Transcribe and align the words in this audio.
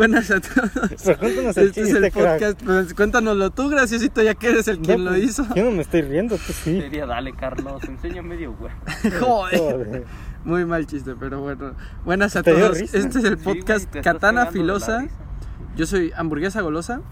Buenas 0.00 0.30
a 0.30 0.40
todos. 0.40 0.70
Pero 1.04 1.18
cuéntanos 1.18 1.56
el 1.58 1.66
Este 1.68 1.82
es 1.82 1.90
el 1.90 2.10
podcast. 2.10 2.62
Pues, 2.64 2.94
cuéntanoslo 2.94 3.50
tú, 3.50 3.68
graciosito, 3.68 4.22
ya 4.22 4.34
que 4.34 4.48
eres 4.48 4.66
el 4.68 4.78
quien 4.78 5.04
No, 5.04 5.10
lo 5.10 5.16
pues, 5.18 5.30
hizo. 5.30 5.54
Yo 5.54 5.64
no 5.64 5.72
me 5.72 5.82
estoy 5.82 6.00
riendo, 6.00 6.36
tú 6.36 6.54
sí. 6.54 6.80
Sería, 6.80 7.04
dale, 7.04 7.34
Carlos, 7.34 7.84
enseña 7.84 8.22
medio 8.22 8.54
güey. 8.54 8.72
Joder. 9.20 9.58
Joder. 9.58 10.04
Muy 10.42 10.64
mal 10.64 10.86
chiste, 10.86 11.14
pero 11.20 11.42
bueno. 11.42 11.74
Buenas 12.06 12.34
a 12.34 12.42
¿Te 12.42 12.54
dio 12.54 12.64
todos. 12.64 12.78
risa? 12.78 12.96
Este 12.96 13.18
es 13.18 13.24
el 13.26 13.36
Sí, 13.36 13.44
güey, 13.44 13.58
podcast 13.58 13.94
estás 13.94 14.02
Katana 14.02 14.46
Filosa. 14.46 15.06
Yo 15.76 15.84
soy 15.84 16.12
hamburguesa 16.16 16.62
golosa. 16.62 17.02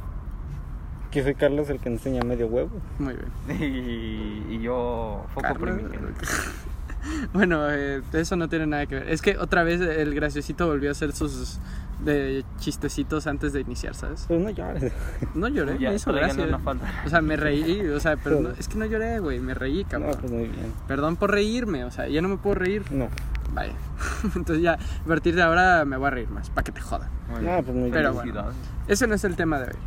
Que 1.11 1.23
soy 1.23 1.35
Carlos 1.35 1.69
el 1.69 1.81
que 1.81 1.91
enseña 1.91 2.23
medio 2.23 2.47
huevo. 2.47 2.71
Muy 2.99 3.17
bien. 3.17 3.61
Y, 4.51 4.55
y 4.55 4.61
yo, 4.63 5.27
foco 5.35 5.55
primigenio. 5.61 6.09
Bueno, 7.33 7.71
eh, 7.71 8.03
eso 8.13 8.37
no 8.37 8.49
tiene 8.49 8.67
nada 8.67 8.87
que 8.87 8.97
ver. 8.97 9.09
Es 9.09 9.23
que 9.23 9.39
otra 9.39 9.63
vez 9.63 9.81
el 9.81 10.15
graciosito 10.15 10.67
volvió 10.67 10.89
a 10.89 10.93
hacer 10.93 11.13
sus 11.13 11.59
de 12.01 12.45
chistecitos 12.59 13.27
antes 13.27 13.53
de 13.53 13.61
iniciar, 13.61 13.95
¿sabes? 13.95 14.25
Pero 14.29 14.41
no 14.41 14.51
llores. 14.51 14.93
No 15.35 15.49
lloré, 15.49 15.79
Ya, 15.79 15.91
me 15.91 15.97
hizo 15.97 16.13
gracia. 16.13 16.45
una 16.45 16.59
falda. 16.59 17.03
O 17.05 17.09
sea, 17.09 17.21
me 17.21 17.37
reí, 17.37 17.81
o 17.89 17.99
sea, 18.01 18.17
pero 18.17 18.41
no- 18.41 18.51
es 18.59 18.69
que 18.69 18.79
no 18.79 18.87
lloré, 18.87 19.19
güey, 19.19 19.41
me 19.41 19.55
reí, 19.55 19.83
No, 19.85 19.89
cabrón. 19.91 20.17
pues 20.21 20.33
muy 20.33 20.45
bien. 20.49 20.73
Perdón 20.87 21.17
por 21.17 21.31
reírme, 21.33 21.85
o 21.85 21.91
sea, 21.91 22.09
ya 22.09 22.23
no 22.23 22.29
me 22.29 22.37
puedo 22.37 22.55
reír. 22.57 22.85
No. 22.93 23.09
Vaya. 23.55 23.73
Entonces 24.37 24.61
ya, 24.63 24.75
a 24.75 25.09
partir 25.09 25.35
de 25.35 25.43
ahora 25.43 25.85
me 25.85 25.97
voy 25.97 26.07
a 26.07 26.11
reír 26.11 26.29
más, 26.31 26.51
para 26.51 26.65
que 26.65 26.73
te 26.73 26.81
jodan. 26.81 27.09
Muy 27.31 27.43
No, 27.43 27.63
pues 27.63 27.77
muy 27.77 27.91
Pero 27.91 28.13
bien. 28.23 28.33
bueno. 28.35 28.51
Ese 28.87 29.07
no 29.07 29.15
es 29.15 29.25
el 29.25 29.37
tema 29.37 29.59
de 29.59 29.69
hoy. 29.69 29.79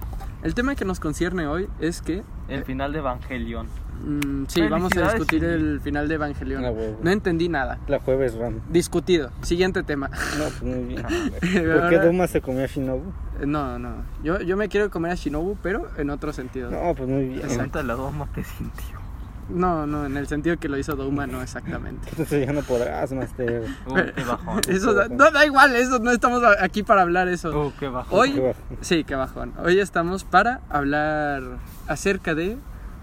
El 0.43 0.55
tema 0.55 0.75
que 0.75 0.85
nos 0.85 0.99
concierne 0.99 1.45
hoy 1.47 1.67
es 1.79 2.01
que, 2.01 2.23
El 2.49 2.65
final 2.65 2.91
de 2.93 2.99
Evangelion. 2.99 3.67
Mm, 4.03 4.45
sí, 4.47 4.61
vamos 4.67 4.95
a 4.97 5.01
discutir 5.13 5.43
el 5.43 5.79
final 5.81 6.07
de 6.07 6.15
Evangelion. 6.15 6.65
Ah. 6.65 6.71
No 7.01 7.11
entendí 7.11 7.49
nada. 7.49 7.79
La 7.87 7.99
jueves 7.99 8.35
Ram. 8.35 8.59
Discutido. 8.69 9.31
Siguiente 9.41 9.83
tema. 9.83 10.09
No, 10.09 10.43
pues 10.45 10.63
muy 10.63 10.83
bien. 10.85 11.03
¿Por 11.41 11.89
qué 11.89 11.99
Duma 11.99 12.27
se 12.27 12.41
comió 12.41 12.63
a 12.63 12.67
Shinobu? 12.67 13.11
No, 13.45 13.79
no. 13.79 14.03
Yo, 14.23 14.39
yo 14.41 14.57
me 14.57 14.69
quiero 14.69 14.89
comer 14.89 15.11
a 15.11 15.15
Shinobu, 15.15 15.57
pero 15.61 15.89
en 15.97 16.09
otro 16.09 16.33
sentido. 16.33 16.69
No, 16.69 16.93
pues 16.95 17.09
muy 17.09 17.25
bien. 17.25 17.41
Exacto. 17.41 17.81
La 17.83 17.95
doma 17.95 18.27
te 18.33 18.43
sintió. 18.43 19.01
No, 19.49 19.85
no, 19.85 20.05
en 20.05 20.15
el 20.15 20.27
sentido 20.27 20.57
que 20.57 20.69
lo 20.69 20.77
hizo 20.77 20.95
Douma, 20.95 21.27
no 21.27 21.41
exactamente. 21.41 22.07
Entonces 22.11 22.45
ya 22.45 22.53
no 22.53 22.61
podrás, 22.61 23.11
Master. 23.11 23.65
Uh, 23.85 23.95
qué 24.15 24.23
bajón. 24.23 24.61
Eso 24.69 24.93
da, 24.93 25.07
no, 25.09 25.29
da 25.31 25.45
igual, 25.45 25.75
eso 25.75 25.99
no 25.99 26.11
estamos 26.11 26.41
aquí 26.59 26.83
para 26.83 27.01
hablar 27.01 27.27
eso. 27.27 27.49
Uh, 27.67 27.73
qué 27.77 27.89
bajón. 27.89 28.17
Hoy, 28.19 28.31
Qué 28.33 28.39
bajón. 28.39 28.77
sí, 28.81 29.03
qué 29.03 29.15
bajón. 29.15 29.53
Hoy 29.61 29.79
estamos 29.79 30.23
para 30.23 30.61
hablar 30.69 31.41
acerca 31.87 32.33
de 32.33 32.57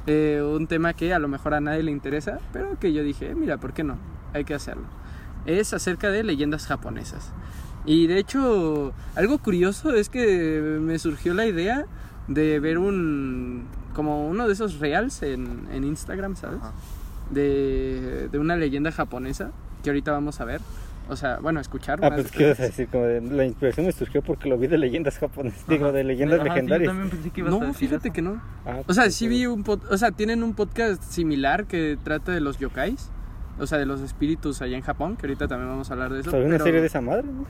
eh, 0.09 0.43
un 0.43 0.67
tema 0.67 0.95
que 0.95 1.13
a 1.13 1.19
lo 1.19 1.29
mejor 1.29 1.55
a 1.55 1.61
nadie 1.61 1.83
le 1.83 1.91
interesa, 1.91 2.39
pero 2.53 2.79
que 2.79 2.93
yo 2.93 3.03
dije, 3.03 3.31
"Eh, 3.31 3.35
mira, 3.35 3.59
¿por 3.59 3.73
qué 3.73 3.85
no? 3.85 3.97
Hay 4.33 4.45
que 4.45 4.55
hacerlo. 4.55 4.85
Es 5.47 5.73
acerca 5.75 6.11
de 6.11 6.25
leyendas 6.25 6.67
japonesas. 6.67 7.33
Y 7.85 8.07
de 8.07 8.19
hecho, 8.19 8.93
algo 9.15 9.39
curioso 9.39 9.95
es 9.95 10.09
que 10.09 10.79
me 10.81 10.99
surgió 10.99 11.33
la 11.35 11.47
idea 11.47 11.87
de 12.27 12.59
ver 12.61 12.79
un, 12.79 13.65
como 13.95 14.29
uno 14.29 14.47
de 14.47 14.53
esos 14.53 14.79
reals 14.79 15.23
en, 15.23 15.69
en 15.73 15.85
Instagram, 15.85 16.37
¿sabes? 16.37 16.61
De, 17.31 18.29
de 18.31 18.39
una 18.39 18.57
leyenda 18.57 18.91
japonesa 18.93 19.53
que 19.83 19.91
ahorita 19.91 20.13
vamos 20.13 20.41
a 20.41 20.45
ver. 20.45 20.61
O 21.09 21.17
sea, 21.17 21.39
bueno, 21.41 21.59
escuchar. 21.61 21.99
Ah, 22.03 22.11
más 22.11 22.21
pues 22.21 22.33
qué 22.33 22.43
ibas 22.45 22.61
a 22.61 22.65
decir, 22.65 22.89
como 22.89 23.05
de, 23.05 23.21
la 23.23 23.45
inspiración 23.47 23.87
me 23.87 23.93
surgió 23.93 24.21
porque 24.23 24.49
lo 24.49 24.59
vi 24.59 24.67
de 24.67 24.77
leyendas 24.79 25.19
japonesas, 25.19 25.67
digo, 25.67 25.91
de 25.91 26.05
leyendas 26.05 26.41
Ajá, 26.41 26.45
sí, 26.45 26.49
yo 26.49 26.55
legendarias. 26.55 26.89
también 26.91 27.11
pensé 27.11 27.31
que 27.31 27.41
ibas 27.41 27.55
a 27.55 27.59
No, 27.59 27.67
decir 27.67 27.89
fíjate 27.89 28.09
eso. 28.09 28.13
que 28.15 28.23
no. 28.23 28.43
Ah, 28.67 28.81
O 28.87 28.93
sea, 28.93 29.05
pues, 29.05 29.15
sí 29.15 29.27
vi 29.29 29.47
un 29.47 29.65
pod- 29.65 29.87
o 29.91 29.97
sea, 29.97 30.11
tienen 30.11 30.43
un 30.43 30.55
podcast 30.55 31.03
similar 31.03 31.65
que 31.67 31.97
trata 32.03 32.33
de 32.33 32.41
los 32.41 32.59
yokais, 32.59 33.11
o 33.59 33.67
sea, 33.67 33.79
de 33.79 33.87
los 33.87 34.01
espíritus 34.03 34.61
allá 34.63 34.77
en 34.77 34.83
Japón, 34.83 35.17
que 35.17 35.27
ahorita 35.27 35.49
también 35.49 35.71
vamos 35.71 35.91
a 35.91 35.95
hablar 35.95 36.13
de 36.13 36.21
eso. 36.21 36.31
¿Había 36.31 36.47
una 36.47 36.55
pero, 36.57 36.65
serie 36.67 36.81
de 36.83 36.87
esa 36.89 37.01
madre? 37.01 37.25
¿no? 37.25 37.45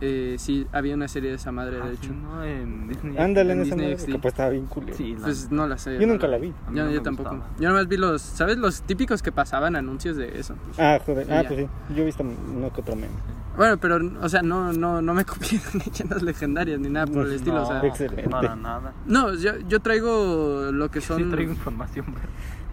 Eh, 0.00 0.36
sí, 0.38 0.66
había 0.72 0.94
una 0.94 1.08
serie 1.08 1.30
de 1.30 1.36
esa 1.36 1.50
madre, 1.52 1.78
Ah, 1.82 1.86
de 1.88 1.94
hecho. 1.94 2.12
no, 2.12 2.44
en 2.44 2.88
Disney. 2.88 3.16
Ándale 3.18 3.52
en 3.52 3.58
en 3.60 3.66
esa 3.66 3.74
Disney 3.74 3.92
madre, 3.92 3.98
XD. 4.04 4.12
que 4.12 4.18
pues 4.18 4.34
estaba 4.34 4.50
bien 4.50 4.66
cool. 4.66 4.84
Sí, 4.92 5.14
la- 5.16 5.22
Pues 5.24 5.50
no 5.50 5.66
la 5.66 5.78
sé. 5.78 5.94
Yo 5.98 6.06
no 6.06 6.12
nunca 6.14 6.26
la 6.28 6.38
vi. 6.38 6.48
Yo, 6.48 6.84
no 6.84 6.90
yo 6.90 6.98
me 6.98 7.00
tampoco. 7.00 7.30
gustaba. 7.30 7.50
Yo 7.58 7.68
nomás 7.68 7.88
vi 7.88 7.96
los, 7.96 8.22
¿sabes? 8.22 8.58
Los 8.58 8.82
típicos 8.82 9.22
que 9.22 9.32
pasaban 9.32 9.76
anuncios 9.76 10.16
de 10.16 10.38
eso. 10.38 10.54
Ah, 10.78 10.98
joder. 11.04 11.26
Y 11.28 11.32
Ah, 11.32 11.42
ya. 11.42 11.48
pues 11.48 11.60
sí. 11.60 11.94
Yo 11.94 12.02
he 12.02 12.06
visto 12.06 12.22
uno 12.22 12.72
que 12.72 12.80
otro 12.80 12.94
meme. 12.96 13.08
Bueno, 13.56 13.76
pero, 13.78 13.98
o 14.22 14.28
sea, 14.28 14.40
no, 14.42 14.72
no, 14.72 15.02
no 15.02 15.14
me 15.14 15.24
copié 15.26 15.60
leyendas 15.74 16.22
legendarias 16.22 16.78
ni 16.78 16.88
nada 16.88 17.06
por 17.08 17.26
el 17.26 17.32
estilo, 17.32 17.62
o 17.62 17.66
sea. 17.66 17.78
No, 17.80 17.84
Excelente. 17.88 18.28
Para 18.30 18.54
nada. 18.54 18.92
No, 19.06 19.34
yo, 19.34 19.58
yo 19.68 19.80
traigo 19.80 20.70
lo 20.70 20.90
que 20.90 21.00
son... 21.00 21.18
Sí 21.18 21.24
traigo 21.30 21.50
información, 21.52 22.06
pero... 22.14 22.28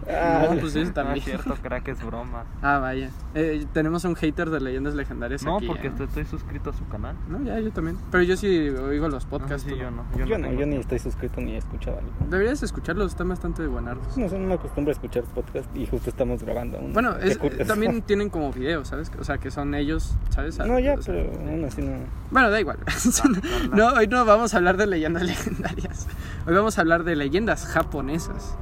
Ah, 0.08 0.46
No, 0.54 0.60
pues 0.60 0.76
eso 0.76 0.86
No 0.86 0.92
también. 0.92 1.18
es 1.18 1.24
cierto, 1.24 1.56
crack, 1.60 1.88
es 1.88 2.04
broma. 2.06 2.44
Ah, 2.62 2.78
vaya. 2.78 3.10
Eh, 3.34 3.66
tenemos 3.72 4.04
un 4.04 4.14
hater 4.14 4.50
de 4.50 4.60
leyendas 4.60 4.94
legendarias 4.94 5.42
No, 5.42 5.56
aquí. 5.56 5.66
porque 5.66 5.88
¿eh? 5.88 5.90
estoy, 5.90 6.06
estoy 6.06 6.24
suscrito 6.26 6.70
a 6.70 6.72
su 6.72 6.86
canal. 6.86 7.15
No, 7.28 7.42
ya, 7.42 7.58
yo 7.58 7.72
también. 7.72 7.98
Pero 8.10 8.22
yo 8.22 8.36
sí 8.36 8.68
oigo 8.68 9.08
los 9.08 9.24
podcasts. 9.26 9.66
No, 9.66 9.72
sí, 9.72 9.78
yo 9.80 9.90
no. 9.90 10.04
no. 10.16 10.26
yo 10.26 10.38
no, 10.38 10.52
yo 10.52 10.64
ni 10.64 10.76
estoy 10.76 10.98
suscrito 11.00 11.40
ni 11.40 11.52
he 11.54 11.56
escuchado 11.58 11.98
algo. 11.98 12.10
Deberías 12.30 12.62
escucharlos, 12.62 13.10
están 13.10 13.28
bastante 13.28 13.66
buenardos. 13.66 14.16
No, 14.16 14.28
no 14.28 14.38
me 14.38 14.54
acostumbro 14.54 14.90
a 14.90 14.94
escuchar 14.94 15.24
podcast 15.24 15.74
y 15.76 15.86
justo 15.86 16.08
estamos 16.10 16.42
grabando 16.42 16.78
uno. 16.78 16.92
Bueno, 16.94 17.16
es- 17.16 17.38
también 17.66 18.02
tienen 18.06 18.30
como 18.30 18.52
videos, 18.52 18.88
¿sabes? 18.88 19.10
O 19.18 19.24
sea, 19.24 19.38
que 19.38 19.50
son 19.50 19.74
ellos, 19.74 20.14
¿sabes? 20.30 20.58
No, 20.58 20.78
ya, 20.78 20.94
O 20.94 21.02
sea, 21.02 21.14
pero 21.14 21.32
aún 21.50 21.64
así 21.64 21.82
no. 21.82 21.96
Bueno, 22.30 22.50
da 22.50 22.60
igual. 22.60 22.78
no, 23.72 23.88
hoy 23.94 24.06
no 24.06 24.24
vamos 24.24 24.54
a 24.54 24.58
hablar 24.58 24.76
de 24.76 24.86
leyendas 24.86 25.22
legendarias. 25.26 26.06
Hoy 26.46 26.54
vamos 26.54 26.78
a 26.78 26.82
hablar 26.82 27.02
de 27.04 27.16
leyendas 27.16 27.66
japonesas. 27.66 28.56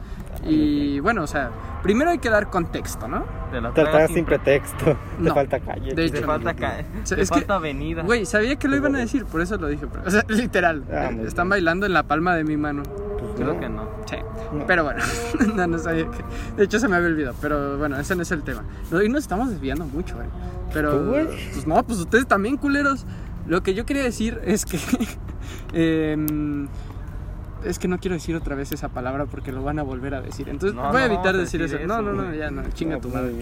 Y 0.47 1.00
bueno, 1.00 1.22
o 1.22 1.27
sea, 1.27 1.50
primero 1.82 2.10
hay 2.10 2.19
que 2.19 2.31
dar 2.31 2.50
contexto, 2.50 3.09
¿no? 3.09 3.25
Te 3.50 3.60
la 3.60 3.71
Te 3.75 3.82
estás 3.82 4.10
sin 4.10 4.25
pretexto. 4.25 4.97
No. 5.19 5.25
Te 5.31 5.34
falta 5.34 5.60
calle. 5.60 5.94
De 5.94 5.94
Te 5.94 6.05
hecho, 6.19 6.27
falta 6.27 6.55
caer. 6.55 6.84
sea, 7.05 7.16
Te 7.16 7.22
es 7.22 7.31
que- 7.31 7.37
falta 7.37 7.55
avenida. 7.56 8.03
Güey, 8.03 8.27
sabía 8.27 8.56
que 8.56 8.69
lo 8.69 8.77
iban 8.77 8.94
a 8.94 8.99
decir, 8.99 9.25
por 9.25 9.41
eso 9.41 9.56
lo 9.56 9.69
dije. 9.69 9.87
pero- 9.91 10.04
o 10.06 10.10
sea, 10.10 10.25
literal. 10.28 10.84
Ah, 10.93 11.10
están 11.27 11.49
bailando 11.49 11.87
en 11.87 11.93
la 11.93 12.03
palma 12.04 12.34
de 12.37 12.44
mi 12.44 12.56
mano. 12.56 12.83
Pues 13.19 13.33
Creo 13.37 13.54
no. 13.54 13.60
que 13.60 13.69
no. 13.69 13.88
Sí. 14.06 14.16
No. 14.53 14.66
Pero 14.66 14.84
bueno, 14.84 15.03
no, 15.56 15.66
no 15.66 15.78
sabía 15.78 16.04
que. 16.10 16.19
De 16.56 16.65
hecho, 16.65 16.78
se 16.78 16.88
me 16.88 16.97
había 16.97 17.09
olvidado. 17.09 17.34
Pero 17.41 17.78
bueno, 17.78 17.99
ese 17.99 18.15
no 18.15 18.22
es 18.22 18.31
el 18.33 18.43
tema. 18.43 18.62
Hoy 18.93 19.09
nos 19.09 19.22
estamos 19.22 19.50
desviando 19.50 19.87
mucho, 19.87 20.15
güey. 20.16 20.28
Pero. 20.72 21.10
Pues 21.10 21.66
no, 21.66 21.83
pues 21.84 21.99
ustedes 22.00 22.27
también, 22.27 22.56
culeros. 22.56 23.06
Lo 23.47 23.62
que 23.62 23.75
yo 23.75 23.84
quería 23.87 24.03
decir 24.03 24.41
es 24.44 24.65
que. 24.66 24.78
em, 25.72 26.69
es 27.64 27.78
que 27.78 27.88
no 27.88 27.98
quiero 27.98 28.14
decir 28.14 28.36
otra 28.36 28.54
vez 28.54 28.72
esa 28.72 28.88
palabra 28.88 29.26
porque 29.26 29.52
lo 29.52 29.62
van 29.62 29.78
a 29.78 29.82
volver 29.82 30.14
a 30.14 30.20
decir. 30.20 30.48
Entonces 30.48 30.75
No, 30.76 30.91
voy 30.92 31.02
a 31.02 31.06
evitar 31.06 31.36
decir, 31.36 31.60
decir 31.60 31.78
eso. 31.78 31.86
No, 31.86 31.94
eso, 31.94 32.02
no, 32.02 32.12
no, 32.22 32.34
ya 32.34 32.50
no, 32.50 32.62
chinga 32.72 32.97
No, 32.97 33.00
tu 33.00 33.08
madre. 33.08 33.32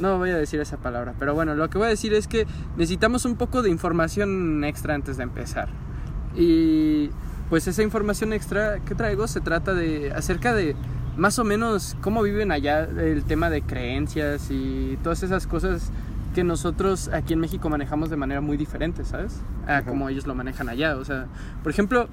No 0.00 0.18
voy 0.18 0.30
a 0.30 0.36
decir 0.36 0.60
esa 0.60 0.76
palabra. 0.76 1.14
Pero 1.18 1.34
bueno, 1.34 1.54
lo 1.54 1.68
que 1.70 1.78
voy 1.78 1.86
a 1.88 1.90
decir 1.90 2.14
es 2.14 2.26
que 2.28 2.46
necesitamos 2.76 3.24
un 3.24 3.36
poco 3.36 3.62
de 3.62 3.70
información 3.70 4.64
extra 4.64 4.94
antes 4.94 5.16
de 5.16 5.22
empezar. 5.24 5.68
Y 6.36 7.10
pues 7.50 7.66
esa 7.66 7.82
información 7.82 8.32
extra 8.32 8.78
que 8.80 8.94
traigo 8.94 9.26
se 9.28 9.40
trata 9.40 9.74
de 9.74 10.12
acerca 10.12 10.54
de 10.54 10.74
más 11.16 11.38
o 11.38 11.44
menos 11.44 11.96
cómo 12.00 12.22
viven 12.22 12.50
allá 12.52 12.80
el 12.84 13.24
tema 13.24 13.50
de 13.50 13.62
creencias 13.62 14.50
y 14.50 14.98
todas 15.02 15.22
esas 15.22 15.46
cosas 15.46 15.90
que 16.34 16.44
nosotros 16.44 17.08
aquí 17.12 17.34
en 17.34 17.40
México 17.40 17.68
manejamos 17.68 18.08
de 18.08 18.16
manera 18.16 18.40
muy 18.40 18.56
diferente, 18.56 19.04
¿sabes? 19.04 19.42
A 19.66 19.78
Ajá. 19.78 19.84
como 19.90 20.08
ellos 20.08 20.26
lo 20.26 20.34
manejan 20.34 20.70
allá. 20.70 20.96
O 20.96 21.04
sea, 21.04 21.26
por 21.62 21.70
ejemplo, 21.70 22.08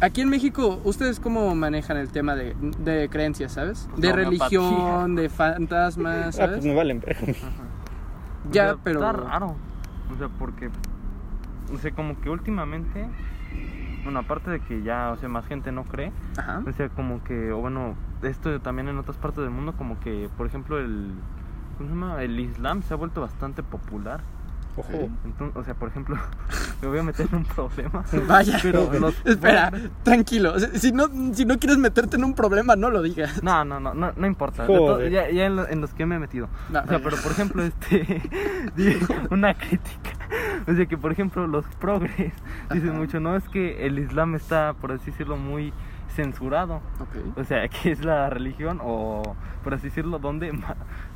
aquí 0.00 0.20
en 0.20 0.28
México, 0.28 0.80
¿ustedes 0.84 1.20
cómo 1.20 1.54
manejan 1.54 1.96
el 1.96 2.08
tema 2.10 2.34
de, 2.34 2.54
de 2.80 3.08
creencias, 3.08 3.52
¿sabes? 3.52 3.86
Pues 3.90 4.02
De 4.02 4.12
religión, 4.12 5.14
de 5.16 5.28
fantasmas, 5.28 6.26
Ah, 6.28 6.32
¿sabes? 6.32 6.56
pues 6.56 6.66
me 6.66 6.74
valen 6.74 7.02
Ya, 8.50 8.64
sea, 8.68 8.76
pero- 8.82 9.00
Está 9.00 9.12
raro. 9.12 9.56
O 10.12 10.16
sea, 10.18 10.28
porque. 10.28 10.70
O 11.72 11.78
sea, 11.78 11.90
como 11.92 12.20
que 12.20 12.28
últimamente. 12.30 13.08
Bueno, 14.04 14.18
aparte 14.18 14.50
de 14.50 14.60
que 14.60 14.82
ya, 14.82 15.12
o 15.12 15.16
sea, 15.16 15.30
más 15.30 15.46
gente 15.46 15.72
no 15.72 15.84
cree. 15.84 16.12
Ajá. 16.36 16.62
O 16.66 16.72
sea, 16.72 16.90
como 16.90 17.24
que. 17.24 17.52
O 17.52 17.58
bueno, 17.58 17.94
esto 18.22 18.60
también 18.60 18.88
en 18.88 18.98
otras 18.98 19.16
partes 19.16 19.40
del 19.40 19.50
mundo, 19.50 19.72
como 19.78 19.98
que, 20.00 20.28
por 20.36 20.46
ejemplo, 20.46 20.78
el. 20.78 21.12
¿Cómo 21.78 21.88
se 21.88 21.94
llama? 21.94 22.22
El 22.22 22.38
Islam 22.38 22.82
se 22.82 22.92
ha 22.92 22.96
vuelto 22.98 23.22
bastante 23.22 23.62
popular. 23.62 24.20
Ojo. 24.76 25.08
Entonces, 25.24 25.56
o 25.56 25.62
sea, 25.64 25.74
por 25.74 25.88
ejemplo, 25.88 26.16
me 26.82 26.88
voy 26.88 26.98
a 26.98 27.02
meter 27.02 27.26
en 27.30 27.36
un 27.38 27.44
problema. 27.44 28.04
Vaya. 28.28 28.58
Pero 28.62 28.90
los- 28.98 29.14
Espera, 29.24 29.72
tranquilo. 30.02 30.58
Si 30.58 30.90
no, 30.92 31.08
si 31.32 31.44
no 31.44 31.58
quieres 31.58 31.78
meterte 31.78 32.16
en 32.16 32.24
un 32.24 32.34
problema, 32.34 32.74
no 32.76 32.90
lo 32.90 33.02
digas. 33.02 33.42
No, 33.42 33.64
no, 33.64 33.78
no, 33.80 33.94
no, 33.94 34.12
no 34.16 34.26
importa. 34.26 34.66
Joder. 34.66 35.10
ya 35.12 35.30
ya 35.30 35.46
en, 35.46 35.56
lo- 35.56 35.68
en 35.68 35.80
los 35.80 35.92
que 35.94 36.06
me 36.06 36.16
he 36.16 36.18
metido. 36.18 36.48
No, 36.70 36.80
o 36.80 36.86
sea, 36.86 36.98
pero 36.98 37.16
por 37.18 37.32
ejemplo, 37.32 37.62
este. 37.62 38.20
una 39.30 39.54
crítica. 39.54 40.10
O 40.66 40.74
sea, 40.74 40.86
que 40.86 40.96
por 40.96 41.12
ejemplo, 41.12 41.46
los 41.46 41.64
progres 41.80 42.32
dicen 42.72 42.90
Ajá. 42.90 42.98
mucho, 42.98 43.20
no 43.20 43.36
es 43.36 43.48
que 43.48 43.86
el 43.86 43.98
Islam 43.98 44.34
está, 44.34 44.74
por 44.80 44.92
así 44.92 45.10
decirlo, 45.10 45.36
muy 45.36 45.72
censurado. 46.14 46.80
O 47.36 47.44
sea, 47.44 47.68
que 47.82 47.90
es 47.92 48.04
la 48.04 48.30
religión 48.30 48.80
o, 48.82 49.36
por 49.62 49.74
así 49.74 49.88
decirlo, 49.88 50.18
donde, 50.18 50.52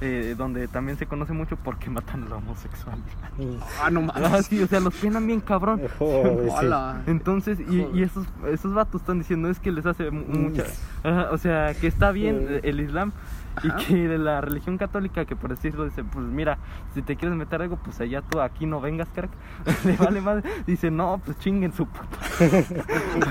eh, 0.00 0.34
donde 0.36 0.68
también 0.68 0.98
se 0.98 1.06
conoce 1.06 1.32
mucho 1.32 1.56
porque 1.56 1.90
matan 1.90 2.24
a 2.24 2.28
la 2.28 2.36
homosexualidad. 2.36 3.06
Ah, 3.82 3.90
no 3.90 4.08
Ah, 4.14 4.42
sí, 4.42 4.62
o 4.62 4.66
sea, 4.66 4.80
los 4.80 4.94
penan 4.96 5.26
bien 5.26 5.40
cabrón. 5.40 5.80
Joder, 5.98 6.44
sí. 6.44 6.54
Hola. 6.58 7.02
Entonces, 7.06 7.58
y, 7.60 7.86
y 7.94 8.02
esos, 8.02 8.26
esos 8.48 8.74
vatos 8.74 9.00
están 9.02 9.18
diciendo 9.18 9.48
es 9.48 9.58
que 9.60 9.70
les 9.72 9.86
hace 9.86 10.10
mu- 10.10 10.24
mucha... 10.26 10.64
Ajá, 11.04 11.28
o 11.30 11.38
sea, 11.38 11.74
que 11.74 11.86
está 11.86 12.10
bien 12.10 12.60
el 12.62 12.80
Islam 12.80 13.12
y 13.64 13.84
que 13.84 13.94
de 14.08 14.18
la 14.18 14.40
religión 14.40 14.78
católica, 14.78 15.24
que 15.24 15.36
por 15.36 15.50
decirlo, 15.50 15.84
dice, 15.84 16.04
pues 16.04 16.24
mira, 16.26 16.58
si 16.94 17.02
te 17.02 17.16
quieres 17.16 17.36
meter 17.36 17.62
algo, 17.62 17.76
pues 17.76 18.00
allá 18.00 18.22
tú, 18.22 18.40
aquí 18.40 18.66
no 18.66 18.80
vengas, 18.80 19.08
crack. 19.14 19.30
Le 19.84 19.96
vale 19.96 20.20
más. 20.20 20.42
Dice, 20.66 20.90
no, 20.90 21.20
pues 21.24 21.38
chinguen 21.38 21.72
su 21.72 21.86
puta. 21.86 22.18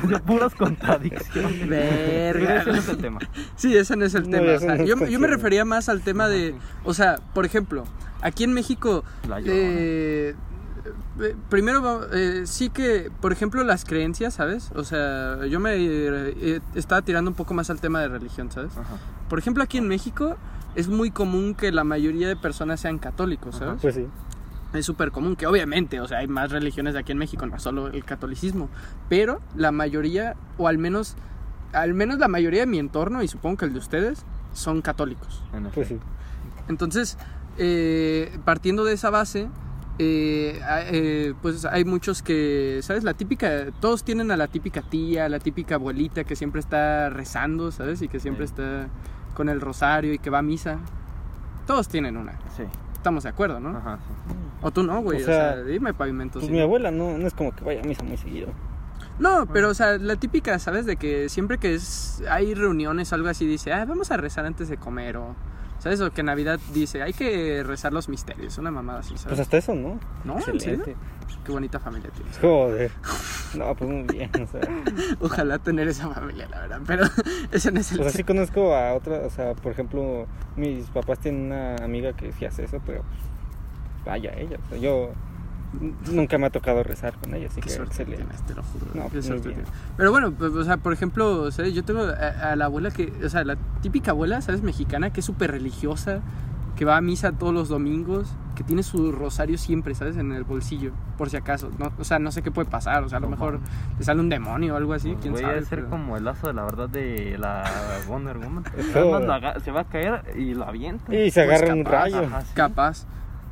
O 0.04 0.10
sea, 0.10 0.20
puras 0.26 0.56
contradicciones. 0.56 1.66
Pero 1.68 2.40
Verga. 2.40 2.62
ese 2.62 2.72
no 2.72 2.78
es 2.78 2.90
el 2.90 2.98
tema. 2.98 3.20
Sí, 3.56 3.76
ese 3.78 3.96
no 3.96 4.06
es 4.06 4.16
el 4.16 4.30
No, 4.30 4.38
tema. 4.38 4.54
o 4.54 4.60
sea, 4.60 4.76
yo, 4.84 5.06
yo 5.08 5.20
me 5.20 5.28
refería 5.28 5.66
más 5.66 5.90
al 5.90 6.02
tema 6.02 6.28
de, 6.28 6.56
o 6.84 6.94
sea, 6.94 7.18
por 7.34 7.46
ejemplo, 7.46 7.84
aquí 8.22 8.44
en 8.44 8.54
México, 8.54 9.04
La 9.28 9.40
Llorona. 9.40 9.60
eh, 9.64 10.36
primero 11.50 11.81
va- 11.81 12.07
eh, 12.13 12.44
sí 12.45 12.69
que, 12.69 13.12
por 13.22 13.31
ejemplo, 13.31 13.63
las 13.63 13.86
creencias, 13.86 14.34
¿sabes? 14.36 14.72
O 14.75 14.84
sea, 14.84 15.45
yo 15.45 15.60
me 15.60 15.75
eh, 15.75 16.34
eh, 16.39 16.60
estaba 16.75 17.01
tirando 17.01 17.30
un 17.31 17.36
poco 17.36 17.54
más 17.54 17.69
al 17.69 17.80
tema 17.80 18.00
de 18.01 18.07
religión, 18.07 18.51
¿sabes? 18.51 18.72
Ajá. 18.78 18.95
Por 19.30 19.39
ejemplo, 19.39 19.63
aquí 19.63 19.78
en 19.78 19.88
México 19.88 20.36
es 20.75 20.88
muy 20.88 21.12
común 21.12 21.56
que 21.56 21.72
la 21.72 21.84
mayoría 21.84 22.28
de 22.28 22.36
personas 22.36 22.80
sean 22.80 23.00
católicos, 23.00 23.56
Ajá. 23.56 23.66
¿sabes? 23.66 23.81
Pues 23.81 23.95
sí. 23.95 24.07
es 24.74 24.86
súper 24.86 25.12
común, 25.12 25.36
que 25.36 25.48
obviamente, 25.48 26.00
o 26.01 26.07
sea, 26.07 26.19
hay 26.19 26.28
más 26.28 26.51
religiones 26.51 26.95
aquí 26.95 27.12
en 27.12 27.18
México, 27.18 27.45
no 27.48 27.57
solo 27.60 27.88
el 27.88 28.04
catolicismo, 28.06 28.69
pero 29.10 29.42
la 29.56 29.72
mayoría, 29.72 30.36
o 30.57 30.68
al 30.68 30.78
menos, 30.78 31.16
al 31.74 31.94
menos 31.94 32.19
la 32.19 32.28
mayoría 32.28 32.62
de 32.62 32.68
mi 32.68 32.78
entorno, 32.80 33.24
y 33.24 33.28
supongo 33.28 33.57
que 33.57 33.66
el 33.66 33.74
de 33.74 33.80
ustedes, 33.80 34.24
son 34.54 34.81
católicos. 34.81 35.42
Pues 35.74 35.88
sí. 35.88 36.00
Entonces, 36.68 37.18
eh, 37.57 38.38
partiendo 38.45 38.83
de 38.83 38.94
esa 38.94 39.10
base, 39.10 39.50
eh, 40.00 40.60
eh, 40.92 41.34
pues 41.42 41.66
hay 41.66 41.84
muchos 41.86 42.22
que, 42.22 42.80
¿sabes? 42.84 43.04
La 43.04 43.14
típica, 43.14 43.72
todos 43.80 44.04
tienen 44.04 44.32
a 44.32 44.38
la 44.38 44.48
típica 44.48 44.82
tía, 44.82 45.28
la 45.30 45.40
típica 45.40 45.76
abuelita 45.76 46.24
que 46.24 46.36
siempre 46.36 46.60
está 46.60 47.10
rezando, 47.10 47.72
¿sabes? 47.72 48.02
Y 48.02 48.08
que 48.08 48.20
siempre 48.20 48.48
Sí. 48.48 48.54
está 48.54 48.88
con 49.36 49.50
el 49.50 49.62
rosario 49.62 50.14
y 50.14 50.20
que 50.20 50.30
va 50.30 50.40
a 50.40 50.44
misa. 50.44 50.80
Todos 51.66 51.88
tienen 51.88 52.18
una, 52.18 52.34
Sí. 52.56 52.64
estamos 52.94 53.24
de 53.24 53.30
acuerdo, 53.30 53.60
¿no? 53.60 53.78
Ajá, 53.78 54.00
sí. 54.08 54.34
O 54.62 54.72
tú 54.72 54.84
no, 54.84 55.02
güey, 55.02 55.20
o 55.20 55.22
O 55.22 55.26
sea, 55.26 55.54
sea, 55.54 55.64
dime 55.64 55.94
pavimento. 55.94 56.34
Pues 56.40 56.46
sí. 56.48 56.52
mi 56.52 56.62
abuela 56.62 56.92
no, 56.92 57.18
no 57.18 57.28
es 57.28 57.34
como 57.34 57.56
que 57.56 57.64
vaya 57.64 57.82
a 57.82 57.84
misa 57.84 58.04
muy 58.04 58.18
seguido. 58.18 58.48
No, 59.20 59.48
pero 59.52 59.70
o 59.70 59.74
sea, 59.74 59.98
la 59.98 60.16
típica, 60.16 60.60
¿sabes? 60.60 60.86
De 60.86 60.96
que 60.96 61.28
siempre 61.30 61.58
que 61.58 61.74
es, 61.74 62.22
hay 62.30 62.54
reuniones 62.54 63.12
o 63.12 63.16
algo 63.16 63.30
así, 63.30 63.48
dice, 63.48 63.74
ah, 63.74 63.84
vamos 63.86 64.12
a 64.12 64.18
rezar 64.18 64.46
antes 64.46 64.70
de 64.70 64.78
comer 64.78 65.18
o... 65.18 65.36
¿Sabes? 65.88 66.01
O 66.01 66.12
que 66.12 66.22
Navidad 66.22 66.60
dice, 66.74 67.01
hay 67.01 67.13
que 67.13 67.63
rezar 67.63 67.94
los 67.94 68.10
misterios, 68.10 68.57
una 68.57 68.72
mamada 68.72 69.00
así, 69.00 69.12
Pues 69.12 69.22
¿sabes? 69.22 69.39
hasta 69.39 69.57
eso, 69.57 69.74
¿no? 69.74 69.98
No, 70.25 70.36
¿en 70.36 70.42
serio? 70.42 70.54
Excelente. 70.56 70.95
Qué 71.45 71.51
bonita 71.54 71.80
familia 71.80 72.10
tienes. 72.10 72.38
Joder. 72.39 72.92
No, 73.56 73.74
pues 73.74 73.89
muy 73.89 74.04
bien. 74.04 74.30
O 74.44 74.48
sea, 74.48 74.60
Ojalá 75.22 75.60
tener 75.60 75.88
esa 75.88 76.10
familia, 76.10 76.45
la 76.50 76.60
verdad, 76.60 76.81
pero 76.86 77.06
ese 77.54 77.72
no 77.72 77.80
es 77.80 77.89
el... 77.94 78.00
pues 78.00 78.13
así 78.13 78.25
conozco 78.25 78.75
a 78.75 78.94
otra, 78.95 79.19
o 79.25 79.30
sea, 79.30 79.54
por 79.54 79.72
ejemplo, 79.72 80.28
mis 80.57 80.88
papás 80.88 81.19
tienen 81.19 81.44
una 81.45 81.78
amiga 81.78 82.12
que 82.12 82.33
sí 82.33 82.44
hace 82.44 82.66
eso, 82.66 82.81
pero 82.86 83.04
pues, 83.04 83.22
vaya 84.06 84.33
ella. 84.38 84.57
O 84.66 84.69
sea, 84.72 84.78
yo 84.78 85.12
nunca 86.12 86.38
me 86.38 86.48
ha 86.48 86.50
tocado 86.50 86.84
rezar 86.84 87.14
con 87.18 87.34
ella, 87.36 87.48
así 87.48 87.56
Qué 87.62 87.68
que 87.69 87.75
suerte 87.75 88.04
excelente. 88.04 88.24
tienes, 88.24 88.42
te 88.46 88.54
lo 88.56 88.64
juro. 88.64 88.86
No, 88.94 89.04
qué 89.06 89.10
pues, 89.14 89.25
suerte 89.25 89.50
tienes. 89.50 89.68
Pero 89.98 90.12
bueno, 90.12 90.31
pues, 90.31 90.52
o 90.54 90.64
sea, 90.64 90.78
por 90.78 90.94
ejemplo, 90.94 91.52
¿sabes? 91.52 91.74
Yo 91.74 91.84
tengo 91.84 92.02
a, 92.04 92.52
a 92.52 92.56
la 92.56 92.66
abuela 92.66 92.92
que, 92.92 93.12
o 93.24 93.30
sea, 93.30 93.44
la 93.44 93.58
típica 93.81 94.12
abuela, 94.12 94.42
¿sabes? 94.42 94.62
Mexicana, 94.62 95.12
que 95.12 95.19
es 95.19 95.25
súper 95.25 95.52
religiosa, 95.52 96.22
que 96.75 96.86
va 96.86 96.96
a 96.98 97.02
misa 97.02 97.31
todos 97.31 97.54
los 97.54 97.69
domingos, 97.69 98.31
que 98.56 98.64
tiene 98.64 98.84
su 98.84 99.12
rosario 99.12 99.58
siempre, 99.58 99.96
¿sabes? 99.96 100.16
En 100.18 100.31
el 100.31 100.44
bolsillo, 100.44 100.92
por 101.18 101.30
si 101.30 101.36
acaso. 101.38 101.72
No, 101.80 101.92
o 101.98 102.04
sea, 102.04 102.19
no 102.19 102.31
sé 102.31 102.44
qué 102.44 102.52
puede 102.52 102.69
pasar, 102.69 103.04
o 103.04 103.10
sea, 103.10 103.18
a 103.18 103.22
lo 103.22 103.30
mejor 103.30 103.60
le 103.98 104.04
sale 104.06 104.19
un 104.19 104.30
demonio 104.30 104.75
o 104.75 104.78
algo 104.78 104.94
así, 104.94 105.10
Pues, 105.10 105.22
quién 105.22 105.31
güey, 105.34 105.44
sabe. 105.44 105.56
debe 105.56 105.66
ser 105.66 105.80
pero- 105.80 105.90
como 105.90 106.18
el 106.18 106.24
lazo 106.24 106.48
de 106.48 106.54
la 106.54 106.64
verdad 106.64 106.88
de 106.90 107.36
la 107.40 107.64
Wonder 108.08 108.38
Woman. 108.38 108.64
Se 109.64 109.72
va 109.72 109.81
a 109.81 109.84
caer 109.86 110.22
y 110.38 110.54
lo 110.54 110.66
avienta. 110.66 111.14
Y 111.16 111.31
se 111.31 111.46
Pues 111.46 111.58
agarra 111.62 111.74
un 111.74 111.84
capaz, 111.84 111.98
rayo. 112.04 112.19
Ajá, 112.25 112.42
sí. 112.42 112.52
capaz. 112.54 113.06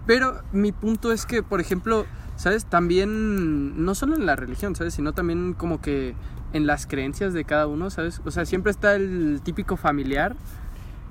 Pero 0.06 0.42
mi 0.52 0.72
punto 0.72 1.12
es 1.12 1.26
que, 1.26 1.42
por 1.44 1.60
ejemplo, 1.62 2.06
¿sabes? 2.36 2.66
También, 2.66 3.84
no 3.84 3.96
solo 3.96 4.16
en 4.16 4.26
la 4.26 4.36
religión, 4.36 4.76
¿sabes? 4.76 4.94
Sino 4.94 5.14
también 5.14 5.54
como 5.54 5.82
que 5.82 6.16
en 6.54 6.68
las 6.68 6.86
creencias 6.88 7.34
de 7.34 7.44
cada 7.44 7.68
uno, 7.68 7.90
¿sabes? 7.90 8.22
O 8.26 8.32
sea, 8.32 8.46
siempre 8.46 8.72
está 8.72 8.96
el 8.96 9.42
típico 9.44 9.78
familiar 9.78 10.36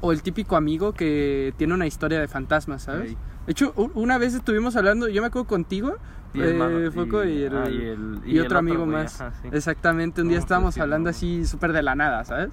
o 0.01 0.13
el 0.13 0.23
típico 0.23 0.57
amigo 0.57 0.93
que 0.93 1.55
tiene 1.57 1.75
una 1.75 1.87
historia 1.87 2.21
de 2.21 2.29
fantasmas, 2.29 2.83
¿sabes? 2.83 3.17
De 3.47 3.53
hecho, 3.53 3.73
una 3.95 4.17
vez 4.19 4.35
estuvimos 4.35 4.77
hablando, 4.77 5.09
yo 5.09 5.21
me 5.23 5.27
acuerdo 5.29 5.47
contigo, 5.49 5.97
Y 6.33 6.41
el 6.41 6.51
eh, 6.53 6.59
malo- 6.59 6.93
Foco 6.93 7.25
y, 7.25 7.43
el, 7.43 7.57
ah, 7.57 7.69
y 7.71 7.81
el- 7.83 8.21
y 8.25 8.37
y 8.37 8.39
otro 8.41 8.59
el 8.59 8.67
amigo 8.67 8.87
más. 8.87 9.21
ajá, 9.21 9.33
sí. 9.43 9.49
Exactamente, 9.53 10.23
un 10.23 10.29
día 10.29 10.39
No, 10.39 10.43
estábamos 10.43 10.75
sí, 10.75 10.81
hablando 10.81 11.09
no. 11.09 11.11
así 11.11 11.45
súper 11.47 11.73
de 11.73 11.83
la 11.83 11.95
nada, 11.95 12.25
¿sabes? 12.25 12.51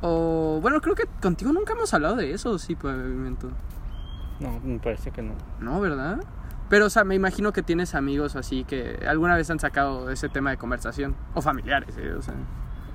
O 0.00 0.58
bueno, 0.62 0.80
creo 0.80 0.94
que 0.94 1.04
contigo 1.20 1.52
nunca 1.52 1.72
hemos 1.72 1.92
hablado 1.94 2.16
de 2.16 2.32
eso, 2.32 2.58
sí, 2.58 2.74
pavimento. 2.76 3.50
No, 4.40 4.60
me 4.62 4.78
parece 4.78 5.10
que 5.10 5.22
no. 5.22 5.32
No, 5.60 5.80
¿verdad? 5.80 6.18
Pero, 6.68 6.86
o 6.86 6.90
sea, 6.90 7.04
me 7.04 7.14
imagino 7.14 7.52
que 7.52 7.62
tienes 7.62 7.94
amigos 7.94 8.34
así 8.36 8.64
que 8.64 8.98
alguna 9.08 9.36
vez 9.36 9.48
han 9.50 9.60
sacado 9.60 10.10
ese 10.10 10.28
tema 10.28 10.50
de 10.50 10.56
conversación. 10.56 11.14
O 11.34 11.42
familiares, 11.42 11.96
¿eh? 11.98 12.12
O 12.12 12.22
sea. 12.22 12.34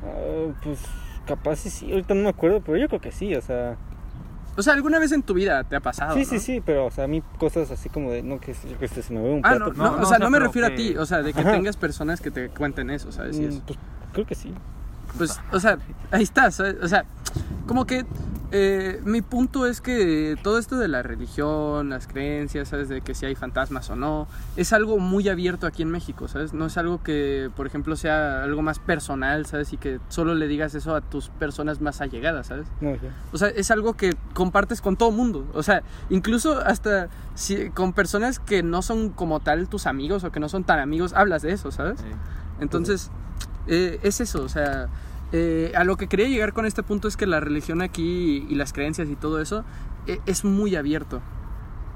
Ah, 0.03 0.53
pues 0.63 0.79
capaz 1.25 1.55
sí, 1.57 1.69
sí, 1.69 1.91
ahorita 1.91 2.13
no 2.13 2.23
me 2.23 2.29
acuerdo, 2.29 2.61
pero 2.61 2.77
yo 2.77 2.87
creo 2.87 2.99
que 3.01 3.11
sí, 3.11 3.33
o 3.35 3.41
sea. 3.41 3.77
O 4.57 4.61
sea, 4.61 4.73
alguna 4.73 4.99
vez 4.99 5.13
en 5.13 5.23
tu 5.23 5.33
vida 5.33 5.63
te 5.63 5.77
ha 5.77 5.79
pasado. 5.79 6.13
sí, 6.15 6.19
¿no? 6.19 6.25
sí, 6.25 6.39
sí, 6.39 6.61
pero 6.65 6.87
o 6.87 6.91
sea, 6.91 7.05
a 7.05 7.07
mí 7.07 7.23
cosas 7.39 7.71
así 7.71 7.87
como 7.87 8.11
de, 8.11 8.21
no, 8.21 8.39
que, 8.41 8.53
que 8.53 8.87
se 8.89 9.13
me 9.13 9.21
ve 9.21 9.31
un 9.35 9.39
Ah, 9.45 9.55
plato. 9.55 9.73
no, 9.73 9.73
no, 9.73 9.83
No, 9.83 9.83
o 9.83 9.91
no, 9.91 9.95
sea, 9.99 10.03
o 10.03 10.09
sea, 10.09 10.19
no 10.19 10.29
me 10.29 10.39
refiero 10.39 10.67
a 10.67 10.75
ti, 10.75 10.97
o 10.97 11.05
sea, 11.05 11.21
de 11.21 11.33
que 11.33 11.39
Ajá. 11.39 11.51
tengas 11.51 11.77
personas 11.77 12.19
que 12.19 12.31
te 12.31 12.49
cuenten 12.49 12.89
eso, 12.89 13.11
¿sabes? 13.13 13.37
Sí, 13.37 13.43
Mm, 13.43 13.47
es- 13.49 13.61
pues, 13.65 13.79
creo 14.11 14.25
que 14.25 14.35
sí. 14.35 14.53
Pues, 15.17 15.39
o 15.53 15.59
sea, 15.61 15.77
ahí 16.11 16.23
está, 16.23 16.51
¿sabes? 16.51 16.75
O 16.83 16.87
sea, 16.89 17.05
como 17.65 17.85
que 17.85 18.05
eh, 18.51 19.01
mi 19.05 19.21
punto 19.21 19.65
es 19.65 19.79
que 19.79 20.37
todo 20.43 20.57
esto 20.57 20.77
de 20.77 20.87
la 20.87 21.01
religión, 21.01 21.89
las 21.89 22.07
creencias, 22.07 22.67
¿sabes? 22.67 22.89
De 22.89 22.99
que 23.01 23.15
si 23.15 23.25
hay 23.25 23.35
fantasmas 23.35 23.89
o 23.89 23.95
no, 23.95 24.27
es 24.57 24.73
algo 24.73 24.99
muy 24.99 25.29
abierto 25.29 25.67
aquí 25.67 25.81
en 25.83 25.89
México, 25.89 26.27
¿sabes? 26.27 26.53
No 26.53 26.65
es 26.65 26.77
algo 26.77 27.01
que, 27.01 27.49
por 27.55 27.65
ejemplo, 27.65 27.95
sea 27.95 28.43
algo 28.43 28.61
más 28.61 28.79
personal, 28.79 29.45
¿sabes? 29.45 29.71
Y 29.71 29.77
que 29.77 29.99
solo 30.09 30.35
le 30.35 30.47
digas 30.47 30.75
eso 30.75 30.95
a 30.95 31.01
tus 31.01 31.29
personas 31.29 31.79
más 31.79 32.01
allegadas, 32.01 32.47
¿sabes? 32.47 32.67
O 33.31 33.37
sea, 33.37 33.47
es 33.47 33.71
algo 33.71 33.93
que 33.93 34.15
compartes 34.33 34.81
con 34.81 34.97
todo 34.97 35.11
mundo. 35.11 35.47
O 35.53 35.63
sea, 35.63 35.83
incluso 36.09 36.59
hasta 36.59 37.07
si, 37.35 37.69
con 37.69 37.93
personas 37.93 38.39
que 38.39 38.63
no 38.63 38.81
son 38.81 39.11
como 39.11 39.39
tal 39.39 39.69
tus 39.69 39.87
amigos 39.87 40.23
o 40.25 40.31
que 40.31 40.41
no 40.41 40.49
son 40.49 40.65
tan 40.65 40.79
amigos, 40.79 41.13
hablas 41.13 41.41
de 41.41 41.53
eso, 41.53 41.71
¿sabes? 41.71 41.99
Sí. 42.01 42.07
Entonces, 42.59 43.11
eh, 43.67 43.99
es 44.03 44.19
eso, 44.21 44.43
o 44.43 44.49
sea, 44.49 44.89
eh, 45.31 45.71
a 45.75 45.83
lo 45.83 45.97
que 45.97 46.07
quería 46.07 46.27
llegar 46.27 46.53
con 46.53 46.65
este 46.65 46.83
punto 46.83 47.07
es 47.07 47.17
que 47.17 47.25
la 47.25 47.39
religión 47.39 47.81
aquí 47.81 48.45
y 48.49 48.55
las 48.55 48.73
creencias 48.73 49.07
y 49.09 49.15
todo 49.15 49.39
eso 49.39 49.63
eh, 50.07 50.19
es 50.25 50.43
muy 50.43 50.75
abierto. 50.75 51.21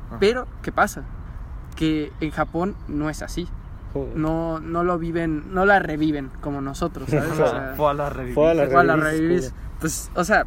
Ajá. 0.08 0.18
Pero, 0.20 0.48
¿qué 0.62 0.72
pasa? 0.72 1.04
Que 1.76 2.12
en 2.22 2.32
Japón 2.32 2.76
no 2.88 3.10
es 3.10 3.22
así. 3.22 3.48
Joder. 3.94 4.16
No, 4.18 4.60
no 4.60 4.84
lo 4.84 4.98
viven, 4.98 5.54
no 5.54 5.66
la 5.66 5.80
reviven 5.80 6.30
como 6.42 6.62
nosotros, 6.62 7.10
¿sabes? 7.10 7.32
O 7.32 7.36
sea, 7.50 7.74
Fue 7.76 7.90
a 7.90 7.94
la 7.94 8.10
revivir. 8.10 8.36
Fue 8.36 8.52
a 8.52 8.54
la 8.54 8.66
la 8.66 8.96
revivís, 8.96 9.20
revivís. 9.20 9.54
Pues, 9.80 10.12
o 10.16 10.24
sea, 10.24 10.46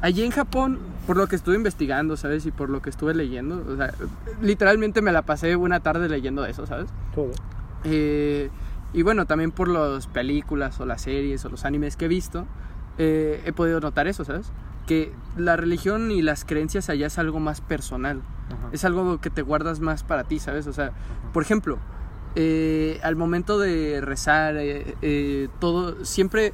allí 0.00 0.24
en 0.24 0.30
Japón, 0.30 0.78
por 1.06 1.16
lo 1.16 1.26
que 1.26 1.36
estuve 1.36 1.56
investigando, 1.56 2.16
¿sabes? 2.16 2.46
Y 2.46 2.50
por 2.50 2.70
lo 2.70 2.82
que 2.82 2.90
estuve 2.90 3.14
leyendo, 3.14 3.64
o 3.68 3.76
sea, 3.76 3.92
literalmente 4.40 5.02
me 5.02 5.12
la 5.12 5.22
pasé 5.22 5.56
una 5.56 5.80
tarde 5.80 6.08
leyendo 6.08 6.44
eso, 6.46 6.66
¿sabes? 6.66 6.88
Joder. 7.14 7.34
Eh, 7.84 8.50
y 8.92 9.02
bueno, 9.02 9.26
también 9.26 9.50
por 9.50 9.68
las 9.68 10.06
películas 10.06 10.80
o 10.80 10.86
las 10.86 11.02
series 11.02 11.44
o 11.44 11.48
los 11.48 11.64
animes 11.64 11.96
que 11.96 12.06
he 12.06 12.08
visto, 12.08 12.46
eh, 12.98 13.42
he 13.44 13.52
podido 13.52 13.80
notar 13.80 14.08
eso, 14.08 14.24
¿sabes? 14.24 14.50
Que 14.86 15.12
la 15.36 15.56
religión 15.56 16.10
y 16.10 16.22
las 16.22 16.44
creencias 16.44 16.88
allá 16.88 17.06
es 17.06 17.18
algo 17.18 17.40
más 17.40 17.60
personal. 17.60 18.22
Ajá. 18.46 18.70
Es 18.72 18.84
algo 18.84 19.20
que 19.20 19.30
te 19.30 19.42
guardas 19.42 19.80
más 19.80 20.02
para 20.02 20.24
ti, 20.24 20.38
¿sabes? 20.38 20.66
O 20.66 20.72
sea, 20.72 20.92
por 21.32 21.42
ejemplo, 21.42 21.78
eh, 22.34 23.00
al 23.02 23.16
momento 23.16 23.58
de 23.58 24.00
rezar, 24.00 24.56
eh, 24.58 24.94
eh, 25.02 25.48
todo, 25.58 26.04
siempre, 26.04 26.52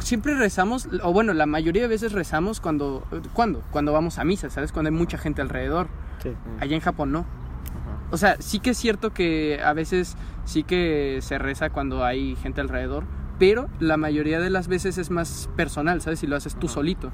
siempre 0.00 0.34
rezamos, 0.34 0.88
o 1.02 1.12
bueno, 1.12 1.32
la 1.32 1.46
mayoría 1.46 1.82
de 1.82 1.88
veces 1.88 2.12
rezamos 2.12 2.60
cuando, 2.60 3.06
¿cuándo? 3.32 3.62
Cuando 3.70 3.92
vamos 3.92 4.18
a 4.18 4.24
misa, 4.24 4.50
¿sabes? 4.50 4.72
Cuando 4.72 4.88
hay 4.88 4.96
mucha 4.96 5.18
gente 5.18 5.42
alrededor. 5.42 5.86
Sí. 6.22 6.30
Allá 6.60 6.74
en 6.74 6.80
Japón 6.80 7.12
no. 7.12 7.20
Ajá. 7.20 7.98
O 8.10 8.16
sea, 8.16 8.36
sí 8.40 8.58
que 8.58 8.70
es 8.70 8.78
cierto 8.78 9.12
que 9.12 9.60
a 9.62 9.72
veces 9.74 10.16
sí 10.44 10.62
que 10.62 11.18
se 11.22 11.38
reza 11.38 11.70
cuando 11.70 12.04
hay 12.04 12.36
gente 12.36 12.60
alrededor, 12.60 13.04
pero 13.38 13.68
la 13.80 13.96
mayoría 13.96 14.40
de 14.40 14.50
las 14.50 14.68
veces 14.68 14.98
es 14.98 15.10
más 15.10 15.48
personal, 15.56 16.00
¿sabes? 16.00 16.20
Si 16.20 16.26
lo 16.26 16.36
haces 16.36 16.56
tú 16.56 16.68
solito, 16.68 17.10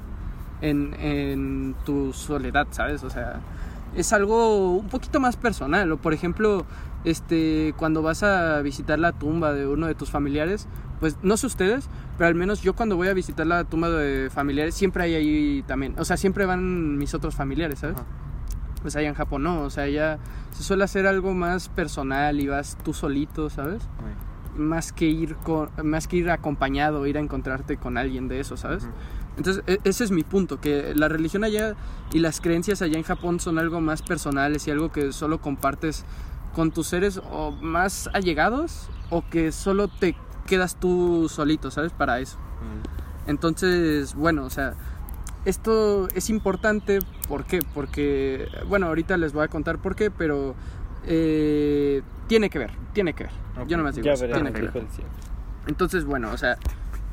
en, 0.61 0.93
en 0.99 1.75
tu 1.85 2.13
soledad, 2.13 2.67
¿sabes? 2.71 3.03
O 3.03 3.09
sea, 3.09 3.39
es 3.95 4.13
algo 4.13 4.77
un 4.77 4.87
poquito 4.87 5.19
más 5.19 5.37
personal. 5.37 5.91
O 5.91 5.97
por 5.97 6.13
ejemplo, 6.13 6.65
este, 7.03 7.73
cuando 7.77 8.01
vas 8.01 8.23
a 8.23 8.61
visitar 8.61 8.99
la 8.99 9.13
tumba 9.13 9.53
de 9.53 9.67
uno 9.67 9.87
de 9.87 9.95
tus 9.95 10.09
familiares, 10.09 10.67
pues 10.99 11.17
no 11.23 11.37
sé 11.37 11.47
ustedes, 11.47 11.87
pero 12.17 12.27
al 12.27 12.35
menos 12.35 12.61
yo 12.61 12.75
cuando 12.75 12.97
voy 12.97 13.07
a 13.07 13.13
visitar 13.13 13.47
la 13.47 13.63
tumba 13.63 13.89
de 13.89 14.29
familiares, 14.29 14.75
siempre 14.75 15.03
hay 15.03 15.15
ahí 15.15 15.63
también, 15.65 15.95
o 15.97 16.05
sea, 16.05 16.17
siempre 16.17 16.45
van 16.45 16.97
mis 16.97 17.13
otros 17.13 17.35
familiares, 17.35 17.79
¿sabes? 17.79 17.95
Ajá. 17.95 18.05
Pues 18.81 18.95
allá 18.95 19.09
en 19.09 19.15
Japón 19.15 19.43
no, 19.43 19.61
o 19.61 19.69
sea, 19.69 19.87
ya 19.87 20.19
se 20.51 20.63
suele 20.63 20.83
hacer 20.83 21.05
algo 21.05 21.33
más 21.33 21.69
personal 21.69 22.39
y 22.39 22.47
vas 22.47 22.77
tú 22.83 22.93
solito, 22.93 23.49
¿sabes? 23.49 23.83
Más 24.55 24.91
que 24.91 25.05
ir 25.05 25.35
con, 25.35 25.69
más 25.83 26.07
que 26.07 26.17
ir 26.17 26.29
acompañado, 26.31 27.05
ir 27.05 27.17
a 27.17 27.21
encontrarte 27.21 27.77
con 27.77 27.97
alguien 27.97 28.27
de 28.27 28.39
eso, 28.39 28.57
¿sabes? 28.57 28.83
Ujú. 28.83 28.93
Entonces, 29.37 29.63
e- 29.67 29.79
ese 29.83 30.03
es 30.03 30.11
mi 30.11 30.23
punto, 30.23 30.59
que 30.59 30.93
la 30.95 31.07
religión 31.07 31.43
allá 31.43 31.75
y 32.11 32.19
las 32.19 32.41
creencias 32.41 32.81
allá 32.81 32.97
en 32.97 33.03
Japón 33.03 33.39
son 33.39 33.59
algo 33.59 33.79
más 33.81 34.01
personales 34.01 34.67
y 34.67 34.71
algo 34.71 34.91
que 34.91 35.13
solo 35.13 35.39
compartes 35.39 36.03
con 36.53 36.71
tus 36.71 36.87
seres 36.87 37.21
o 37.31 37.51
más 37.51 38.09
allegados 38.13 38.89
o 39.09 39.23
que 39.29 39.51
solo 39.51 39.87
te 39.87 40.15
quedas 40.45 40.75
tú 40.75 41.27
solito, 41.29 41.71
¿sabes? 41.71 41.91
Para 41.93 42.19
eso. 42.19 42.37
Mm. 42.37 43.29
Entonces, 43.29 44.15
bueno, 44.15 44.43
o 44.45 44.49
sea, 44.49 44.73
esto 45.45 46.07
es 46.15 46.29
importante, 46.29 46.99
¿por 47.27 47.45
qué? 47.45 47.59
Porque, 47.73 48.47
bueno, 48.67 48.87
ahorita 48.87 49.17
les 49.17 49.33
voy 49.33 49.43
a 49.45 49.47
contar 49.47 49.77
por 49.79 49.95
qué, 49.95 50.11
pero 50.11 50.55
eh, 51.05 52.01
tiene 52.27 52.49
que 52.49 52.59
ver, 52.59 52.71
tiene 52.93 53.13
que 53.13 53.25
ver. 53.25 53.33
Yo 53.67 53.77
no 53.77 53.83
me 53.83 53.91
digo, 53.91 54.03
Ya 54.05 54.15
tiene 54.15 54.51
que 54.53 54.61
ver. 54.61 54.83
Entonces, 55.67 56.05
bueno, 56.05 56.31
o 56.31 56.37
sea, 56.37 56.57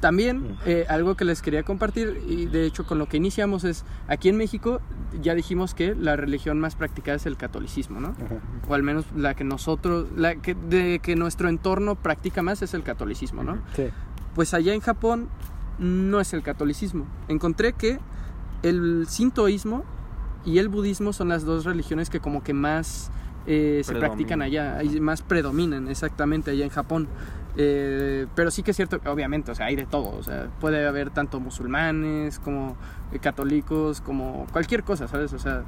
también 0.00 0.38
Mm. 0.42 0.56
eh, 0.66 0.86
algo 0.88 1.14
que 1.16 1.24
les 1.24 1.40
quería 1.40 1.62
compartir 1.62 2.22
y 2.28 2.46
de 2.46 2.66
hecho 2.66 2.84
con 2.84 2.98
lo 2.98 3.06
que 3.08 3.16
iniciamos 3.16 3.64
es, 3.64 3.84
aquí 4.08 4.28
en 4.28 4.36
México 4.36 4.80
ya 5.22 5.34
dijimos 5.34 5.74
que 5.74 5.94
la 5.94 6.16
religión 6.16 6.60
más 6.60 6.76
practicada 6.76 7.16
es 7.16 7.24
el 7.26 7.36
catolicismo, 7.36 7.98
¿no? 8.00 8.08
Ajá. 8.08 8.36
O 8.68 8.74
al 8.74 8.82
menos 8.82 9.06
la 9.16 9.34
que 9.34 9.44
nosotros, 9.44 10.08
la 10.14 10.36
que, 10.36 10.54
de 10.54 10.98
que 11.02 11.16
nuestro 11.16 11.48
entorno 11.48 11.94
practica 11.94 12.42
más 12.42 12.60
es 12.62 12.74
el 12.74 12.82
catolicismo, 12.82 13.42
¿no? 13.42 13.58
Sí. 13.74 13.84
Pues 14.34 14.52
allá 14.52 14.74
en 14.74 14.80
Japón 14.80 15.28
no 15.78 16.20
es 16.20 16.32
el 16.32 16.42
catolicismo. 16.42 17.06
Encontré 17.28 17.72
que 17.72 17.98
el 18.62 19.06
sintoísmo 19.08 19.84
y 20.44 20.58
el 20.58 20.68
budismo 20.68 21.12
son 21.12 21.28
las 21.28 21.44
dos 21.44 21.64
religiones 21.64 22.08
que 22.10 22.20
como 22.20 22.42
que 22.42 22.54
más 22.54 23.10
eh, 23.46 23.82
se 23.84 23.94
practican 23.94 24.42
allá, 24.42 24.82
y 24.82 25.00
más 25.00 25.22
predominan 25.22 25.88
exactamente 25.88 26.50
allá 26.50 26.64
en 26.64 26.70
Japón. 26.70 27.08
Eh, 27.58 28.26
pero 28.34 28.50
sí 28.50 28.62
que 28.62 28.72
es 28.72 28.76
cierto, 28.76 29.00
que 29.00 29.08
obviamente, 29.08 29.50
o 29.50 29.54
sea, 29.54 29.66
hay 29.66 29.76
de 29.76 29.86
todo, 29.86 30.10
o 30.16 30.22
sea, 30.22 30.48
puede 30.60 30.86
haber 30.86 31.10
tanto 31.10 31.40
musulmanes 31.40 32.38
como 32.38 32.76
eh, 33.12 33.18
católicos, 33.18 34.00
como 34.00 34.46
cualquier 34.52 34.82
cosa, 34.82 35.08
¿sabes? 35.08 35.32
O 35.32 35.38
sea, 35.38 35.64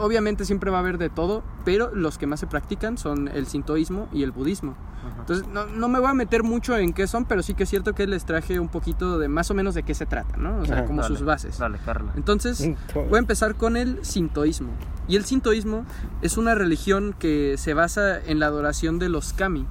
obviamente 0.00 0.44
siempre 0.44 0.70
va 0.70 0.78
a 0.78 0.80
haber 0.80 0.98
de 0.98 1.10
todo, 1.10 1.42
pero 1.64 1.94
los 1.94 2.18
que 2.18 2.26
más 2.26 2.40
se 2.40 2.46
practican 2.46 2.98
son 2.98 3.28
el 3.28 3.46
sintoísmo 3.46 4.08
y 4.12 4.22
el 4.22 4.32
budismo. 4.32 4.76
Ajá. 5.00 5.20
Entonces, 5.20 5.46
no, 5.48 5.66
no 5.66 5.88
me 5.88 5.98
voy 5.98 6.10
a 6.10 6.14
meter 6.14 6.42
mucho 6.42 6.76
en 6.76 6.92
qué 6.92 7.06
son, 7.06 7.24
pero 7.24 7.42
sí 7.42 7.54
que 7.54 7.62
es 7.62 7.70
cierto 7.70 7.94
que 7.94 8.06
les 8.06 8.24
traje 8.24 8.60
un 8.60 8.68
poquito 8.68 9.18
de 9.18 9.28
más 9.28 9.50
o 9.50 9.54
menos 9.54 9.74
de 9.74 9.82
qué 9.82 9.94
se 9.94 10.06
trata, 10.06 10.36
¿no? 10.36 10.58
O 10.58 10.64
sea, 10.64 10.84
como 10.84 11.02
Dale, 11.02 11.16
sus 11.16 11.24
bases. 11.24 11.58
Dale, 11.58 11.78
Carla. 11.84 12.12
Entonces, 12.16 12.70
voy 12.94 13.16
a 13.16 13.18
empezar 13.18 13.54
con 13.54 13.76
el 13.76 14.04
sintoísmo. 14.04 14.70
Y 15.08 15.16
el 15.16 15.24
sintoísmo 15.24 15.84
es 16.22 16.36
una 16.36 16.54
religión 16.54 17.14
que 17.18 17.56
se 17.58 17.74
basa 17.74 18.20
en 18.20 18.38
la 18.38 18.46
adoración 18.46 18.98
de 18.98 19.08
los 19.08 19.32
kami. 19.32 19.66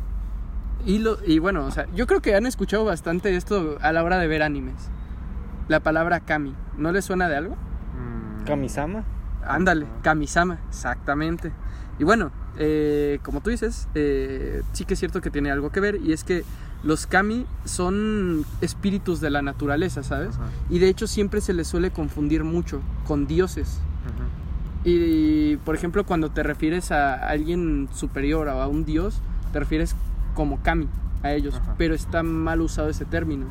Y, 0.86 1.00
lo, 1.00 1.18
y 1.26 1.40
bueno, 1.40 1.66
o 1.66 1.72
sea, 1.72 1.88
yo 1.94 2.08
creo 2.08 2.22
que 2.22 2.36
han 2.36 2.46
escuchado 2.46 2.86
bastante 2.86 3.36
esto 3.36 3.78
a 3.82 3.92
la 3.92 4.04
hora 4.04 4.18
de 4.18 4.28
ver 4.28 4.42
animes. 4.42 4.90
La 5.68 5.82
palabra 5.82 6.22
kami. 6.22 6.56
¿No 6.78 6.92
les 6.92 7.06
suena 7.06 7.30
de 7.30 7.36
algo? 7.36 7.56
Mm. 7.56 8.46
Kamisama. 8.46 9.04
Ándale, 9.46 9.88
Kamisama, 10.02 10.60
exactamente. 10.70 11.52
Y 11.98 12.04
bueno, 12.04 12.32
eh, 12.58 13.20
como 13.24 13.42
tú 13.42 13.50
dices, 13.50 13.88
eh, 13.96 14.64
sí 14.74 14.86
que 14.86 14.94
es 14.94 15.00
cierto 15.00 15.22
que 15.22 15.30
tiene 15.30 15.52
algo 15.52 15.72
que 15.72 15.80
ver 15.80 15.96
y 15.96 16.14
es 16.14 16.24
que 16.24 16.44
los 16.84 17.08
Kami 17.08 17.46
son 17.66 18.46
espíritus 18.62 19.20
de 19.20 19.30
la 19.30 19.42
naturaleza, 19.42 20.02
¿sabes? 20.04 20.36
Ajá. 20.36 20.50
Y 20.70 20.80
de 20.80 20.88
hecho 20.88 21.08
siempre 21.08 21.42
se 21.42 21.54
les 21.54 21.68
suele 21.68 21.92
confundir 21.92 22.44
mucho 22.44 22.82
con 23.06 23.28
dioses. 23.28 23.80
Y 24.86 25.58
por 25.58 25.76
ejemplo, 25.76 26.06
cuando 26.06 26.32
te 26.32 26.42
refieres 26.42 26.92
a 26.92 27.16
alguien 27.16 27.90
superior 27.94 28.48
o 28.48 28.62
a 28.62 28.68
un 28.68 28.86
dios, 28.86 29.22
te 29.52 29.60
refieres 29.60 29.94
como 30.36 30.64
Kami 30.64 30.88
a 31.22 31.34
ellos, 31.34 31.56
Ajá. 31.56 31.76
pero 31.78 31.94
está 31.94 32.24
mal 32.24 32.62
usado 32.62 32.88
ese 32.88 33.04
término 33.04 33.46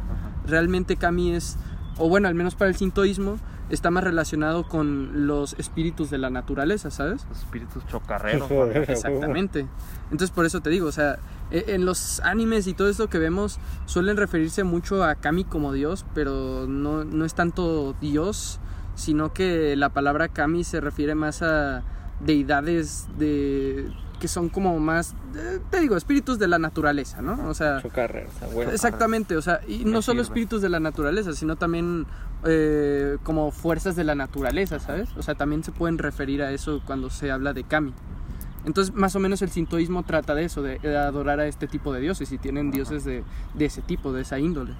realmente 0.48 0.96
Kami 0.96 1.34
es, 1.34 1.56
o 1.98 2.08
bueno, 2.08 2.28
al 2.28 2.34
menos 2.34 2.54
para 2.54 2.70
el 2.70 2.76
sintoísmo, 2.76 3.38
está 3.70 3.90
más 3.90 4.04
relacionado 4.04 4.66
con 4.66 5.26
los 5.26 5.54
espíritus 5.58 6.10
de 6.10 6.18
la 6.18 6.30
naturaleza, 6.30 6.90
¿sabes? 6.90 7.26
Los 7.28 7.38
espíritus 7.38 7.86
chocarreros. 7.86 8.50
Exactamente. 8.88 9.66
Entonces 10.10 10.30
por 10.30 10.46
eso 10.46 10.60
te 10.60 10.70
digo, 10.70 10.86
o 10.88 10.92
sea, 10.92 11.18
e- 11.50 11.64
en 11.68 11.84
los 11.84 12.20
animes 12.20 12.66
y 12.66 12.74
todo 12.74 12.88
esto 12.88 13.08
que 13.08 13.18
vemos 13.18 13.58
suelen 13.86 14.16
referirse 14.16 14.64
mucho 14.64 15.04
a 15.04 15.16
Kami 15.16 15.44
como 15.44 15.72
dios, 15.72 16.06
pero 16.14 16.66
no, 16.66 17.04
no 17.04 17.24
es 17.24 17.34
tanto 17.34 17.94
dios, 18.00 18.60
sino 18.94 19.32
que 19.32 19.76
la 19.76 19.90
palabra 19.90 20.28
Kami 20.28 20.64
se 20.64 20.80
refiere 20.80 21.14
más 21.14 21.42
a 21.42 21.82
deidades 22.20 23.06
de 23.18 23.90
que 24.18 24.28
son 24.28 24.48
como 24.48 24.78
más, 24.80 25.14
eh, 25.36 25.60
te 25.70 25.80
digo, 25.80 25.96
espíritus 25.96 26.38
de 26.38 26.48
la 26.48 26.58
naturaleza, 26.58 27.22
¿no? 27.22 27.48
O 27.48 27.54
sea, 27.54 27.80
Chocarreros, 27.80 28.32
a 28.42 28.46
huevo. 28.48 28.70
Exactamente, 28.72 29.36
o 29.36 29.42
sea, 29.42 29.60
y 29.68 29.84
no 29.84 30.02
solo 30.02 30.22
sirve. 30.22 30.34
espíritus 30.34 30.62
de 30.62 30.68
la 30.68 30.80
naturaleza, 30.80 31.32
sino 31.34 31.56
también 31.56 32.06
eh, 32.44 33.18
como 33.22 33.50
fuerzas 33.50 33.96
de 33.96 34.04
la 34.04 34.14
naturaleza, 34.14 34.80
¿sabes? 34.80 35.08
O 35.16 35.22
sea, 35.22 35.34
también 35.34 35.62
se 35.62 35.72
pueden 35.72 35.98
referir 35.98 36.42
a 36.42 36.50
eso 36.52 36.82
cuando 36.84 37.10
se 37.10 37.30
habla 37.30 37.52
de 37.52 37.64
kami. 37.64 37.94
Entonces, 38.64 38.94
más 38.94 39.14
o 39.14 39.20
menos 39.20 39.40
el 39.42 39.50
sintoísmo 39.50 40.02
trata 40.02 40.34
de 40.34 40.44
eso, 40.44 40.62
de, 40.62 40.78
de 40.80 40.96
adorar 40.96 41.38
a 41.40 41.46
este 41.46 41.68
tipo 41.68 41.92
de 41.92 42.00
dioses, 42.00 42.32
y 42.32 42.38
tienen 42.38 42.68
Ajá. 42.68 42.76
dioses 42.76 43.04
de, 43.04 43.24
de 43.54 43.64
ese 43.64 43.82
tipo, 43.82 44.12
de 44.12 44.22
esa 44.22 44.38
índole. 44.38 44.74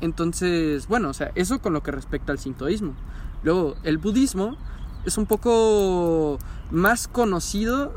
Entonces, 0.00 0.86
bueno, 0.88 1.10
o 1.10 1.12
sea, 1.12 1.32
eso 1.34 1.60
con 1.60 1.72
lo 1.72 1.82
que 1.82 1.90
respecta 1.90 2.32
al 2.32 2.38
sintoísmo. 2.38 2.94
Luego, 3.42 3.76
el 3.82 3.98
budismo 3.98 4.56
es 5.04 5.18
un 5.18 5.26
poco 5.26 6.38
más 6.70 7.08
conocido, 7.08 7.92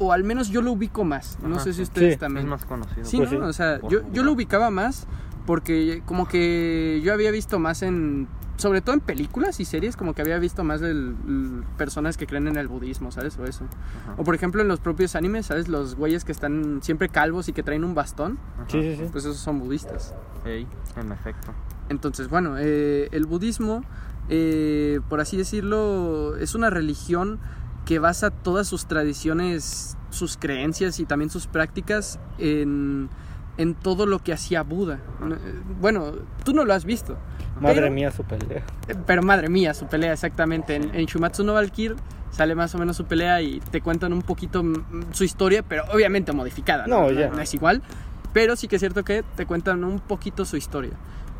o 0.00 0.12
al 0.12 0.24
menos 0.24 0.48
yo 0.48 0.60
lo 0.62 0.72
ubico 0.72 1.04
más. 1.04 1.38
No 1.42 1.54
Ajá, 1.56 1.64
sé 1.64 1.74
si 1.74 1.82
ustedes 1.82 2.14
Sí, 2.14 2.18
también. 2.18 2.46
Es 2.46 2.50
más 2.50 2.64
conocido. 2.64 3.04
Sí, 3.04 3.18
Pues 3.18 3.30
¿no? 3.32 3.38
sí. 3.38 3.44
O 3.44 3.52
sea, 3.52 3.80
yo, 3.88 4.00
yo 4.12 4.22
lo 4.24 4.32
ubicaba 4.32 4.70
más 4.70 5.06
porque 5.46 6.02
como 6.06 6.26
que 6.26 7.00
yo 7.04 7.12
había 7.12 7.30
visto 7.30 7.58
más 7.58 7.82
en... 7.82 8.26
Sobre 8.56 8.82
todo 8.82 8.94
en 8.94 9.00
películas 9.00 9.58
y 9.58 9.64
series, 9.64 9.96
como 9.96 10.12
que 10.12 10.20
había 10.20 10.38
visto 10.38 10.64
más 10.64 10.82
de 10.82 11.14
personas 11.78 12.18
que 12.18 12.26
creen 12.26 12.46
en 12.46 12.56
el 12.58 12.68
budismo, 12.68 13.10
¿sabes? 13.10 13.38
O 13.38 13.44
eso. 13.46 13.64
Ajá. 14.04 14.14
O 14.18 14.24
por 14.24 14.34
ejemplo 14.34 14.60
en 14.60 14.68
los 14.68 14.80
propios 14.80 15.16
animes, 15.16 15.46
¿sabes? 15.46 15.68
Los 15.68 15.94
güeyes 15.94 16.24
que 16.26 16.32
están 16.32 16.80
siempre 16.82 17.08
calvos 17.08 17.48
y 17.48 17.54
que 17.54 17.62
traen 17.62 17.84
un 17.84 17.94
bastón, 17.94 18.38
Ajá. 18.58 18.66
Sí, 18.68 18.82
sí, 18.82 18.96
sí. 18.96 19.08
pues 19.10 19.24
esos 19.24 19.38
son 19.38 19.60
budistas. 19.60 20.14
Ey, 20.44 20.66
en 20.96 21.10
efecto. 21.12 21.52
Entonces, 21.88 22.28
bueno, 22.28 22.56
eh, 22.58 23.08
el 23.12 23.24
budismo, 23.24 23.82
eh, 24.28 25.00
por 25.08 25.20
así 25.20 25.38
decirlo, 25.38 26.36
es 26.36 26.54
una 26.54 26.68
religión 26.68 27.40
que 27.90 27.98
basa 27.98 28.30
todas 28.30 28.68
sus 28.68 28.86
tradiciones, 28.86 29.96
sus 30.10 30.36
creencias 30.36 31.00
y 31.00 31.06
también 31.06 31.28
sus 31.28 31.48
prácticas 31.48 32.20
en, 32.38 33.08
en 33.56 33.74
todo 33.74 34.06
lo 34.06 34.20
que 34.20 34.32
hacía 34.32 34.62
Buda. 34.62 35.00
Bueno, 35.80 36.12
tú 36.44 36.52
no 36.52 36.64
lo 36.64 36.72
has 36.72 36.84
visto. 36.84 37.16
Madre 37.60 37.80
pero- 37.80 37.90
mía, 37.92 38.12
su 38.12 38.22
pelea. 38.22 38.62
Pero 39.06 39.22
madre 39.24 39.48
mía, 39.48 39.74
su 39.74 39.86
pelea, 39.88 40.12
exactamente. 40.12 40.76
En, 40.76 40.94
en 40.94 41.04
Shumatsu 41.06 41.42
no 41.42 41.54
Valkyr 41.54 41.96
sale 42.30 42.54
más 42.54 42.72
o 42.76 42.78
menos 42.78 42.96
su 42.96 43.06
pelea 43.06 43.42
y 43.42 43.58
te 43.58 43.80
cuentan 43.80 44.12
un 44.12 44.22
poquito 44.22 44.62
mm, 44.62 45.06
su 45.10 45.24
historia, 45.24 45.64
pero 45.64 45.82
obviamente 45.92 46.30
modificada. 46.30 46.86
No, 46.86 47.10
ya. 47.10 47.30
No 47.30 47.40
es 47.40 47.52
igual. 47.54 47.82
Pero 48.32 48.54
sí 48.54 48.68
que 48.68 48.76
es 48.76 48.80
cierto 48.82 49.02
que 49.02 49.24
te 49.34 49.46
cuentan 49.46 49.82
un 49.82 49.98
poquito 49.98 50.44
su 50.44 50.56
historia. 50.56 50.92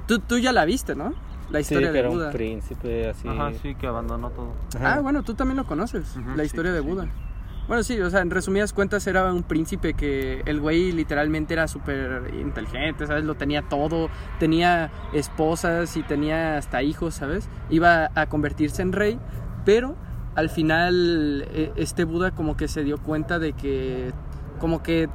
Tú, 0.09 0.19
tú 0.19 0.37
ya 0.39 0.51
la 0.53 0.65
viste, 0.65 0.97
¿no? 0.97 1.15
La 1.51 1.59
Sí, 1.59 1.75
historia 1.75 1.89
que 1.89 1.93
de 1.95 1.99
era 2.01 2.09
Buda. 2.09 2.27
un 2.27 2.33
príncipe 2.33 3.09
así. 3.09 3.29
Ajá, 3.29 3.53
sí, 3.61 3.75
que 3.75 3.87
abandonó 3.87 4.31
todo. 4.31 4.53
Ajá. 4.77 4.95
Ah, 4.95 5.01
bueno, 5.01 5.23
tú 5.23 5.35
también 5.35 5.57
lo 5.57 5.65
conoces, 5.67 6.17
Ujú, 6.17 6.31
la 6.37 6.43
sí, 6.43 6.47
historia 6.47 6.73
de 6.73 6.81
sí. 6.81 6.87
Buda. 6.87 7.07
Bueno, 7.69 7.85
sí, 7.85 8.01
o 8.01 8.11
sea, 8.11 8.21
en 8.21 8.31
resumidas 8.31 8.73
cuentas 8.73 9.07
era 9.07 9.33
un 9.33 9.45
príncipe 9.45 9.95
que 9.95 10.43
el 10.47 10.61
güey 10.61 10.91
literalmente 10.91 11.55
era 11.55 11.69
súper 11.69 12.33
inteligente, 12.41 13.07
¿sabes? 13.07 13.25
Lo 13.25 13.37
tenía 13.37 13.63
todo, 13.63 14.09
tenía 14.41 14.91
esposas 15.13 15.97
y 15.97 16.03
tenía 16.03 16.57
hasta 16.57 16.83
hijos, 16.83 17.15
¿sabes? 17.15 17.49
Iba 17.69 18.11
a 18.17 18.27
convertirse 18.27 18.83
en 18.83 18.93
rey, 18.93 19.21
pero 19.65 19.95
al 20.35 20.51
final 20.51 21.45
eh, 21.53 21.73
este 21.77 22.03
Buda 22.05 22.33
como 22.33 22.57
que 22.57 22.67
se 22.67 22.83
dio 22.83 22.99
cuenta 22.99 23.39
de 23.39 23.53
que 23.53 24.13
como 24.59 24.83
que 24.83 25.09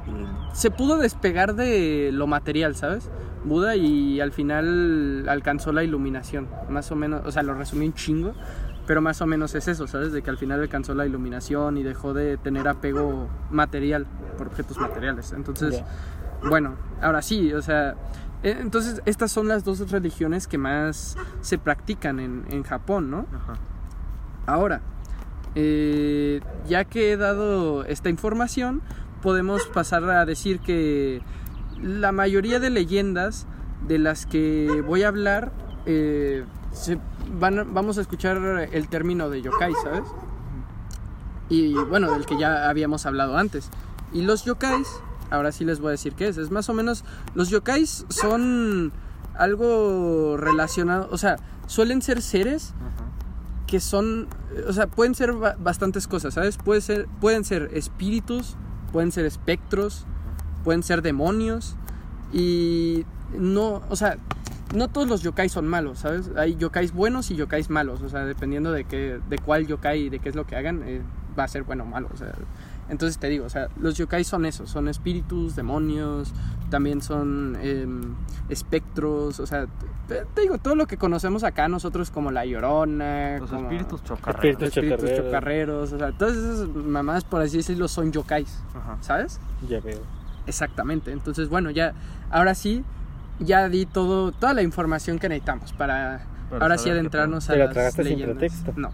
se 0.54 0.70
pudo 0.70 0.96
despegar 0.98 1.54
de 1.56 2.10
lo 2.12 2.26
material, 2.26 2.74
¿sabes? 2.74 3.10
Buda 3.46 3.76
y 3.76 4.20
al 4.20 4.32
final 4.32 5.26
alcanzó 5.28 5.72
la 5.72 5.84
iluminación, 5.84 6.48
más 6.68 6.90
o 6.90 6.96
menos, 6.96 7.22
o 7.24 7.30
sea, 7.30 7.42
lo 7.42 7.54
resumí 7.54 7.86
un 7.86 7.94
chingo, 7.94 8.34
pero 8.86 9.00
más 9.00 9.20
o 9.20 9.26
menos 9.26 9.54
es 9.54 9.68
eso, 9.68 9.86
¿sabes? 9.86 10.12
De 10.12 10.22
que 10.22 10.30
al 10.30 10.38
final 10.38 10.60
alcanzó 10.60 10.94
la 10.94 11.06
iluminación 11.06 11.78
y 11.78 11.82
dejó 11.82 12.12
de 12.12 12.36
tener 12.36 12.68
apego 12.68 13.28
material 13.50 14.06
por 14.36 14.48
objetos 14.48 14.78
materiales. 14.78 15.32
Entonces, 15.32 15.82
bueno, 16.48 16.74
ahora 17.00 17.22
sí, 17.22 17.52
o 17.52 17.62
sea, 17.62 17.96
eh, 18.42 18.56
entonces 18.60 19.02
estas 19.06 19.32
son 19.32 19.48
las 19.48 19.64
dos 19.64 19.90
religiones 19.90 20.46
que 20.46 20.58
más 20.58 21.16
se 21.40 21.58
practican 21.58 22.20
en, 22.20 22.44
en 22.50 22.62
Japón, 22.62 23.10
¿no? 23.10 23.26
Ajá. 23.34 23.54
Ahora, 24.46 24.82
eh, 25.56 26.40
ya 26.68 26.84
que 26.84 27.12
he 27.12 27.16
dado 27.16 27.84
esta 27.84 28.10
información, 28.10 28.82
podemos 29.22 29.66
pasar 29.66 30.04
a 30.04 30.24
decir 30.24 30.60
que 30.60 31.22
la 31.82 32.12
mayoría 32.12 32.60
de 32.60 32.70
leyendas 32.70 33.46
de 33.86 33.98
las 33.98 34.26
que 34.26 34.82
voy 34.86 35.02
a 35.02 35.08
hablar, 35.08 35.52
eh, 35.86 36.44
se 36.72 36.98
van, 37.38 37.72
vamos 37.74 37.98
a 37.98 38.00
escuchar 38.00 38.38
el 38.72 38.88
término 38.88 39.30
de 39.30 39.42
yokai, 39.42 39.72
¿sabes? 39.82 40.04
Y 41.48 41.74
bueno, 41.74 42.10
del 42.12 42.26
que 42.26 42.38
ya 42.38 42.68
habíamos 42.68 43.06
hablado 43.06 43.36
antes. 43.36 43.70
Y 44.12 44.22
los 44.22 44.44
yokais, 44.44 44.88
ahora 45.30 45.52
sí 45.52 45.64
les 45.64 45.80
voy 45.80 45.88
a 45.88 45.90
decir 45.92 46.14
qué 46.14 46.28
es. 46.28 46.36
Es 46.38 46.50
más 46.50 46.68
o 46.68 46.74
menos, 46.74 47.04
los 47.34 47.50
yokais 47.50 48.04
son 48.08 48.92
algo 49.34 50.36
relacionado, 50.38 51.08
o 51.12 51.18
sea, 51.18 51.36
suelen 51.66 52.00
ser 52.02 52.22
seres 52.22 52.72
que 53.66 53.80
son, 53.80 54.28
o 54.68 54.72
sea, 54.72 54.86
pueden 54.86 55.14
ser 55.14 55.32
ba- 55.32 55.56
bastantes 55.58 56.06
cosas, 56.08 56.34
¿sabes? 56.34 56.58
Ser, 56.80 57.06
pueden 57.20 57.44
ser 57.44 57.70
espíritus, 57.74 58.56
pueden 58.92 59.12
ser 59.12 59.26
espectros, 59.26 60.06
pueden 60.66 60.82
ser 60.82 61.00
demonios 61.00 61.76
y 62.32 63.06
no, 63.38 63.82
o 63.88 63.94
sea, 63.94 64.16
no 64.74 64.88
todos 64.88 65.06
los 65.06 65.22
yokais 65.22 65.52
son 65.52 65.68
malos, 65.68 66.00
¿sabes? 66.00 66.32
Hay 66.36 66.56
yokais 66.56 66.92
buenos 66.92 67.30
y 67.30 67.36
yokais 67.36 67.70
malos, 67.70 68.02
o 68.02 68.08
sea, 68.08 68.24
dependiendo 68.24 68.72
de 68.72 68.82
qué, 68.82 69.20
de 69.30 69.38
cuál 69.38 69.68
yokai 69.68 70.06
y 70.06 70.08
de 70.08 70.18
qué 70.18 70.28
es 70.28 70.34
lo 70.34 70.44
que 70.44 70.56
hagan, 70.56 70.82
eh, 70.84 71.02
va 71.38 71.44
a 71.44 71.48
ser 71.48 71.62
bueno 71.62 71.84
o 71.84 71.86
malo, 71.86 72.08
o 72.12 72.16
sea. 72.16 72.32
Entonces 72.88 73.18
te 73.18 73.28
digo, 73.28 73.44
o 73.46 73.48
sea, 73.48 73.68
los 73.80 73.96
yokais 73.96 74.26
son 74.26 74.44
eso, 74.44 74.66
son 74.66 74.88
espíritus, 74.88 75.54
demonios, 75.54 76.32
también 76.68 77.00
son 77.00 77.56
em, 77.62 78.16
espectros, 78.48 79.38
o 79.38 79.46
sea, 79.46 79.66
te, 80.08 80.24
te 80.34 80.40
digo, 80.40 80.58
todo 80.58 80.74
lo 80.74 80.86
que 80.88 80.96
conocemos 80.96 81.44
acá 81.44 81.68
nosotros 81.68 82.10
como 82.10 82.32
la 82.32 82.44
llorona, 82.44 83.38
Los 83.38 83.50
como 83.50 83.70
espíritus 83.70 84.02
chocarreros. 84.02 84.62
Espíritus 84.62 84.68
espíritus 84.68 84.98
chocarreros. 84.98 85.26
chocarreros, 85.26 85.92
o 85.92 85.98
sea, 85.98 86.10
todas 86.10 86.36
esas 86.36 86.68
mamás, 86.74 87.22
por 87.22 87.40
así 87.40 87.58
decirlo, 87.58 87.86
son 87.86 88.10
yokais, 88.10 88.64
Ajá. 88.74 88.98
¿sabes? 89.00 89.38
Ya 89.68 89.78
veo. 89.78 90.00
Exactamente. 90.46 91.12
Entonces, 91.12 91.48
bueno, 91.48 91.70
ya, 91.70 91.94
ahora 92.30 92.54
sí, 92.54 92.84
ya 93.40 93.68
di 93.68 93.86
todo, 93.86 94.32
toda 94.32 94.54
la 94.54 94.62
información 94.62 95.18
que 95.18 95.28
necesitamos 95.28 95.72
para, 95.72 96.26
Para 96.50 96.62
ahora 96.64 96.78
sí 96.78 96.90
adentrarnos 96.90 97.50
a 97.50 97.52
¿Te 97.54 97.58
la 97.58 97.72
las 97.72 97.98
leyendas. 97.98 98.36
pretexto? 98.36 98.72
No. 98.76 98.90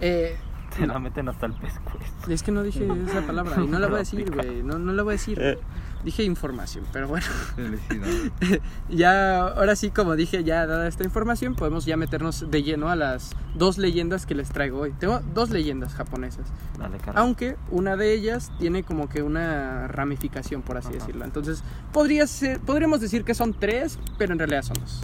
Eh, 0.00 0.36
Te 0.76 0.86
la 0.86 0.98
meten 0.98 1.28
hasta 1.28 1.46
el 1.46 1.52
pescuezo. 1.52 2.30
es 2.30 2.42
que 2.42 2.50
no 2.50 2.62
dije 2.62 2.88
esa 3.06 3.20
palabra 3.26 3.56
y 3.62 3.66
no 3.66 3.78
la 3.78 3.88
voy 3.88 3.96
a 3.96 3.98
decir, 3.98 4.30
güey. 4.34 4.62
No, 4.62 4.78
no 4.78 4.92
la 4.92 5.02
voy 5.02 5.12
a 5.12 5.16
decir. 5.16 5.58
Dije 6.04 6.24
información, 6.24 6.84
pero 6.92 7.06
bueno. 7.08 7.26
Felicidades. 7.54 8.32
Ya, 8.88 9.38
ahora 9.46 9.76
sí, 9.76 9.90
como 9.90 10.16
dije, 10.16 10.42
ya 10.44 10.66
dada 10.66 10.88
esta 10.88 11.04
información, 11.04 11.54
podemos 11.54 11.84
ya 11.86 11.96
meternos 11.96 12.50
de 12.50 12.62
lleno 12.62 12.88
a 12.88 12.96
las 12.96 13.30
dos 13.54 13.78
leyendas 13.78 14.26
que 14.26 14.34
les 14.34 14.48
traigo 14.50 14.80
hoy. 14.80 14.92
Tengo 14.98 15.20
dos 15.34 15.50
leyendas 15.50 15.94
japonesas. 15.94 16.46
Dale. 16.78 16.98
Aunque 17.14 17.56
una 17.70 17.96
de 17.96 18.12
ellas 18.12 18.50
tiene 18.58 18.82
como 18.82 19.08
que 19.08 19.22
una 19.22 19.86
ramificación, 19.88 20.62
por 20.62 20.76
así 20.76 20.88
Ajá. 20.88 20.98
decirlo. 20.98 21.24
Entonces, 21.24 21.62
podría 21.92 22.26
ser, 22.26 22.58
podríamos 22.60 23.00
decir 23.00 23.24
que 23.24 23.34
son 23.34 23.54
tres, 23.54 23.98
pero 24.18 24.32
en 24.32 24.38
realidad 24.40 24.62
son 24.62 24.76
dos. 24.80 25.00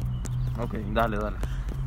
Ok, 0.61 0.75
dale, 0.93 1.17
dale. 1.19 1.37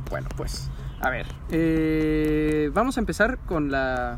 Bueno, 0.09 0.29
pues, 0.37 0.69
a 1.01 1.09
ver. 1.09 1.25
eh, 1.49 2.71
vamos 2.73 2.97
a 2.97 3.01
empezar 3.01 3.37
con 3.39 3.71
la... 3.71 4.17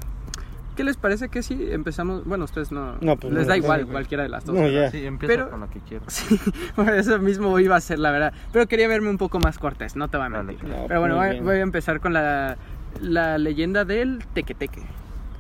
¿Qué 0.76 0.84
les 0.84 0.98
parece 0.98 1.30
que 1.30 1.44
si 1.44 1.72
empezamos? 1.72 2.26
Bueno, 2.26 2.46
ustedes 2.46 2.72
no... 2.72 2.96
No, 3.02 3.16
pues 3.18 3.32
les 3.34 3.44
no, 3.44 3.48
da 3.50 3.58
no, 3.58 3.64
igual 3.64 3.86
cualquiera 3.88 4.24
de 4.24 4.30
las 4.30 4.46
dos. 4.46 4.56
No, 4.56 4.68
ya. 4.68 4.90
Sí, 4.90 5.06
empieza 5.06 5.34
Pero- 5.36 5.50
con 5.52 5.60
la 5.62 5.68
que 5.68 5.80
quieras. 5.82 6.06
Sí, 6.14 6.40
por 6.76 6.90
eso 6.94 7.20
mismo 7.20 7.60
iba 7.60 7.76
a 7.76 7.82
ser 7.82 8.00
la 8.00 8.12
verdad. 8.12 8.34
Pero 8.52 8.68
quería 8.68 8.88
verme 8.88 9.10
un 9.10 9.18
poco 9.18 9.40
más 9.40 9.60
cortés, 9.60 9.96
no 9.96 10.08
te 10.08 10.18
voy 10.18 10.28
a 10.28 10.30
Dale, 10.30 10.44
mentir. 10.44 10.70
Pero 10.88 11.00
bueno, 11.00 11.16
voy, 11.16 11.56
a 11.58 11.60
empezar 11.62 12.00
con 12.00 12.14
la, 12.14 12.58
la 13.02 13.38
leyenda 13.38 13.86
del 13.86 14.24
tequeteque. 14.34 14.82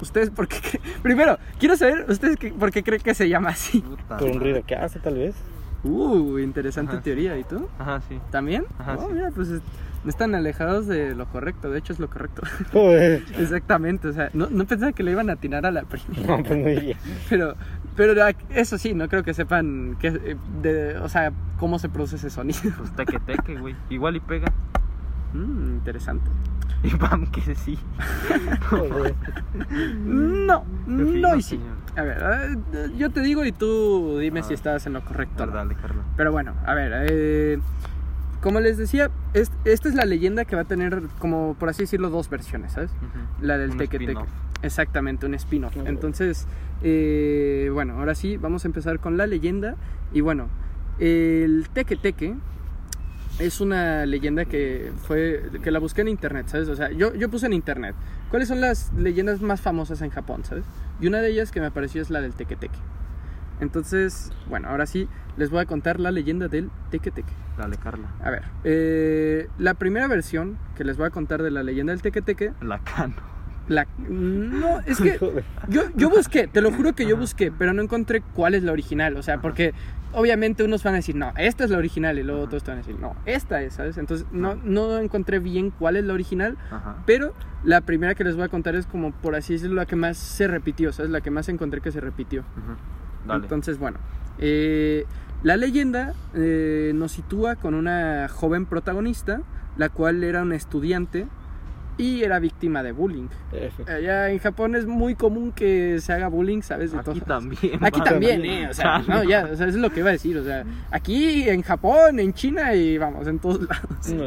¿Ustedes 0.01 0.29
por 0.29 0.47
qué? 0.47 0.57
Primero, 1.01 1.37
quiero 1.59 1.77
saber, 1.77 2.05
¿ustedes 2.09 2.37
qué- 2.37 2.51
por 2.51 2.71
qué 2.71 2.83
creen 2.83 3.01
que 3.01 3.13
se 3.15 3.27
llama 3.29 3.49
así? 3.49 3.79
Puta 3.81 4.17
Por 4.17 4.29
un 4.29 4.39
ruido 4.39 4.61
que 4.65 4.75
hace, 4.75 4.99
tal 4.99 5.15
vez. 5.15 5.35
Uh, 5.83 6.37
interesante 6.39 6.93
Ajá, 6.93 6.99
sí. 7.01 7.03
teoría. 7.03 7.37
¿Y 7.37 7.43
tú? 7.43 7.67
Ajá, 7.79 8.01
sí. 8.07 8.19
¿También? 8.31 8.65
Ajá, 8.79 8.95
oh, 8.99 9.07
sí. 9.07 9.13
mira, 9.13 9.31
pues 9.31 9.49
es- 9.49 9.61
no 10.03 10.09
están 10.09 10.35
alejados 10.35 10.87
de 10.87 11.15
lo 11.15 11.25
correcto. 11.27 11.69
De 11.71 11.79
hecho, 11.79 11.93
es 11.93 11.99
lo 11.99 12.09
correcto. 12.09 12.41
Joder. 12.73 13.23
Exactamente. 13.37 14.07
O 14.09 14.13
sea, 14.13 14.29
no, 14.33 14.47
no 14.49 14.65
pensaba 14.65 14.91
que 14.91 15.03
le 15.03 15.11
iban 15.11 15.29
a 15.29 15.33
atinar 15.33 15.65
a 15.65 15.71
la 15.71 15.83
primera. 15.83 16.37
No, 16.37 16.43
pues 16.43 16.59
muy 16.59 16.75
bien. 16.79 16.97
Pero, 17.29 17.55
pero 17.95 18.13
la- 18.13 18.35
eso 18.49 18.77
sí, 18.77 18.93
no 18.93 19.07
creo 19.09 19.23
que 19.23 19.33
sepan 19.33 19.95
que, 19.99 20.07
eh, 20.07 20.37
de, 20.61 20.97
o 20.97 21.09
sea, 21.09 21.31
cómo 21.59 21.79
se 21.79 21.89
produce 21.89 22.15
ese 22.17 22.29
sonido. 22.29 22.59
Pues 22.77 22.95
teque 22.95 23.19
teque, 23.19 23.55
güey. 23.57 23.75
Igual 23.89 24.15
y 24.15 24.19
pega. 24.19 24.51
Mm, 25.33 25.75
interesante. 25.75 26.29
Y 26.83 26.89
pam, 26.95 27.27
que 27.31 27.55
sí. 27.55 27.79
Joder. 28.69 29.15
No, 30.03 30.65
no 30.85 31.35
y 31.37 31.41
sí. 31.41 31.59
A 31.95 32.01
ver, 32.01 32.17
eh, 32.73 32.89
yo 32.97 33.09
te 33.11 33.21
digo 33.21 33.45
y 33.45 33.51
tú 33.51 34.17
dime 34.19 34.41
A 34.41 34.43
si 34.43 34.53
estás 34.53 34.85
en 34.87 34.93
lo 34.93 35.01
correcto. 35.05 35.45
Dale, 35.47 35.75
Carla. 35.75 36.01
Pero 36.17 36.31
bueno, 36.31 36.53
a 36.65 36.73
ver, 36.73 36.91
eh, 37.09 37.59
como 38.43 38.59
les 38.59 38.77
decía, 38.77 39.09
es- 39.33 39.51
esta 39.65 39.87
es 39.89 39.95
la 39.95 40.05
leyenda 40.05 40.45
que 40.45 40.55
va 40.55 40.61
a 40.63 40.65
tener, 40.65 41.01
como 41.17 41.55
por 41.57 41.69
así 41.69 41.83
decirlo, 41.83 42.09
dos 42.11 42.29
versiones, 42.29 42.73
¿sabes? 42.73 42.91
La 43.41 43.57
del 43.57 43.71
Un 43.71 43.77
teque. 43.77 43.97
Exactamente, 44.61 45.25
un 45.25 45.33
spin-off. 45.33 45.73
Entonces, 45.87 46.45
eh, 46.83 47.69
bueno, 47.73 47.97
ahora 47.99 48.13
sí, 48.15 48.37
vamos 48.37 48.65
a 48.65 48.67
empezar 48.67 48.99
con 48.99 49.17
la 49.17 49.25
leyenda. 49.27 49.75
Y 50.13 50.21
bueno, 50.21 50.47
el 50.99 51.67
teque 51.73 51.95
teque 51.95 52.35
es 53.39 53.61
una 53.61 54.05
leyenda 54.05 54.45
que 54.45 54.91
fue 55.07 55.43
que 55.63 55.71
la 55.71 55.79
busqué 55.79 56.01
en 56.01 56.07
internet, 56.09 56.47
¿sabes? 56.47 56.69
O 56.69 56.75
sea, 56.75 56.91
yo, 56.91 57.13
yo 57.15 57.29
puse 57.29 57.45
en 57.47 57.53
internet. 57.53 57.95
¿Cuáles 58.29 58.47
son 58.47 58.61
las 58.61 58.91
leyendas 58.93 59.41
más 59.41 59.59
famosas 59.61 60.01
en 60.01 60.09
Japón, 60.11 60.43
¿sabes? 60.45 60.63
Y 61.01 61.07
una 61.07 61.19
de 61.19 61.29
ellas 61.31 61.51
que 61.51 61.59
me 61.61 61.71
pareció 61.71 62.01
es 62.01 62.09
la 62.09 62.21
del 62.21 62.33
teque 62.33 62.55
teque. 62.55 62.77
Entonces, 63.59 64.31
bueno, 64.47 64.69
ahora 64.69 64.85
sí, 64.85 65.07
les 65.37 65.49
voy 65.49 65.61
a 65.61 65.65
contar 65.65 65.99
la 65.99 66.11
leyenda 66.11 66.47
del 66.47 66.69
teque 66.89 67.11
teque. 67.11 67.33
Dale, 67.57 67.77
Carla. 67.77 68.07
A 68.23 68.29
ver, 68.31 68.43
eh, 68.63 69.47
la 69.57 69.73
primera 69.75 70.07
versión 70.07 70.57
que 70.75 70.83
les 70.83 70.97
voy 70.97 71.05
a 71.07 71.09
contar 71.11 71.41
de 71.43 71.51
la 71.51 71.63
leyenda 71.63 71.93
del 71.93 72.01
teque 72.01 72.21
teque, 72.21 72.51
La 72.61 72.79
cano. 72.79 73.15
la... 73.67 73.85
No, 73.97 74.79
es 74.81 74.99
que 74.99 75.19
yo, 75.69 75.83
yo 75.95 76.09
busqué, 76.09 76.47
te 76.47 76.61
lo 76.61 76.71
juro 76.71 76.93
que 76.93 77.05
yo 77.05 77.15
busqué, 77.15 77.51
pero 77.51 77.73
no 77.73 77.81
encontré 77.81 78.21
cuál 78.33 78.55
es 78.55 78.63
la 78.63 78.71
original. 78.71 79.15
O 79.17 79.23
sea, 79.23 79.39
porque 79.39 79.73
obviamente 80.13 80.63
unos 80.63 80.83
van 80.83 80.95
a 80.95 80.97
decir, 80.97 81.15
no, 81.15 81.31
esta 81.37 81.63
es 81.63 81.69
la 81.69 81.77
original, 81.77 82.17
y 82.19 82.23
luego 82.23 82.39
Ajá. 82.41 82.47
otros 82.47 82.63
van 82.65 82.77
a 82.77 82.79
decir, 82.79 82.97
no, 82.99 83.15
esta 83.25 83.61
es, 83.61 83.73
¿sabes? 83.75 83.97
Entonces 83.97 84.25
no, 84.31 84.55
no 84.55 84.97
encontré 84.97 85.39
bien 85.39 85.69
cuál 85.71 85.95
es 85.95 86.03
la 86.05 86.13
original, 86.13 86.57
Ajá. 86.71 86.97
pero 87.05 87.33
la 87.63 87.81
primera 87.81 88.15
que 88.15 88.23
les 88.23 88.35
voy 88.35 88.45
a 88.45 88.49
contar 88.49 88.75
es 88.75 88.85
como, 88.87 89.11
por 89.11 89.35
así 89.35 89.53
decirlo, 89.53 89.75
la 89.75 89.85
que 89.85 89.95
más 89.95 90.17
se 90.17 90.47
repitió, 90.47 90.91
¿sabes? 90.91 91.11
La 91.11 91.21
que 91.21 91.29
más 91.31 91.47
encontré 91.49 91.81
que 91.81 91.91
se 91.91 91.99
repitió. 92.01 92.41
Ujú. 92.41 92.75
Dale. 93.25 93.43
Entonces, 93.43 93.77
bueno, 93.77 93.97
eh, 94.39 95.05
la 95.43 95.57
leyenda 95.57 96.13
eh, 96.33 96.91
nos 96.95 97.11
sitúa 97.13 97.55
con 97.55 97.73
una 97.73 98.27
joven 98.29 98.65
protagonista, 98.65 99.41
la 99.77 99.89
cual 99.89 100.23
era 100.23 100.41
una 100.41 100.55
estudiante 100.55 101.27
y 101.95 102.23
era 102.23 102.39
víctima 102.39 102.81
de 102.81 102.91
bullying. 102.91 103.27
F. 103.51 103.83
Allá 103.91 104.31
en 104.31 104.39
Japón 104.39 104.73
es 104.75 104.87
muy 104.87 105.13
común 105.13 105.51
que 105.51 105.99
se 106.01 106.11
haga 106.11 106.27
bullying, 106.27 106.61
¿sabes? 106.61 106.91
De 106.91 106.97
Aquí 106.97 107.19
todas- 107.19 107.25
también. 107.27 107.77
Aquí 107.85 108.01
también, 108.01 108.43
¿eh? 108.45 108.67
O 108.69 108.73
sea, 108.73 109.03
Chale. 109.03 109.07
no, 109.07 109.23
ya, 109.29 109.43
o 109.51 109.55
sea, 109.55 109.67
eso 109.67 109.75
es 109.77 109.81
lo 109.81 109.91
que 109.91 109.99
iba 109.99 110.09
a 110.09 110.13
decir. 110.13 110.35
O 110.37 110.43
sea, 110.43 110.63
aquí, 110.89 111.47
en 111.47 111.61
Japón, 111.61 112.19
en 112.19 112.33
China 112.33 112.73
y 112.73 112.97
vamos, 112.97 113.27
en 113.27 113.37
todos 113.37 113.61
lados. 113.69 114.09
No. 114.11 114.23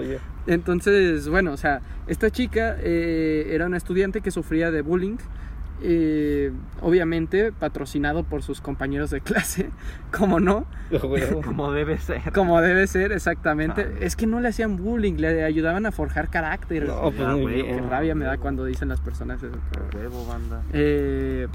Entonces, 0.46 1.28
bueno, 1.28 1.52
o 1.52 1.56
sea, 1.56 1.80
esta 2.06 2.30
chica 2.30 2.76
eh, 2.80 3.48
era 3.50 3.66
una 3.66 3.76
estudiante 3.78 4.20
que 4.20 4.30
sufría 4.30 4.70
de 4.70 4.82
bullying. 4.82 5.16
Eh, 5.82 6.52
obviamente 6.80 7.52
patrocinado 7.52 8.24
por 8.24 8.42
sus 8.42 8.60
compañeros 8.60 9.10
de 9.10 9.20
clase, 9.20 9.70
como 10.16 10.40
no. 10.40 10.66
Como 11.44 11.72
debe 11.72 11.98
ser. 11.98 12.32
como 12.32 12.60
debe 12.60 12.86
ser 12.86 13.12
exactamente. 13.12 13.88
Ah. 13.88 13.98
Es 14.00 14.14
que 14.14 14.26
no 14.26 14.40
le 14.40 14.48
hacían 14.48 14.76
bullying, 14.76 15.14
le 15.14 15.44
ayudaban 15.44 15.84
a 15.84 15.92
forjar 15.92 16.28
carácter. 16.30 16.86
No, 16.86 17.10
pues. 17.10 17.64
Qué 17.64 17.80
rabia 17.88 18.14
me 18.14 18.24
da 18.24 18.38
cuando 18.38 18.64
dicen 18.64 18.88
las 18.88 19.00
personas 19.00 19.42
eso. 19.42 19.56
Huevo, 19.94 20.24
banda. 20.26 20.62
Eh, 20.72 21.48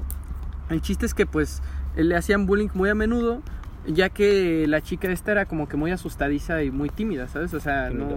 el 0.68 0.82
chiste 0.82 1.06
es 1.06 1.14
que 1.14 1.26
pues 1.26 1.62
le 1.96 2.14
hacían 2.14 2.46
bullying 2.46 2.68
muy 2.74 2.90
a 2.90 2.94
menudo, 2.94 3.42
ya 3.86 4.08
que 4.10 4.66
la 4.68 4.80
chica 4.80 5.10
esta 5.10 5.32
era 5.32 5.46
como 5.46 5.68
que 5.68 5.76
muy 5.76 5.90
asustadiza 5.90 6.62
y 6.62 6.70
muy 6.70 6.88
tímida, 6.88 7.28
¿sabes? 7.28 7.52
O 7.54 7.60
sea, 7.60 7.90
no... 7.90 8.08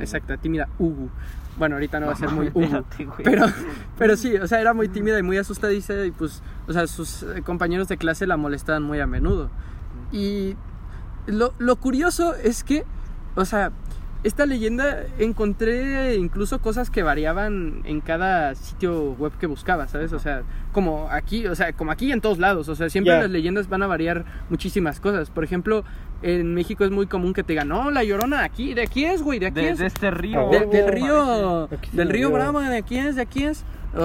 Exacta, 0.00 0.36
tímida, 0.36 0.68
Ugu. 0.78 1.10
Bueno, 1.58 1.76
ahorita 1.76 2.00
no 2.00 2.06
va 2.06 2.12
a 2.12 2.16
ser 2.16 2.30
muy 2.30 2.48
güey. 2.50 2.70
Pero, 3.24 3.46
pero 3.98 4.16
sí, 4.16 4.36
o 4.36 4.46
sea, 4.46 4.60
era 4.60 4.74
muy 4.74 4.88
tímida 4.88 5.18
y 5.18 5.22
muy 5.22 5.38
asustadiza 5.38 6.04
y 6.04 6.10
pues, 6.10 6.42
o 6.66 6.72
sea, 6.72 6.86
sus 6.86 7.22
eh, 7.22 7.42
compañeros 7.42 7.88
de 7.88 7.96
clase 7.96 8.26
la 8.26 8.36
molestaban 8.36 8.82
muy 8.82 9.00
a 9.00 9.06
menudo. 9.06 9.50
Y 10.12 10.56
lo, 11.26 11.52
lo 11.58 11.76
curioso 11.76 12.34
es 12.34 12.64
que, 12.64 12.84
o 13.34 13.44
sea, 13.44 13.72
esta 14.24 14.46
leyenda 14.46 15.04
encontré 15.18 16.16
incluso 16.16 16.60
cosas 16.60 16.90
que 16.90 17.04
variaban 17.04 17.82
en 17.84 18.00
cada 18.00 18.54
sitio 18.56 19.12
web 19.12 19.32
que 19.38 19.46
buscaba, 19.46 19.86
¿sabes? 19.86 20.12
O 20.12 20.18
sea, 20.18 20.42
como 20.72 21.08
aquí, 21.10 21.46
o 21.46 21.54
sea, 21.54 21.72
como 21.72 21.92
aquí 21.92 22.10
en 22.10 22.20
todos 22.20 22.38
lados, 22.38 22.68
o 22.68 22.74
sea, 22.74 22.90
siempre 22.90 23.16
las 23.16 23.30
leyendas 23.30 23.68
van 23.68 23.82
a 23.82 23.86
variar 23.86 24.24
muchísimas 24.50 24.98
cosas. 24.98 25.30
Por 25.30 25.44
ejemplo, 25.44 25.84
en 26.22 26.54
México 26.54 26.84
es 26.84 26.90
muy 26.90 27.06
común 27.06 27.32
que 27.32 27.42
te 27.42 27.52
digan, 27.52 27.68
no, 27.68 27.90
la 27.90 28.02
llorona 28.04 28.42
aquí, 28.44 28.74
de 28.74 28.82
aquí 28.82 29.04
es, 29.04 29.22
güey, 29.22 29.38
de 29.38 29.46
aquí 29.46 29.60
De, 29.60 29.70
es. 29.70 29.78
de 29.78 29.86
este 29.86 30.10
río. 30.10 30.48
Ah, 30.48 30.50
De- 30.50 30.66
del 30.66 30.88
río 30.92 31.64
Aquí 31.72 31.90
del 31.92 32.08
río. 32.10 32.30
Brahma 32.30 32.68
de 32.70 32.76
aquí 32.78 32.98
es 32.98 33.16
de 33.16 33.22
aquí 33.22 33.44
es 33.44 33.64
O, 33.96 34.02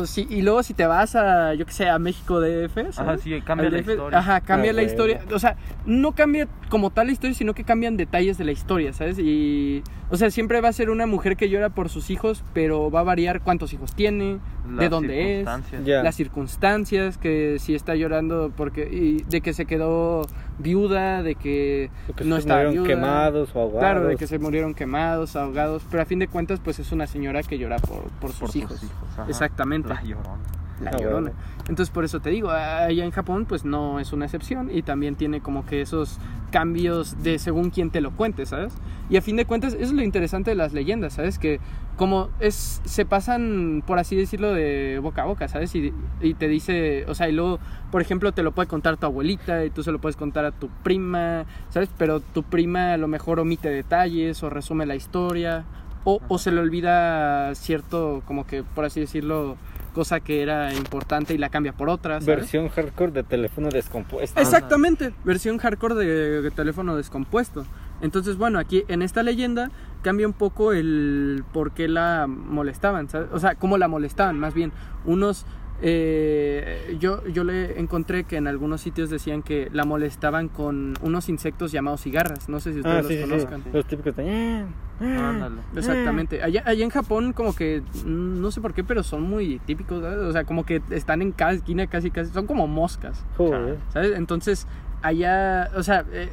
o 0.00 0.06
si, 0.06 0.26
y 0.30 0.40
luego 0.40 0.62
si 0.62 0.72
te 0.72 0.86
vas 0.86 1.14
a, 1.14 1.52
yo 1.54 1.66
que 1.66 1.72
sé, 1.72 1.88
a 1.90 1.98
México 1.98 2.40
DF, 2.40 2.72
¿sabes? 2.74 2.98
Ajá, 2.98 3.18
sí, 3.18 3.38
cambia 3.42 3.66
Al 3.66 3.72
la 3.74 3.78
DF, 3.82 3.90
historia. 3.90 4.18
Ajá, 4.18 4.40
cambia 4.40 4.70
Ah, 4.70 4.74
la 4.74 4.82
historia. 4.82 5.20
O 5.34 5.38
sea, 5.38 5.56
no 5.84 6.12
cambia 6.12 6.48
como 6.70 6.88
tal 6.90 7.08
la 7.08 7.12
historia, 7.12 7.34
sino 7.34 7.52
que 7.52 7.62
cambian 7.62 7.98
detalles 7.98 8.38
de 8.38 8.44
la 8.44 8.52
historia, 8.52 8.94
¿sabes? 8.94 9.18
Y, 9.18 9.82
o 10.08 10.16
sea, 10.16 10.30
siempre 10.30 10.62
va 10.62 10.68
a 10.70 10.72
ser 10.72 10.88
una 10.88 11.04
mujer 11.06 11.36
que 11.36 11.50
llora 11.50 11.68
por 11.68 11.90
sus 11.90 12.08
hijos, 12.08 12.42
pero 12.54 12.90
va 12.90 13.00
a 13.00 13.02
variar 13.02 13.42
cuántos 13.42 13.74
hijos 13.74 13.94
tiene, 13.94 14.38
de 14.78 14.88
dónde 14.88 15.40
es, 15.42 15.48
las 15.84 16.14
circunstancias, 16.14 17.18
que 17.18 17.58
si 17.58 17.74
está 17.74 17.94
llorando 17.96 18.50
porque 18.56 18.88
y 18.90 19.22
de 19.28 19.42
que 19.42 19.52
se 19.52 19.66
quedó 19.66 20.22
viuda, 20.60 21.22
de 21.22 21.34
que 21.34 21.90
Porque 22.06 22.24
no 22.24 22.36
se 22.36 22.40
está 22.40 22.54
murieron 22.54 22.72
viuda. 22.74 22.86
quemados 22.88 23.50
o 23.54 23.60
ahogados. 23.60 23.80
Claro, 23.80 24.06
de 24.06 24.16
que 24.16 24.26
se 24.26 24.38
murieron 24.38 24.74
quemados, 24.74 25.36
ahogados, 25.36 25.82
pero 25.90 26.02
a 26.02 26.06
fin 26.06 26.18
de 26.18 26.28
cuentas 26.28 26.60
pues 26.62 26.78
es 26.78 26.92
una 26.92 27.06
señora 27.06 27.42
que 27.42 27.58
llora 27.58 27.76
por, 27.78 28.02
por 28.20 28.30
sus 28.32 28.48
por 28.50 28.56
hijos. 28.56 28.80
ajá. 29.12 29.26
Exactamente. 29.28 29.88
La 29.88 30.02
llorona. 30.02 30.38
La 30.80 30.90
Ah, 30.90 30.96
llorona. 30.98 31.30
bueno. 31.30 31.36
Entonces 31.68 31.90
por 31.90 32.04
eso 32.04 32.20
te 32.20 32.30
digo, 32.30 32.50
allá 32.50 33.04
en 33.04 33.10
Japón 33.10 33.44
pues 33.48 33.64
no 33.64 34.00
es 34.00 34.12
una 34.12 34.24
excepción 34.24 34.70
y 34.72 34.82
también 34.82 35.14
tiene 35.14 35.40
como 35.40 35.64
que 35.66 35.82
esos 35.82 36.18
cambios 36.50 37.22
de 37.22 37.38
según 37.38 37.70
quien 37.70 37.90
te 37.90 38.00
lo 38.00 38.10
cuente, 38.10 38.44
¿sabes? 38.46 38.72
Y 39.08 39.16
a 39.16 39.22
fin 39.22 39.36
de 39.36 39.44
cuentas 39.44 39.74
eso 39.74 39.84
es 39.84 39.92
lo 39.92 40.02
interesante 40.02 40.50
de 40.50 40.56
las 40.56 40.72
leyendas, 40.72 41.14
¿sabes? 41.14 41.38
Que 41.38 41.60
como 41.96 42.28
es 42.40 42.80
se 42.84 43.04
pasan 43.04 43.84
por 43.86 43.98
así 43.98 44.16
decirlo 44.16 44.52
de 44.52 44.98
boca 45.02 45.22
a 45.22 45.26
boca, 45.26 45.46
¿sabes? 45.48 45.74
Y, 45.76 45.92
y 46.20 46.34
te 46.34 46.48
dice, 46.48 47.04
o 47.06 47.14
sea, 47.14 47.28
y 47.28 47.32
luego 47.32 47.60
por 47.92 48.00
ejemplo 48.02 48.32
te 48.32 48.42
lo 48.42 48.52
puede 48.52 48.66
contar 48.66 48.96
tu 48.96 49.06
abuelita 49.06 49.64
y 49.64 49.70
tú 49.70 49.82
se 49.84 49.92
lo 49.92 50.00
puedes 50.00 50.16
contar 50.16 50.44
a 50.44 50.50
tu 50.52 50.68
prima, 50.82 51.44
¿sabes? 51.68 51.88
Pero 51.98 52.18
tu 52.20 52.42
prima 52.42 52.94
a 52.94 52.96
lo 52.96 53.06
mejor 53.06 53.38
omite 53.38 53.68
detalles 53.68 54.42
o 54.42 54.50
resume 54.50 54.86
la 54.86 54.96
historia 54.96 55.64
o, 56.04 56.20
o 56.28 56.38
se 56.38 56.50
le 56.50 56.60
olvida 56.60 57.54
cierto 57.54 58.22
como 58.26 58.46
que 58.46 58.62
por 58.64 58.84
así 58.86 58.98
decirlo 59.00 59.56
cosa 59.90 60.20
que 60.20 60.42
era 60.42 60.72
importante 60.74 61.34
y 61.34 61.38
la 61.38 61.48
cambia 61.48 61.72
por 61.72 61.88
otra. 61.88 62.20
¿sabes? 62.20 62.26
Versión 62.26 62.68
hardcore 62.68 63.12
de 63.12 63.22
teléfono 63.22 63.68
descompuesto. 63.68 64.40
Exactamente, 64.40 65.12
versión 65.24 65.58
hardcore 65.58 65.94
de, 65.94 66.42
de 66.42 66.50
teléfono 66.50 66.96
descompuesto. 66.96 67.64
Entonces, 68.00 68.36
bueno, 68.36 68.58
aquí 68.58 68.84
en 68.88 69.02
esta 69.02 69.22
leyenda 69.22 69.70
cambia 70.02 70.26
un 70.26 70.32
poco 70.32 70.72
el 70.72 71.44
por 71.52 71.72
qué 71.72 71.88
la 71.88 72.26
molestaban, 72.26 73.08
¿sabes? 73.08 73.28
O 73.32 73.38
sea, 73.38 73.54
cómo 73.54 73.78
la 73.78 73.88
molestaban, 73.88 74.38
más 74.38 74.54
bien. 74.54 74.72
Unos, 75.04 75.44
eh, 75.82 76.96
yo, 77.00 77.26
yo 77.28 77.44
le 77.44 77.78
encontré 77.80 78.24
que 78.24 78.36
en 78.36 78.46
algunos 78.46 78.80
sitios 78.80 79.10
decían 79.10 79.42
que 79.42 79.68
la 79.72 79.84
molestaban 79.84 80.48
con 80.48 80.94
unos 81.02 81.28
insectos 81.28 81.72
llamados 81.72 82.02
cigarras. 82.02 82.48
No 82.48 82.60
sé 82.60 82.72
si 82.72 82.80
ustedes 82.80 83.04
Ah, 83.04 83.08
sí, 83.08 83.14
los 83.14 83.22
sí, 83.22 83.24
sí. 83.24 83.30
conozcan. 83.46 83.72
Los 83.72 83.86
típicos 83.86 84.16
de... 84.16 84.64
Ándale. 85.00 85.56
Exactamente. 85.74 86.42
Allá, 86.42 86.62
allá 86.66 86.84
en 86.84 86.90
Japón 86.90 87.32
como 87.32 87.54
que 87.54 87.82
no 88.04 88.50
sé 88.50 88.60
por 88.60 88.74
qué, 88.74 88.84
pero 88.84 89.02
son 89.02 89.22
muy 89.22 89.58
típicos, 89.60 90.02
¿sabes? 90.02 90.18
O 90.18 90.32
sea, 90.32 90.44
como 90.44 90.66
que 90.66 90.82
están 90.90 91.22
en 91.22 91.32
cada 91.32 91.52
esquina 91.52 91.86
casi 91.86 92.10
casi, 92.10 92.30
son 92.32 92.46
como 92.46 92.66
moscas, 92.66 93.24
Joder. 93.38 93.78
¿sabes? 93.94 94.12
Entonces, 94.18 94.66
allá, 95.00 95.70
o 95.74 95.82
sea, 95.82 96.04
eh, 96.12 96.28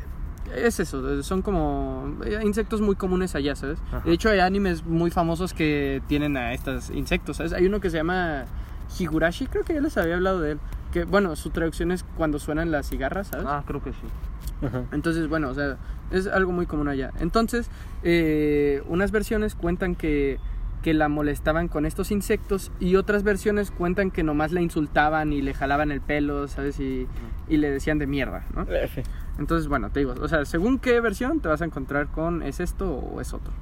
es 0.54 0.82
eso, 0.82 1.24
son 1.24 1.42
como 1.42 2.18
eh, 2.26 2.40
insectos 2.44 2.82
muy 2.82 2.96
comunes 2.96 3.36
allá, 3.36 3.56
¿sabes? 3.56 3.80
Ajá. 3.88 4.02
De 4.06 4.12
hecho, 4.12 4.30
hay 4.30 4.40
animes 4.40 4.86
muy 4.86 5.12
famosos 5.12 5.54
que 5.54 6.02
tienen 6.08 6.36
a 6.36 6.52
estos 6.54 6.90
insectos, 6.90 7.38
¿sabes? 7.38 7.54
Hay 7.54 7.66
uno 7.68 7.80
que 7.80 7.90
se 7.90 7.96
llama 7.96 8.46
Higurashi, 8.98 9.48
creo 9.48 9.64
que 9.64 9.74
ya 9.74 9.82
les 9.82 9.98
había 9.98 10.16
hablado 10.16 10.40
de 10.42 10.52
él, 10.54 10.60
que 10.92 11.06
bueno, 11.06 11.36
su 11.36 11.50
traducción 11.50 11.92
es 11.92 12.04
cuando 12.16 12.40
suenan 12.40 12.72
las 12.72 12.90
cigarras, 12.90 13.28
¿sabes? 13.28 13.46
Ah, 13.48 13.64
creo 13.66 13.84
que 13.84 13.92
sí. 13.92 14.66
Ajá. 14.66 14.84
Entonces, 14.92 15.28
bueno, 15.28 15.50
o 15.50 15.54
sea, 15.54 15.78
es 16.12 16.28
algo 16.28 16.52
muy 16.52 16.66
común 16.66 16.88
allá. 16.88 17.12
Entonces, 17.20 17.70
eh, 18.04 18.82
unas 18.88 19.12
versiones 19.12 19.56
cuentan 19.56 19.96
que, 19.96 20.40
que 20.82 20.94
la 20.94 21.10
molestaban 21.10 21.68
con 21.68 21.86
estos 21.86 22.12
insectos 22.12 22.72
y 22.80 22.96
otras 22.96 23.24
versiones 23.24 23.72
cuentan 23.72 24.10
que 24.10 24.24
nomás 24.24 24.52
la 24.52 24.62
insultaban 24.62 25.34
y 25.34 25.42
le 25.42 25.54
jalaban 25.54 25.92
el 25.92 26.02
pelo, 26.02 26.48
¿sabes? 26.48 26.80
Y, 26.80 27.08
y 27.48 27.58
le 27.58 27.70
decían 27.70 28.00
de 28.00 28.08
mierda, 28.08 28.44
¿no? 28.56 28.64
F. 28.64 29.04
Entonces, 29.38 29.68
bueno, 29.68 29.92
te 29.92 30.00
digo, 30.00 30.16
o 30.20 30.28
sea, 30.28 30.46
según 30.46 30.80
qué 30.80 31.00
versión 31.00 31.40
te 31.40 31.48
vas 31.48 31.62
a 31.62 31.66
encontrar 31.66 32.08
con 32.08 32.42
es 32.42 32.60
esto 32.60 32.92
o 32.92 33.22
es 33.22 33.34
otro. 33.34 33.54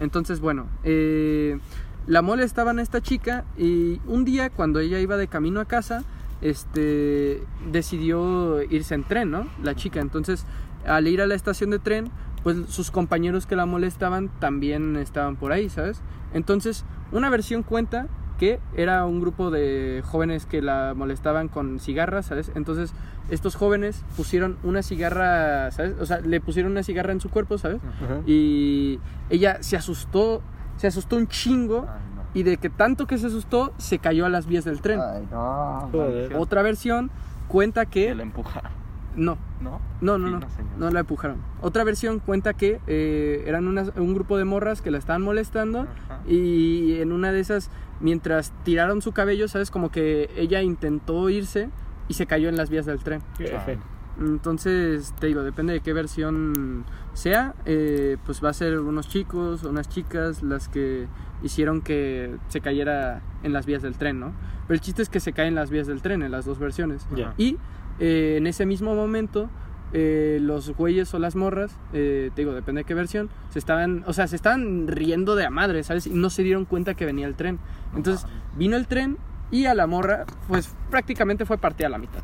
Entonces, 0.00 0.40
bueno, 0.40 0.66
eh, 0.82 1.58
la 2.06 2.22
molestaban 2.22 2.78
a 2.78 2.82
esta 2.82 3.00
chica 3.00 3.44
y 3.56 4.00
un 4.06 4.24
día 4.24 4.50
cuando 4.50 4.80
ella 4.80 4.98
iba 4.98 5.16
de 5.16 5.28
camino 5.28 5.60
a 5.60 5.64
casa, 5.64 6.02
este, 6.40 7.42
decidió 7.70 8.62
irse 8.62 8.94
en 8.94 9.04
tren, 9.04 9.30
¿no? 9.30 9.46
La 9.62 9.74
chica. 9.74 10.00
Entonces, 10.00 10.46
al 10.86 11.06
ir 11.06 11.20
a 11.20 11.26
la 11.26 11.34
estación 11.34 11.70
de 11.70 11.78
tren, 11.78 12.10
pues 12.42 12.56
sus 12.68 12.90
compañeros 12.90 13.46
que 13.46 13.56
la 13.56 13.66
molestaban 13.66 14.30
también 14.40 14.96
estaban 14.96 15.36
por 15.36 15.52
ahí, 15.52 15.68
¿sabes? 15.68 16.00
Entonces, 16.32 16.84
una 17.12 17.28
versión 17.28 17.62
cuenta 17.62 18.08
que 18.38 18.58
era 18.74 19.04
un 19.04 19.20
grupo 19.20 19.50
de 19.50 20.02
jóvenes 20.06 20.46
que 20.46 20.62
la 20.62 20.94
molestaban 20.96 21.48
con 21.48 21.78
cigarras, 21.78 22.24
¿sabes? 22.24 22.50
Entonces, 22.54 22.94
estos 23.28 23.54
jóvenes 23.54 24.02
pusieron 24.16 24.56
una 24.62 24.82
cigarra, 24.82 25.70
¿sabes? 25.72 25.94
O 26.00 26.06
sea, 26.06 26.20
le 26.20 26.40
pusieron 26.40 26.72
una 26.72 26.82
cigarra 26.82 27.12
en 27.12 27.20
su 27.20 27.28
cuerpo, 27.28 27.58
¿sabes? 27.58 27.80
Y 28.26 28.98
ella 29.28 29.58
se 29.62 29.76
asustó, 29.76 30.40
se 30.80 30.86
asustó 30.86 31.16
un 31.16 31.26
chingo 31.28 31.86
Ay, 31.86 32.00
no. 32.16 32.22
y 32.32 32.42
de 32.42 32.56
que 32.56 32.70
tanto 32.70 33.06
que 33.06 33.18
se 33.18 33.26
asustó, 33.26 33.72
se 33.76 33.98
cayó 33.98 34.24
a 34.24 34.30
las 34.30 34.46
vías 34.46 34.64
del 34.64 34.80
tren. 34.80 34.98
Ay, 35.00 35.28
no. 35.30 35.90
Otra 36.38 36.62
versión 36.62 37.10
cuenta 37.48 37.84
Que 37.84 38.06
que... 38.06 38.14
la 38.14 38.22
empujaron, 38.22 38.72
No, 39.14 39.36
¿no? 39.60 39.80
no, 40.00 40.16
no, 40.16 40.40
Sí, 40.40 40.46
no, 40.78 40.86
no 40.86 40.90
la 40.90 41.00
empujaron. 41.00 41.36
Otra 41.60 41.84
versión 41.84 42.18
cuenta 42.20 42.54
que 42.54 42.80
eh, 42.86 43.44
eran 43.46 43.66
unas- 43.68 43.92
un 43.96 44.14
grupo 44.14 44.38
de 44.38 44.44
morras 44.46 44.80
que 44.80 44.90
la 44.90 44.96
estaban 44.98 45.20
molestando 45.20 45.80
Ajá. 45.80 46.20
y 46.26 47.00
en 47.00 47.12
una 47.12 47.30
de 47.32 47.40
esas, 47.40 47.70
mientras 48.00 48.52
tiraron 48.64 49.02
su 49.02 49.12
cabello, 49.12 49.48
¿sabes? 49.48 49.70
Como 49.70 49.90
que 49.90 50.30
ella 50.36 50.62
intentó 50.62 51.28
irse 51.28 51.68
y 52.08 52.14
se 52.14 52.24
cayó 52.26 52.48
en 52.48 52.56
las 52.56 52.70
vías 52.70 52.86
del 52.86 53.00
tren. 53.00 53.20
F. 53.38 53.78
Entonces, 54.20 55.14
te 55.18 55.28
digo, 55.28 55.42
depende 55.42 55.72
de 55.72 55.80
qué 55.80 55.92
versión 55.92 56.84
sea, 57.14 57.54
eh, 57.64 58.18
pues 58.24 58.44
va 58.44 58.50
a 58.50 58.52
ser 58.52 58.78
unos 58.78 59.08
chicos 59.08 59.64
o 59.64 59.70
unas 59.70 59.88
chicas 59.88 60.42
las 60.42 60.68
que 60.68 61.08
hicieron 61.42 61.80
que 61.80 62.36
se 62.48 62.60
cayera 62.60 63.22
en 63.42 63.52
las 63.52 63.66
vías 63.66 63.82
del 63.82 63.96
tren, 63.96 64.20
¿no? 64.20 64.32
Pero 64.66 64.74
el 64.74 64.80
chiste 64.80 65.02
es 65.02 65.08
que 65.08 65.20
se 65.20 65.32
caen 65.32 65.48
en 65.48 65.54
las 65.54 65.70
vías 65.70 65.86
del 65.86 66.02
tren, 66.02 66.22
en 66.22 66.30
las 66.30 66.44
dos 66.44 66.58
versiones. 66.58 67.06
Y 67.38 67.56
eh, 67.98 68.36
en 68.38 68.46
ese 68.46 68.66
mismo 68.66 68.94
momento, 68.94 69.48
eh, 69.92 70.38
los 70.40 70.70
güeyes 70.70 71.12
o 71.14 71.18
las 71.18 71.34
morras, 71.34 71.76
eh, 71.92 72.30
te 72.34 72.42
digo, 72.42 72.54
depende 72.54 72.82
de 72.82 72.84
qué 72.84 72.94
versión, 72.94 73.28
se 73.48 73.58
estaban, 73.58 74.04
o 74.06 74.12
sea, 74.12 74.26
se 74.28 74.36
estaban 74.36 74.86
riendo 74.86 75.34
de 75.34 75.46
a 75.46 75.50
madre, 75.50 75.82
¿sabes? 75.82 76.06
Y 76.06 76.10
no 76.10 76.30
se 76.30 76.42
dieron 76.42 76.64
cuenta 76.64 76.94
que 76.94 77.04
venía 77.06 77.26
el 77.26 77.34
tren. 77.34 77.58
Entonces, 77.96 78.26
vino 78.56 78.76
el 78.76 78.86
tren 78.86 79.18
y 79.50 79.66
a 79.66 79.74
la 79.74 79.86
morra, 79.86 80.26
pues 80.46 80.74
prácticamente 80.90 81.44
fue 81.44 81.58
partida 81.58 81.88
a 81.88 81.90
la 81.90 81.98
mitad. 81.98 82.22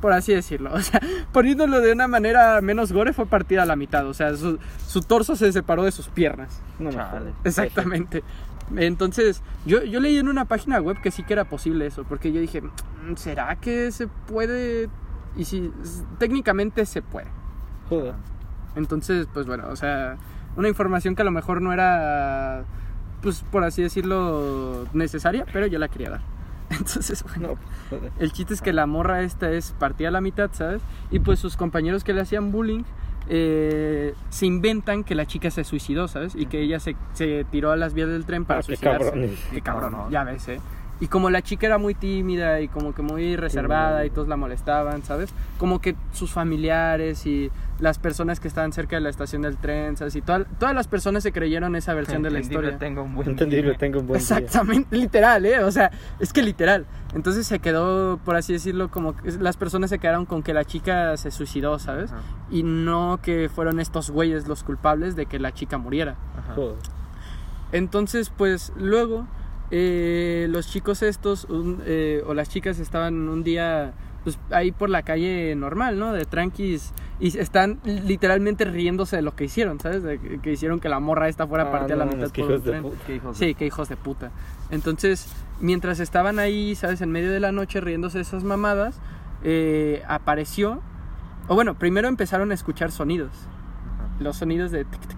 Por 0.00 0.12
así 0.12 0.34
decirlo. 0.34 0.70
O 0.74 0.80
sea, 0.80 1.00
poniéndolo 1.32 1.80
de 1.80 1.92
una 1.92 2.08
manera 2.08 2.60
menos 2.60 2.92
gore, 2.92 3.12
fue 3.12 3.26
partida 3.26 3.62
a 3.62 3.66
la 3.66 3.76
mitad. 3.76 4.06
O 4.06 4.14
sea, 4.14 4.36
su, 4.36 4.58
su 4.86 5.00
torso 5.00 5.36
se 5.36 5.52
separó 5.52 5.84
de 5.84 5.92
sus 5.92 6.08
piernas. 6.08 6.60
No 6.78 6.90
Chale. 6.90 7.32
Exactamente. 7.44 8.22
Entonces, 8.76 9.42
yo, 9.66 9.82
yo 9.82 10.00
leí 10.00 10.16
en 10.18 10.28
una 10.28 10.44
página 10.46 10.80
web 10.80 11.00
que 11.02 11.10
sí 11.10 11.22
que 11.24 11.32
era 11.34 11.44
posible 11.44 11.86
eso, 11.86 12.04
porque 12.04 12.32
yo 12.32 12.40
dije, 12.40 12.62
"Mm, 12.62 13.16
¿será 13.16 13.56
que 13.56 13.90
se 13.92 14.06
puede? 14.06 14.88
Y 15.36 15.44
si 15.44 15.70
técnicamente 16.18 16.86
se 16.86 17.02
puede. 17.02 17.28
Joder. 17.88 18.14
Entonces, 18.76 19.26
pues 19.32 19.46
bueno, 19.46 19.64
o 19.68 19.76
sea, 19.76 20.16
una 20.56 20.68
información 20.68 21.14
que 21.14 21.22
a 21.22 21.24
lo 21.24 21.30
mejor 21.30 21.60
no 21.60 21.72
era, 21.72 22.64
pues 23.20 23.44
por 23.50 23.64
así 23.64 23.82
decirlo, 23.82 24.86
necesaria, 24.92 25.44
pero 25.52 25.66
yo 25.66 25.78
la 25.78 25.88
quería 25.88 26.10
dar. 26.10 26.20
Entonces, 26.78 27.24
bueno. 27.36 27.56
El 28.18 28.32
chiste 28.32 28.54
es 28.54 28.60
que 28.62 28.72
la 28.72 28.86
morra 28.86 29.22
esta 29.22 29.50
es 29.50 29.72
partida 29.78 30.08
a 30.08 30.10
la 30.12 30.20
mitad, 30.20 30.50
¿sabes? 30.52 30.82
Y 31.10 31.18
pues 31.20 31.38
sus 31.38 31.56
compañeros 31.56 32.04
que 32.04 32.12
le 32.12 32.20
hacían 32.22 32.52
bullying 32.52 32.82
eh, 33.28 34.14
se 34.30 34.46
inventan 34.46 35.04
que 35.04 35.14
la 35.14 35.26
chica 35.26 35.50
se 35.50 35.64
suicidó, 35.64 36.08
¿sabes? 36.08 36.34
Y 36.34 36.46
que 36.46 36.60
ella 36.60 36.80
se, 36.80 36.96
se 37.14 37.44
tiró 37.50 37.70
a 37.70 37.76
las 37.76 37.94
vías 37.94 38.08
del 38.08 38.24
tren 38.24 38.44
para 38.44 38.60
Ah, 38.60 38.62
qué 38.62 38.66
suicidarse. 38.76 39.34
Qué 39.52 39.60
cabrón, 39.60 39.92
Cabrón. 39.92 40.10
ya 40.10 40.24
ves, 40.24 40.48
¿eh? 40.48 40.60
Y 41.02 41.08
como 41.08 41.30
la 41.30 41.42
chica 41.42 41.66
era 41.66 41.78
muy 41.78 41.94
tímida 41.94 42.60
y 42.60 42.68
como 42.68 42.94
que 42.94 43.02
muy 43.02 43.34
reservada 43.34 44.06
y 44.06 44.10
todos 44.10 44.28
la 44.28 44.36
molestaban, 44.36 45.02
¿sabes? 45.02 45.34
Como 45.58 45.80
que 45.80 45.96
sus 46.12 46.30
familiares 46.32 47.26
y 47.26 47.50
las 47.80 47.98
personas 47.98 48.38
que 48.38 48.46
estaban 48.46 48.72
cerca 48.72 48.94
de 48.94 49.00
la 49.02 49.08
estación 49.08 49.42
del 49.42 49.56
tren, 49.56 49.96
¿sabes? 49.96 50.14
Y 50.14 50.22
toda- 50.22 50.44
todas 50.44 50.76
las 50.76 50.86
personas 50.86 51.24
se 51.24 51.32
creyeron 51.32 51.74
esa 51.74 51.92
versión 51.94 52.22
de 52.22 52.30
la 52.30 52.38
historia. 52.38 52.78
Tengo 52.78 53.02
un 53.02 53.16
buen 53.16 53.30
Entendible, 53.30 53.70
día. 53.70 53.78
tengo 53.78 53.98
un 53.98 54.06
buen 54.06 54.20
día. 54.24 54.38
Exactamente, 54.38 54.96
literal, 54.96 55.44
¿eh? 55.44 55.64
O 55.64 55.72
sea, 55.72 55.90
es 56.20 56.32
que 56.32 56.40
literal. 56.40 56.86
Entonces 57.16 57.48
se 57.48 57.58
quedó, 57.58 58.18
por 58.18 58.36
así 58.36 58.52
decirlo, 58.52 58.88
como 58.88 59.16
que 59.16 59.32
las 59.32 59.56
personas 59.56 59.90
se 59.90 59.98
quedaron 59.98 60.24
con 60.24 60.44
que 60.44 60.54
la 60.54 60.64
chica 60.64 61.16
se 61.16 61.32
suicidó, 61.32 61.80
¿sabes? 61.80 62.12
Ajá, 62.12 62.22
Y 62.52 62.62
no 62.62 63.18
que 63.20 63.50
fueron 63.52 63.80
estos 63.80 64.10
güeyes 64.12 64.46
los 64.46 64.62
culpables 64.62 65.16
de 65.16 65.26
que 65.26 65.40
la 65.40 65.52
chica 65.52 65.78
muriera. 65.78 66.14
ajá. 66.38 66.54
Entonces, 67.72 68.30
pues 68.30 68.72
luego, 68.76 69.26
eh, 69.72 70.46
los 70.50 70.68
chicos 70.68 71.02
estos, 71.02 71.46
un- 71.46 71.82
eh, 71.86 72.22
o 72.26 72.34
las 72.34 72.48
chicas 72.50 72.78
estaban 72.78 73.28
un 73.28 73.42
día 73.42 73.94
pues 74.22 74.38
ahí 74.52 74.70
por 74.70 74.88
la 74.88 75.02
calle 75.02 75.52
normal, 75.56 75.98
¿no? 75.98 76.12
De 76.12 76.24
tranquis. 76.26 76.92
Y 77.18 77.36
están 77.38 77.80
literalmente 77.84 78.64
riéndose 78.64 79.16
de 79.16 79.22
lo 79.22 79.34
que 79.34 79.44
hicieron, 79.46 79.80
¿sabes? 79.80 80.04
De 80.04 80.20
que, 80.20 80.38
que 80.38 80.52
hicieron 80.52 80.78
que 80.78 80.88
la 80.88 81.00
morra 81.00 81.26
esta 81.28 81.44
fuera 81.48 81.64
Ah, 81.64 81.72
partida 81.72 81.94
a 81.94 81.98
la 81.98 82.04
no, 82.04 82.12
mitad 82.12 82.30
qué 82.30 82.42
por 82.42 82.52
un 82.52 82.62
tren. 82.62 82.84
Qué 83.04 83.16
hijos 83.16 83.36
Sí, 83.36 83.54
qué 83.56 83.66
hijos 83.66 83.88
de 83.88 83.96
puta. 83.96 84.30
Entonces, 84.70 85.26
mientras 85.60 85.98
estaban 85.98 86.38
ahí, 86.38 86.76
¿sabes? 86.76 87.00
En 87.00 87.10
medio 87.10 87.32
de 87.32 87.40
la 87.40 87.50
noche 87.50 87.80
riéndose 87.80 88.18
de 88.18 88.22
esas 88.22 88.44
mamadas, 88.44 89.00
eh, 89.42 90.04
apareció. 90.06 90.80
O 91.48 91.56
bueno, 91.56 91.74
primero 91.74 92.06
empezaron 92.06 92.52
a 92.52 92.54
escuchar 92.54 92.92
sonidos. 92.92 93.32
Los 94.20 94.36
sonidos 94.36 94.70
de 94.70 94.84
tic, 94.84 95.00
tic, 95.00 95.16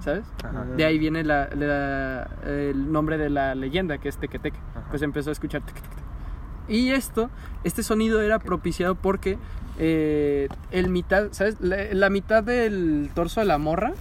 ¿sabes? 0.00 0.24
Ajá. 0.44 0.64
De 0.64 0.84
ahí 0.84 0.98
viene 0.98 1.22
la- 1.24 1.48
la- 1.54 2.28
el 2.46 2.90
nombre 2.92 3.18
de 3.18 3.30
la 3.30 3.54
leyenda, 3.54 3.98
que 3.98 4.08
es 4.08 4.16
Tequeteque. 4.18 4.58
Pues 4.90 5.02
empezó 5.02 5.30
a 5.30 5.32
escuchar 5.32 5.62
tic. 5.62 5.76
Y 6.68 6.90
esto, 6.90 7.30
este 7.64 7.82
sonido 7.82 8.20
era 8.22 8.38
propiciado 8.38 8.94
porque 8.94 9.38
eh, 9.78 10.48
el 10.70 10.88
mitad, 10.90 11.28
¿sabes? 11.32 11.56
La, 11.60 11.76
la 11.92 12.10
mitad 12.10 12.42
del 12.44 13.10
torso 13.14 13.40
de 13.40 13.46
la 13.46 13.56
morra 13.58 13.92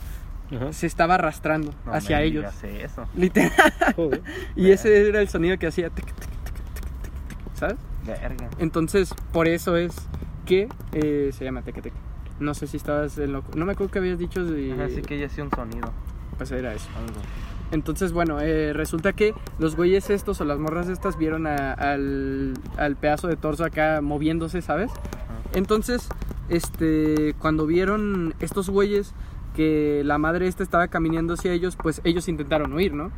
Ajá. 0.53 0.73
se 0.73 0.85
estaba 0.87 1.15
arrastrando 1.15 1.73
No 1.85 1.93
hacia 1.93 2.17
me 2.17 2.25
ellos. 2.25 2.53
eso. 2.63 3.05
Literal. 3.15 3.51
Joder. 3.95 4.21
Y 4.55 4.71
ese 4.71 5.07
era 5.07 5.21
el 5.21 5.29
sonido 5.29 5.57
que 5.57 5.67
hacía 5.67 5.89
tic, 5.89 6.05
tic, 6.05 6.15
tic, 6.15 7.53
¿sabes? 7.55 7.77
Verga. 8.05 8.49
Entonces, 8.59 9.13
por 9.31 9.47
eso 9.47 9.77
es 9.77 9.95
que 10.45 10.67
eh, 10.93 11.29
se 11.33 11.45
llama 11.45 11.61
Tequeteque. 11.61 11.95
No 12.39 12.53
sé 12.53 12.67
si 12.67 12.77
estabas 12.77 13.17
en 13.17 13.33
lo... 13.33 13.43
No 13.55 13.65
me 13.65 13.73
acuerdo 13.73 13.91
que 13.91 13.99
habías 13.99 14.17
dicho 14.19 14.43
de... 14.45 14.81
Así 14.83 15.01
que 15.01 15.15
ella 15.15 15.27
hacía 15.27 15.43
un 15.43 15.51
sonido. 15.51 15.91
Pues 16.37 16.51
era 16.51 16.73
eso. 16.73 16.87
Algo. 16.97 17.19
Entonces, 17.71 18.13
bueno, 18.13 18.39
eh, 18.41 18.73
resulta 18.73 19.13
que 19.13 19.33
los 19.59 19.75
güeyes 19.75 20.09
estos 20.09 20.39
o 20.41 20.45
las 20.45 20.57
morras 20.57 20.87
estas 20.89 21.17
vieron 21.17 21.45
a- 21.47 21.73
al, 21.73 22.53
al 22.77 22.95
pedazo 22.95 23.27
de 23.27 23.35
torso 23.35 23.63
acá 23.65 23.99
moviéndose, 24.01 24.61
¿sabes? 24.61 24.91
Entonces, 25.53 26.07
este, 26.49 27.35
cuando 27.39 27.65
vieron 27.67 28.33
estos 28.39 28.69
güeyes 28.69 29.13
que 29.55 30.01
la 30.05 30.17
madre 30.17 30.47
esta 30.47 30.63
estaba 30.63 30.87
caminando 30.87 31.33
hacia 31.33 31.51
ellos, 31.51 31.75
pues 31.75 32.01
ellos 32.05 32.27
intentaron 32.27 32.73
huir, 32.73 32.93
¿no? 32.93 33.11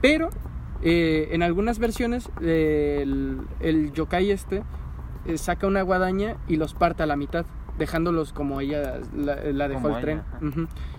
Pero 0.00 0.30
eh, 0.82 1.28
en 1.32 1.42
algunas 1.42 1.78
versiones 1.78 2.30
eh, 2.40 3.00
el, 3.02 3.38
el 3.60 3.92
yokai 3.92 4.30
este 4.30 4.62
eh, 5.26 5.36
saca 5.38 5.66
una 5.66 5.82
guadaña 5.82 6.36
y 6.48 6.56
los 6.56 6.74
parte 6.74 7.02
a 7.02 7.06
la 7.06 7.16
mitad, 7.16 7.44
dejándolos 7.78 8.32
como 8.32 8.60
ella 8.60 9.00
la, 9.16 9.36
la 9.36 9.68
dejó 9.68 9.82
Como 9.82 9.96
el 9.96 10.02
tren. 10.02 10.22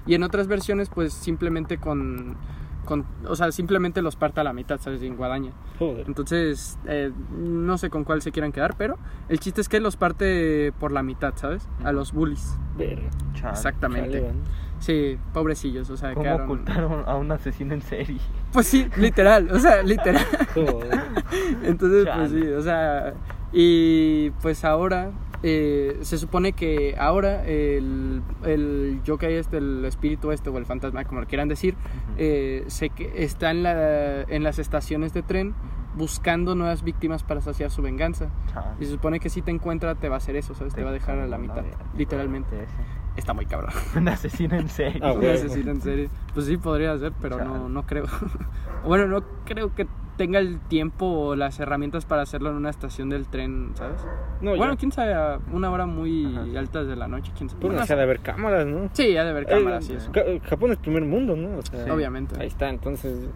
Y 0.06 0.16
en 0.16 0.24
otras 0.24 0.48
versiones, 0.48 0.90
pues 0.90 1.14
simplemente 1.14 1.78
con, 1.78 2.38
con, 2.86 3.06
o 3.28 3.36
sea, 3.36 3.52
simplemente 3.52 4.02
los 4.02 4.16
parte 4.16 4.42
a 4.42 4.44
la 4.44 4.54
mitad, 4.54 4.80
¿sabes? 4.80 5.02
Sin 5.02 5.16
guadaña. 5.18 5.52
Joder. 5.80 6.06
Entonces, 6.08 6.78
eh, 6.86 7.12
no 7.38 7.78
sé 7.78 7.90
con 7.90 8.04
cuál 8.04 8.22
se 8.22 8.32
quieran 8.32 8.52
quedar, 8.52 8.76
pero 8.78 8.98
el 9.30 9.40
chiste 9.40 9.62
es 9.62 9.70
que 9.70 9.80
los 9.80 9.98
parte 9.98 10.74
por 10.80 10.92
la 10.92 11.04
mitad, 11.04 11.34
¿sabes? 11.36 11.68
A 11.84 11.92
los 11.92 12.14
bullies. 12.14 12.58
Verga. 12.78 13.10
Chale. 13.34 13.54
Exactamente. 13.54 14.22
Chale. 14.22 14.34
Sí, 14.80 15.18
pobrecillos, 15.34 15.90
o 15.90 15.98
sea, 15.98 16.14
¿Cómo 16.14 16.24
quedaron... 16.24 16.46
ocultaron 16.46 17.04
a 17.08 17.16
un 17.16 17.32
asesino 17.32 17.74
en 17.74 17.82
serie? 17.82 18.20
Pues 18.52 18.68
sí, 18.68 18.88
literal, 18.98 19.50
o 19.52 19.58
sea, 19.58 19.82
literal. 19.82 20.26
Joder. 20.54 21.02
Entonces, 21.64 22.08
pues 22.14 22.32
sí, 22.32 22.48
o 22.50 22.62
sea, 22.62 23.14
y 23.54 24.32
pues 24.42 24.66
ahora 24.66 25.12
eh, 25.44 26.00
se 26.02 26.18
supone 26.18 26.54
que 26.54 26.96
ahora 26.98 27.46
el, 27.46 28.22
el 28.44 29.02
yokai 29.04 29.34
este, 29.36 29.58
el 29.58 29.86
espíritu 29.86 30.32
este 30.32 30.50
o 30.50 30.58
el 30.58 30.66
fantasma, 30.66 31.04
como 31.06 31.22
lo 31.22 31.28
quieran 31.28 31.48
decir, 31.48 31.76
eh, 32.18 32.64
se 32.68 32.90
que 32.90 33.24
está 33.24 33.52
en, 33.52 33.64
la, 33.64 34.22
en 34.24 34.44
las 34.44 34.60
estaciones 34.60 35.14
de 35.14 35.24
tren 35.24 35.56
buscando 35.96 36.56
nuevas 36.56 36.84
víctimas 36.84 37.24
para 37.24 37.42
saciar 37.42 37.72
su 37.72 37.82
venganza. 37.82 38.30
Chale. 38.52 38.76
Y 38.80 38.86
se 38.86 38.92
supone 38.92 39.20
que 39.20 39.30
si 39.30 39.42
te 39.42 39.52
encuentra 39.52 39.96
te 39.96 40.10
va 40.10 40.16
a 40.16 40.18
hacer 40.18 40.36
eso, 40.36 40.54
¿sabes? 40.54 40.74
Te, 40.74 40.84
va 40.84 40.90
a 40.90 40.94
dejar 40.94 41.20
a 41.20 41.28
la 41.28 41.38
mitad, 41.38 41.64
literalmente. 41.98 42.64
Ese. 42.64 42.74
Está 43.16 43.34
muy 43.34 43.46
cabrón. 43.46 43.72
Un 43.96 44.08
asesino 44.10 44.56
en 44.56 44.68
serie. 44.70 45.00
Ah, 45.04 45.14
Un 45.14 45.26
asesino 45.26 45.72
en 45.72 45.82
serie. 45.82 46.10
Pues 46.34 46.46
sí, 46.48 46.58
podría 46.58 46.98
ser, 46.98 47.14
pero 47.22 47.38
no, 47.44 47.54
Chale. 47.54 47.70
no 47.70 47.84
creo. 47.86 48.06
bueno, 48.86 49.08
no 49.08 49.24
creo 49.46 49.74
que 49.74 49.88
tenga 50.18 50.40
el 50.40 50.60
tiempo 50.62 51.06
o 51.06 51.36
las 51.36 51.60
herramientas 51.60 52.06
para 52.06 52.22
hacerlo 52.22 52.50
en 52.50 52.56
una 52.56 52.70
estación 52.70 53.10
del 53.10 53.28
tren, 53.28 53.72
¿sabes? 53.76 54.02
No, 54.40 54.56
bueno, 54.56 54.74
ya. 54.74 54.80
quién 54.80 54.92
sabe, 54.94 55.14
a 55.14 55.40
una 55.52 55.70
hora 55.70 55.86
muy 55.86 56.26
Ajá. 56.26 56.60
alta 56.60 56.84
de 56.86 56.96
la 56.96 57.08
noche, 57.10 57.34
quién 57.38 57.50
sabe. 57.50 57.62
Pues 57.62 57.74
no 57.78 57.86
se 57.86 57.92
ha 57.94 57.96
de 57.98 58.04
haber 58.04 58.20
cámaras, 58.22 58.66
¿no? 58.66 58.90
sí, 58.94 59.18
ha 59.18 59.24
de 59.26 59.30
haber 59.32 59.46
cámaras 59.46 59.90
Eh, 59.90 59.94
y 59.94 59.96
eso. 59.98 60.12
Japón 60.50 60.72
es 60.72 60.78
primer 60.78 61.04
mundo, 61.04 61.36
¿no? 61.36 61.58
O 61.58 61.62
sea, 61.62 61.94
Obviamente. 61.94 62.36
Ahí 62.40 62.48
está, 62.48 62.70
entonces. 62.70 63.28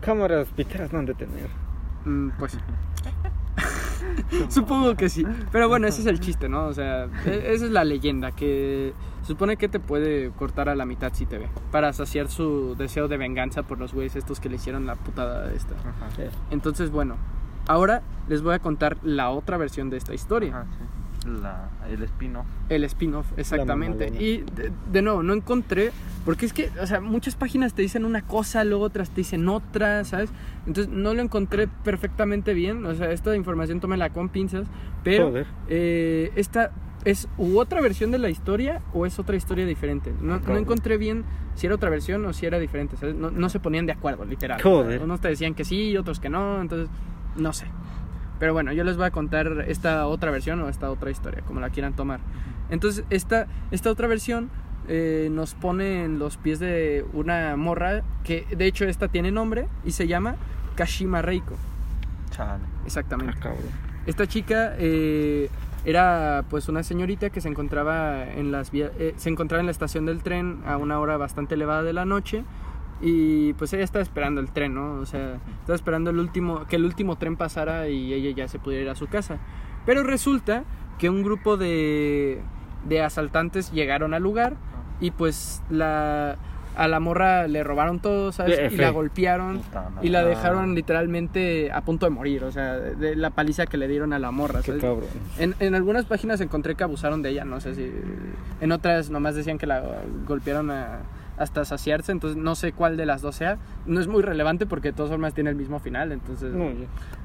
Cámaras 0.00 0.48
piteras 0.56 0.92
no 0.94 1.00
han 1.00 1.06
de 1.06 1.14
tener. 1.14 1.48
Mm, 2.06 2.30
pues 2.38 2.56
Supongo 4.48 4.94
que 4.96 5.08
sí. 5.08 5.24
Pero 5.52 5.68
bueno, 5.68 5.86
ese 5.86 6.00
es 6.00 6.06
el 6.06 6.20
chiste, 6.20 6.48
¿no? 6.48 6.66
O 6.66 6.72
sea, 6.72 7.04
e- 7.26 7.52
esa 7.52 7.66
es 7.66 7.70
la 7.70 7.84
leyenda, 7.84 8.32
que 8.32 8.92
supone 9.24 9.56
que 9.56 9.68
te 9.68 9.80
puede 9.80 10.30
cortar 10.30 10.68
a 10.68 10.74
la 10.74 10.84
mitad 10.86 11.12
si 11.12 11.26
te 11.26 11.38
ve. 11.38 11.48
Para 11.70 11.92
saciar 11.92 12.28
su 12.28 12.74
deseo 12.76 13.08
de 13.08 13.16
venganza 13.16 13.62
por 13.62 13.78
los 13.78 13.92
güeyes 13.92 14.16
estos 14.16 14.40
que 14.40 14.48
le 14.48 14.56
hicieron 14.56 14.86
la 14.86 14.96
putada 14.96 15.52
esta. 15.52 15.74
Ajá. 15.74 16.10
Sí. 16.16 16.22
Entonces, 16.50 16.90
bueno, 16.90 17.16
ahora 17.66 18.02
les 18.28 18.42
voy 18.42 18.54
a 18.54 18.58
contar 18.58 18.98
la 19.02 19.30
otra 19.30 19.56
versión 19.56 19.90
de 19.90 19.96
esta 19.96 20.14
historia. 20.14 20.50
Ajá, 20.50 20.66
sí. 20.78 20.84
La, 21.26 21.70
el 21.88 22.02
spin-off. 22.02 22.44
El 22.68 22.84
spin-off, 22.84 23.26
exactamente. 23.38 24.08
Y 24.22 24.42
de, 24.54 24.70
de 24.92 25.00
nuevo, 25.00 25.22
no 25.22 25.32
encontré, 25.32 25.90
porque 26.26 26.44
es 26.44 26.52
que, 26.52 26.70
o 26.78 26.86
sea, 26.86 27.00
muchas 27.00 27.34
páginas 27.34 27.72
te 27.72 27.80
dicen 27.80 28.04
una 28.04 28.20
cosa, 28.20 28.62
luego 28.62 28.84
otras 28.84 29.08
te 29.08 29.22
dicen 29.22 29.48
otra, 29.48 30.04
¿sabes? 30.04 30.28
Entonces 30.66 30.92
no 30.92 31.14
lo 31.14 31.22
encontré 31.22 31.66
perfectamente 31.66 32.52
bien, 32.52 32.84
o 32.84 32.94
sea, 32.94 33.10
esta 33.10 33.34
información 33.34 33.80
tómela 33.80 34.10
con 34.10 34.28
pinzas, 34.28 34.66
pero 35.02 35.28
Joder. 35.28 35.46
eh, 35.68 36.30
esta 36.36 36.72
es 37.04 37.28
u 37.36 37.58
otra 37.58 37.80
versión 37.80 38.10
de 38.10 38.18
la 38.18 38.30
historia 38.30 38.80
o 38.92 39.06
es 39.06 39.18
otra 39.18 39.36
historia 39.36 39.66
diferente. 39.66 40.12
No, 40.20 40.38
no 40.38 40.56
encontré 40.56 40.96
bien 40.96 41.24
si 41.54 41.66
era 41.66 41.76
otra 41.76 41.90
versión 41.90 42.24
o 42.24 42.32
si 42.32 42.46
era 42.46 42.58
diferente, 42.58 42.96
¿sabes? 42.96 43.14
No, 43.14 43.30
no 43.30 43.48
se 43.48 43.60
ponían 43.60 43.86
de 43.86 43.92
acuerdo, 43.92 44.24
literal. 44.24 44.60
Joder. 44.62 45.02
Unos 45.02 45.20
te 45.20 45.28
decían 45.28 45.54
que 45.54 45.64
sí, 45.64 45.96
otros 45.96 46.20
que 46.20 46.30
no, 46.30 46.60
entonces 46.60 46.88
no 47.36 47.52
sé. 47.52 47.66
Pero 48.38 48.52
bueno, 48.52 48.72
yo 48.72 48.84
les 48.84 48.96
voy 48.96 49.06
a 49.06 49.10
contar 49.10 49.64
esta 49.68 50.06
otra 50.06 50.30
versión 50.30 50.60
o 50.60 50.68
esta 50.68 50.90
otra 50.90 51.10
historia, 51.10 51.42
como 51.42 51.60
la 51.60 51.70
quieran 51.70 51.94
tomar. 51.94 52.20
Entonces, 52.70 53.04
esta, 53.10 53.46
esta 53.70 53.90
otra 53.90 54.08
versión 54.08 54.50
eh, 54.88 55.28
nos 55.30 55.54
pone 55.54 56.04
en 56.04 56.18
los 56.18 56.36
pies 56.36 56.58
de 56.58 57.04
una 57.12 57.56
morra 57.56 58.02
que, 58.24 58.46
de 58.56 58.66
hecho, 58.66 58.86
esta 58.86 59.08
tiene 59.08 59.30
nombre 59.30 59.68
y 59.84 59.92
se 59.92 60.06
llama 60.06 60.36
Kashima 60.74 61.22
Reiko. 61.22 61.54
Chale. 62.30 62.64
Exactamente. 62.84 63.38
Ah. 63.42 63.52
Esta 64.06 64.26
chica 64.26 64.74
eh, 64.78 65.48
era 65.84 66.44
pues 66.48 66.68
una 66.68 66.82
señorita 66.82 67.30
que 67.30 67.40
se 67.40 67.48
encontraba 67.48 68.24
en 68.24 68.52
las 68.52 68.70
eh, 68.72 69.14
se 69.16 69.28
encontraba 69.28 69.60
en 69.60 69.66
la 69.66 69.72
estación 69.72 70.06
del 70.06 70.22
tren 70.22 70.62
a 70.66 70.76
una 70.76 70.98
hora 70.98 71.16
bastante 71.16 71.54
elevada 71.54 71.82
de 71.82 71.92
la 71.92 72.04
noche 72.04 72.44
y 73.00 73.52
pues 73.54 73.72
ella 73.72 73.84
estaba 73.84 74.02
esperando 74.02 74.40
el 74.40 74.50
tren, 74.50 74.74
¿no? 74.74 74.94
O 74.94 75.06
sea, 75.06 75.40
estaba 75.60 75.74
esperando 75.74 76.10
el 76.10 76.18
último 76.18 76.66
que 76.66 76.76
el 76.76 76.84
último 76.84 77.16
tren 77.16 77.36
pasara 77.36 77.88
y 77.88 78.14
ella 78.14 78.34
ya 78.34 78.48
se 78.48 78.58
pudiera 78.58 78.84
ir 78.84 78.90
a 78.90 78.94
su 78.94 79.08
casa. 79.08 79.38
Pero 79.84 80.02
resulta 80.02 80.64
que 80.98 81.10
un 81.10 81.22
grupo 81.22 81.56
de 81.56 82.40
de 82.88 83.02
asaltantes 83.02 83.72
llegaron 83.72 84.14
al 84.14 84.22
lugar 84.22 84.56
y 85.00 85.10
pues 85.10 85.62
la 85.70 86.36
a 86.76 86.88
la 86.88 87.00
morra 87.00 87.46
le 87.46 87.62
robaron 87.62 88.00
todo, 88.00 88.32
¿sabes? 88.32 88.72
Y 88.72 88.76
la 88.76 88.90
golpearon 88.90 89.58
Puta 89.60 89.90
y 90.02 90.08
la 90.08 90.20
madre. 90.20 90.30
dejaron 90.34 90.74
literalmente 90.74 91.70
a 91.72 91.80
punto 91.82 92.06
de 92.06 92.10
morir, 92.10 92.44
o 92.44 92.52
sea, 92.52 92.74
de, 92.74 93.14
la 93.16 93.30
paliza 93.30 93.66
que 93.66 93.76
le 93.76 93.86
dieron 93.88 94.12
a 94.12 94.18
la 94.18 94.30
morra. 94.30 94.60
Qué 94.62 94.76
cabrón. 94.78 95.04
En, 95.38 95.54
en 95.60 95.74
algunas 95.74 96.04
páginas 96.04 96.40
encontré 96.40 96.74
que 96.74 96.84
abusaron 96.84 97.22
de 97.22 97.30
ella, 97.30 97.44
no 97.44 97.60
sé 97.60 97.74
si. 97.74 97.92
En 98.60 98.72
otras 98.72 99.10
nomás 99.10 99.34
decían 99.34 99.58
que 99.58 99.66
la 99.66 99.82
golpearon 100.26 100.70
a- 100.70 101.00
hasta 101.36 101.64
saciarse, 101.64 102.12
entonces 102.12 102.36
no 102.40 102.54
sé 102.54 102.72
cuál 102.72 102.96
de 102.96 103.06
las 103.06 103.20
dos 103.22 103.34
sea. 103.36 103.58
No 103.86 104.00
es 104.00 104.06
muy 104.06 104.22
relevante 104.22 104.66
porque 104.66 104.88
de 104.88 104.92
todas 104.92 105.10
formas 105.10 105.34
tiene 105.34 105.50
el 105.50 105.56
mismo 105.56 105.80
final, 105.80 106.12
entonces. 106.12 106.52
No. 106.54 106.66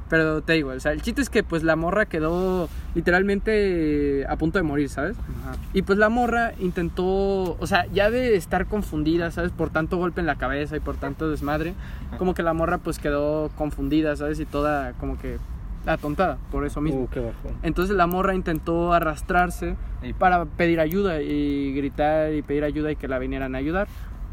Pero 0.09 0.41
te 0.41 0.53
digo, 0.53 0.71
o 0.71 0.79
sea, 0.79 0.91
el 0.91 1.01
chiste 1.01 1.21
es 1.21 1.29
que 1.29 1.43
pues 1.43 1.63
la 1.63 1.75
morra 1.75 2.07
quedó 2.07 2.67
literalmente 2.95 4.25
a 4.27 4.35
punto 4.37 4.57
de 4.57 4.63
morir, 4.63 4.89
¿sabes? 4.89 5.15
Ajá. 5.17 5.57
Y 5.73 5.83
pues 5.83 5.99
la 5.99 6.09
morra 6.09 6.53
intentó, 6.59 7.57
o 7.59 7.67
sea, 7.67 7.85
ya 7.93 8.09
de 8.09 8.35
estar 8.35 8.65
confundida, 8.65 9.29
¿sabes? 9.29 9.51
Por 9.51 9.69
tanto 9.69 9.97
golpe 9.97 10.19
en 10.21 10.27
la 10.27 10.35
cabeza 10.35 10.75
y 10.75 10.79
por 10.79 10.97
tanto 10.97 11.29
desmadre, 11.29 11.75
como 12.17 12.33
que 12.33 12.41
la 12.41 12.53
morra 12.53 12.79
pues 12.79 12.97
quedó 12.97 13.49
confundida, 13.55 14.15
¿sabes? 14.15 14.39
Y 14.39 14.45
toda 14.45 14.93
como 14.93 15.19
que 15.19 15.37
atontada 15.85 16.37
por 16.51 16.65
eso 16.65 16.81
mismo. 16.81 17.03
Uh, 17.03 17.07
qué 17.09 17.19
bajón. 17.19 17.53
Entonces 17.63 17.95
la 17.95 18.07
morra 18.07 18.35
intentó 18.35 18.93
arrastrarse 18.93 19.75
para 20.17 20.45
pedir 20.45 20.79
ayuda 20.79 21.21
y 21.21 21.73
gritar 21.73 22.33
y 22.33 22.41
pedir 22.41 22.63
ayuda 22.63 22.91
y 22.91 22.95
que 22.95 23.07
la 23.07 23.19
vinieran 23.19 23.55
a 23.55 23.59
ayudar. 23.59 23.87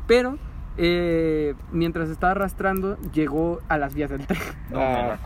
Pero 0.06 0.38
eh, 0.78 1.54
mientras 1.72 2.08
estaba 2.10 2.32
arrastrando 2.32 2.98
llegó 3.12 3.60
a 3.68 3.78
las 3.78 3.94
vías 3.94 4.10
del 4.10 4.26
tren. 4.26 4.40
No 4.70 4.80
Ah. 4.80 5.16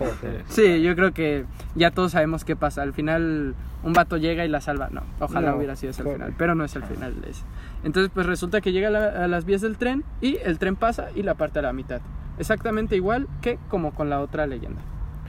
Sí, 0.48 0.82
yo 0.82 0.94
creo 0.94 1.12
que 1.12 1.46
ya 1.74 1.90
todos 1.90 2.12
sabemos 2.12 2.44
qué 2.44 2.56
pasa. 2.56 2.82
Al 2.82 2.92
final 2.92 3.54
un 3.82 3.92
vato 3.94 4.16
llega 4.18 4.44
y 4.44 4.48
la 4.48 4.60
salva. 4.60 4.88
No, 4.90 5.02
ojalá 5.18 5.50
No, 5.52 5.56
hubiera 5.56 5.76
sido 5.76 5.90
ese 5.92 6.02
el 6.02 6.08
final, 6.12 6.34
pero 6.36 6.54
no 6.54 6.64
es 6.64 6.76
el 6.76 6.82
final 6.84 7.20
de 7.20 7.30
ese. 7.30 7.42
Entonces 7.82 8.10
pues 8.14 8.26
resulta 8.26 8.60
que 8.60 8.72
llega 8.72 8.88
a, 8.88 8.90
la- 8.90 9.24
a 9.24 9.28
las 9.28 9.44
vías 9.46 9.60
del 9.62 9.76
tren 9.78 10.04
y 10.20 10.36
el 10.44 10.58
tren 10.58 10.76
pasa 10.76 11.08
y 11.14 11.22
la 11.22 11.34
parte 11.34 11.58
a 11.60 11.62
la 11.62 11.72
mitad. 11.72 12.00
Exactamente 12.38 12.96
igual 12.96 13.28
que 13.40 13.58
como 13.68 13.92
con 13.94 14.10
la 14.10 14.20
otra 14.20 14.46
leyenda. 14.46 14.80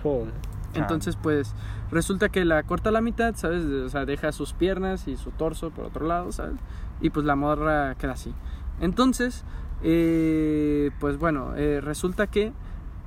Joder. 0.04 0.34
Entonces, 0.74 1.18
pues, 1.22 1.54
resulta 1.92 2.30
que 2.30 2.46
la 2.46 2.64
corta 2.64 2.88
a 2.90 2.92
la 2.94 3.02
mitad, 3.02 3.36
¿sabes? 3.36 3.66
O 3.66 3.90
sea, 3.90 4.06
deja 4.06 4.32
sus 4.32 4.54
piernas 4.54 5.10
y 5.10 5.18
su 5.18 5.32
torso 5.32 5.70
por 5.72 5.84
otro 5.86 6.08
lado, 6.08 6.32
¿sabes? 6.32 6.56
Y 7.02 7.10
pues 7.10 7.26
la 7.26 7.36
morra 7.36 7.96
queda 7.96 8.14
así. 8.14 8.34
Entonces, 8.80 9.44
eh, 9.84 10.92
pues 11.00 11.18
bueno, 11.18 11.56
eh, 11.56 11.82
resulta 11.82 12.28
que 12.28 12.54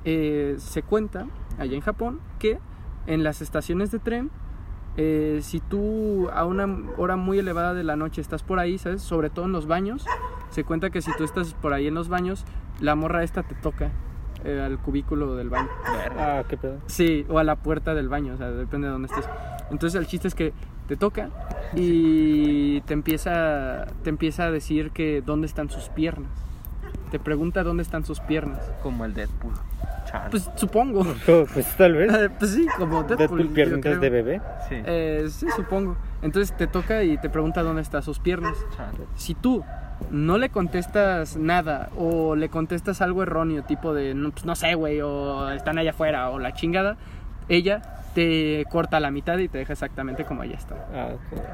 eh, 0.03 0.55
se 0.57 0.83
cuenta 0.83 1.27
allá 1.57 1.75
en 1.75 1.81
Japón 1.81 2.19
que 2.39 2.59
en 3.07 3.23
las 3.23 3.41
estaciones 3.41 3.91
de 3.91 3.99
tren, 3.99 4.31
eh, 4.97 5.39
si 5.41 5.59
tú 5.59 6.29
a 6.33 6.45
una 6.45 6.67
hora 6.97 7.17
muy 7.17 7.39
elevada 7.39 7.73
de 7.73 7.83
la 7.83 7.95
noche 7.95 8.21
estás 8.21 8.43
por 8.43 8.59
ahí, 8.59 8.77
¿sabes? 8.77 9.01
Sobre 9.01 9.29
todo 9.29 9.45
en 9.45 9.51
los 9.51 9.67
baños, 9.67 10.05
se 10.49 10.63
cuenta 10.63 10.89
que 10.89 11.01
si 11.01 11.11
tú 11.17 11.23
estás 11.23 11.53
por 11.53 11.73
ahí 11.73 11.87
en 11.87 11.93
los 11.93 12.07
baños, 12.07 12.45
la 12.79 12.95
morra 12.95 13.23
esta 13.23 13.43
te 13.43 13.55
toca 13.55 13.91
eh, 14.43 14.61
al 14.61 14.77
cubículo 14.79 15.35
del 15.35 15.49
baño. 15.49 15.69
Ah, 16.17 16.43
qué 16.47 16.57
pedo. 16.57 16.77
Sí, 16.87 17.25
o 17.29 17.39
a 17.39 17.43
la 17.43 17.55
puerta 17.57 17.93
del 17.93 18.09
baño, 18.09 18.33
o 18.33 18.37
sea, 18.37 18.51
depende 18.51 18.87
de 18.87 18.93
dónde 18.93 19.07
estés. 19.07 19.27
Entonces 19.71 19.99
el 19.99 20.07
chiste 20.07 20.27
es 20.27 20.35
que 20.35 20.53
te 20.87 20.95
toca 20.95 21.29
y 21.75 22.81
te 22.81 22.93
empieza, 22.93 23.85
te 24.03 24.09
empieza 24.09 24.45
a 24.45 24.51
decir 24.51 24.91
que 24.91 25.21
dónde 25.25 25.47
están 25.47 25.69
sus 25.69 25.89
piernas. 25.89 26.44
Te 27.15 27.19
pregunta 27.19 27.63
dónde 27.63 27.81
están 27.81 28.03
sus 28.03 28.19
piernas. 28.19 28.59
Como 28.83 29.05
el 29.05 29.13
Deadpool. 29.13 29.53
Chale. 30.05 30.31
Pues 30.31 30.49
supongo. 30.55 31.05
Pues 31.53 31.65
tal 31.77 31.93
vez. 31.93 32.13
Eh, 32.13 32.29
Pues 32.37 32.51
sí, 32.51 32.67
como 32.77 33.03
Deadpool. 33.03 33.17
Deadpool 33.17 33.47
piernitas 33.53 34.01
de 34.01 34.09
bebé. 34.09 34.41
sí. 34.67 34.75
Eh, 34.85 35.27
sí, 35.29 35.47
supongo. 35.55 35.95
Entonces 36.21 36.57
te 36.57 36.67
toca 36.67 37.03
y 37.03 37.17
te 37.17 37.29
pregunta 37.29 37.63
dónde 37.63 37.83
están 37.83 38.03
sus 38.03 38.19
piernas. 38.19 38.57
Chale. 38.75 39.05
Si 39.15 39.33
tú 39.33 39.63
no 40.11 40.37
le 40.37 40.49
contestas 40.49 41.37
nada 41.37 41.89
o 41.95 42.35
le 42.35 42.49
contestas 42.49 43.01
algo 43.01 43.23
erróneo, 43.23 43.63
tipo 43.63 43.93
de, 43.93 44.13
no, 44.13 44.31
pues, 44.31 44.43
no 44.43 44.55
sé, 44.57 44.75
güey, 44.75 44.99
o 44.99 45.49
están 45.51 45.77
allá 45.77 45.91
afuera 45.91 46.31
o 46.31 46.39
la 46.39 46.51
chingada, 46.53 46.97
ella 47.47 47.81
te 48.15 48.65
corta 48.71 48.99
la 49.01 49.11
mitad 49.11 49.37
y 49.37 49.49
te 49.49 49.57
deja 49.57 49.73
exactamente 49.73 50.23
como 50.23 50.41
ella 50.41 50.55
está. 50.55 50.87
Ah. 50.93 51.09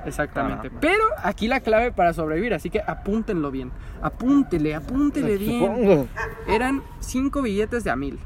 Exactamente. 0.06 0.70
Caramba. 0.70 0.80
Pero 0.80 1.04
aquí 1.24 1.48
la 1.48 1.60
clave 1.60 1.92
para 1.92 2.14
sobrevivir, 2.14 2.54
así 2.54 2.70
que 2.70 2.82
apúntenlo 2.86 3.50
bien. 3.50 3.72
Apúntele, 4.02 4.76
apúntele 4.76 5.38
bien. 5.38 5.60
Supongo. 5.60 6.08
Eran 6.48 6.84
cinco 7.00 7.42
billetes 7.42 7.84
de 7.84 7.90
a 7.90 7.96
mil. 7.96 8.20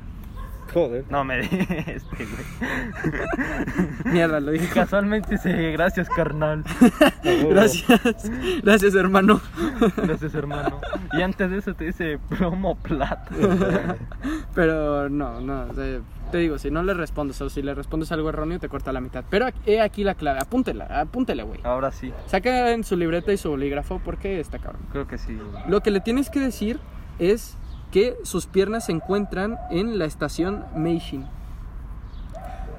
Joder. 0.73 1.05
No 1.09 1.23
me 1.23 1.39
este, 1.41 2.01
güey. 2.17 2.45
Mierda, 4.13 4.39
lo 4.39 4.51
dije. 4.51 4.67
Casualmente 4.73 5.31
dice, 5.31 5.71
gracias, 5.71 6.09
carnal. 6.09 6.63
Gracias. 7.23 8.29
Gracias, 8.63 8.95
hermano. 8.95 9.41
Gracias, 9.97 10.33
hermano. 10.35 10.81
Y 11.13 11.21
antes 11.21 11.49
de 11.49 11.57
eso 11.57 11.73
te 11.73 11.85
dice 11.85 12.19
promo 12.29 12.75
plata. 12.75 13.29
Pero 14.53 15.09
no, 15.09 15.39
no. 15.41 15.67
o 15.69 15.73
sea, 15.73 15.99
te 16.31 16.37
digo, 16.39 16.57
si 16.57 16.71
no 16.71 16.83
le 16.83 16.93
respondes 16.93 17.39
o 17.41 17.49
si 17.49 17.61
le 17.61 17.73
respondes 17.73 18.11
algo 18.11 18.29
erróneo, 18.29 18.59
te 18.59 18.69
corta 18.69 18.91
la 18.91 19.01
mitad. 19.01 19.23
Pero 19.29 19.47
he 19.65 19.81
aquí 19.81 20.03
la 20.03 20.15
clave. 20.15 20.39
Apúntela, 20.39 20.85
apúntela, 21.01 21.43
güey. 21.43 21.59
Ahora 21.63 21.91
sí, 21.91 22.11
Saca 22.27 22.71
en 22.71 22.83
su 22.83 22.97
libreta 22.97 23.31
y 23.31 23.37
su 23.37 23.49
bolígrafo 23.49 24.01
porque 24.03 24.39
está 24.39 24.59
cabrón. 24.59 24.81
creo 24.91 25.07
que 25.07 25.17
sí. 25.17 25.37
Lo 25.67 25.81
que 25.81 25.91
le 25.91 25.99
tienes 25.99 26.29
que 26.29 26.39
decir 26.39 26.79
es 27.19 27.57
que 27.95 28.17
sus 28.23 28.45
piernas 28.45 28.87
se 28.87 28.91
encuentran 28.91 29.57
en 29.71 29.97
la 29.97 30.03
estación 30.03 30.65
Meishin. 30.75 31.23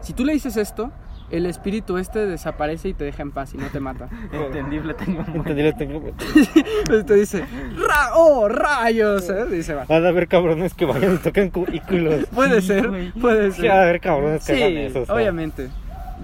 Si 0.02 0.12
tú 0.12 0.26
le 0.26 0.34
dices 0.34 0.58
esto, 0.58 0.90
el 1.30 1.46
espíritu 1.46 1.96
este 1.96 2.26
desaparece 2.26 2.90
y 2.90 2.92
te 2.92 3.04
deja 3.04 3.22
en 3.22 3.30
paz 3.32 3.54
y 3.54 3.56
no 3.56 3.66
te 3.68 3.80
mata. 3.80 4.10
Entendible, 4.30 4.92
tengo 4.92 5.24
lo 5.26 5.72
tengo. 5.74 6.02
Entonces 6.08 7.06
te 7.06 7.14
dice, 7.14 7.40
¡Ra 7.88 8.10
¡oh, 8.14 8.46
rayos! 8.46 9.26
¿eh? 9.30 9.46
Dice, 9.46 9.72
va. 9.72 9.86
Van 9.86 10.04
a 10.04 10.08
haber 10.10 10.28
cabrones 10.28 10.74
que 10.74 10.84
vayan 10.84 11.14
y 11.14 11.16
toquen 11.16 11.48
cubículos. 11.48 12.26
Puede 12.34 12.60
Sí, 12.60 12.66
ser, 12.66 13.12
puede 13.18 13.52
Sí, 13.52 13.62
va 13.62 13.68
a 13.68 13.76
ser. 13.76 13.84
haber 13.84 14.00
cabrones 14.00 14.44
que 14.44 14.52
hagan 14.52 14.68
Sí, 14.68 14.76
eso. 14.76 15.00
o 15.00 15.06
sea. 15.06 15.14
obviamente. 15.14 15.70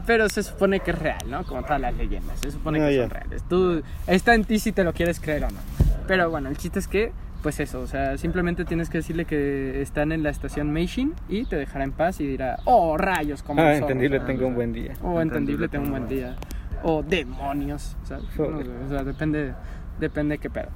Pero 0.05 0.28
se 0.28 0.42
supone 0.42 0.81
que 0.81 0.90
es 0.90 0.98
real, 0.98 1.18
¿no? 1.28 1.44
Como 1.44 1.62
todas 1.62 1.81
las 1.81 1.94
leyendas. 1.94 2.38
Se 2.40 2.50
supone 2.50 2.78
No, 2.78 2.88
que 2.88 2.96
ya. 2.96 3.02
son 3.05 3.11
reales. 3.11 3.42
Tú, 3.48 3.83
está 4.07 4.35
en 4.35 4.44
ti 4.44 4.59
si 4.59 4.72
te 4.72 4.85
lo 4.85 4.92
quieres 4.92 5.18
creer 5.18 5.44
o 5.44 5.48
no. 5.50 5.59
Pero 6.07 6.28
bueno, 6.28 6.50
el 6.50 6.59
chiste 6.59 6.78
es 6.78 6.88
que, 6.88 7.11
pues 7.42 7.59
eso, 7.61 7.81
o 7.81 7.87
sea, 7.87 8.16
simplemente 8.18 8.64
tienes 8.64 8.88
que 8.88 8.98
decirle 8.98 9.24
que 9.24 9.83
están 9.83 10.12
en 10.12 10.22
la 10.22 10.31
estación 10.31 10.70
Meishin 10.72 11.12
y 11.28 11.44
te 11.44 11.57
dejará 11.57 11.85
en 11.85 11.92
paz 11.92 12.20
y 12.20 12.26
dirá, 12.26 12.59
oh, 12.64 12.96
rayos, 12.96 13.42
como 13.42 13.61
Ah, 13.61 13.72
el 13.72 13.81
zorro", 13.81 13.88
entendible, 13.90 14.18
¿sabes? 14.18 14.35
tengo 14.37 14.48
un 14.48 14.55
buen 14.55 14.72
día. 14.72 14.92
O 15.02 15.20
entendible, 15.20 15.68
tengo 15.68 15.85
un 15.87 15.90
buen 15.90 16.09
día. 16.09 16.37
O 16.85 17.02
demonios, 17.02 17.96
¿sabes? 18.05 18.24
No 18.38 18.44
Joder. 18.46 18.66
sé, 18.66 18.72
o 18.87 18.88
sea, 18.88 19.05
depende, 19.05 19.55
depende 20.00 20.38
qué 20.38 20.50
pedo. 20.50 20.68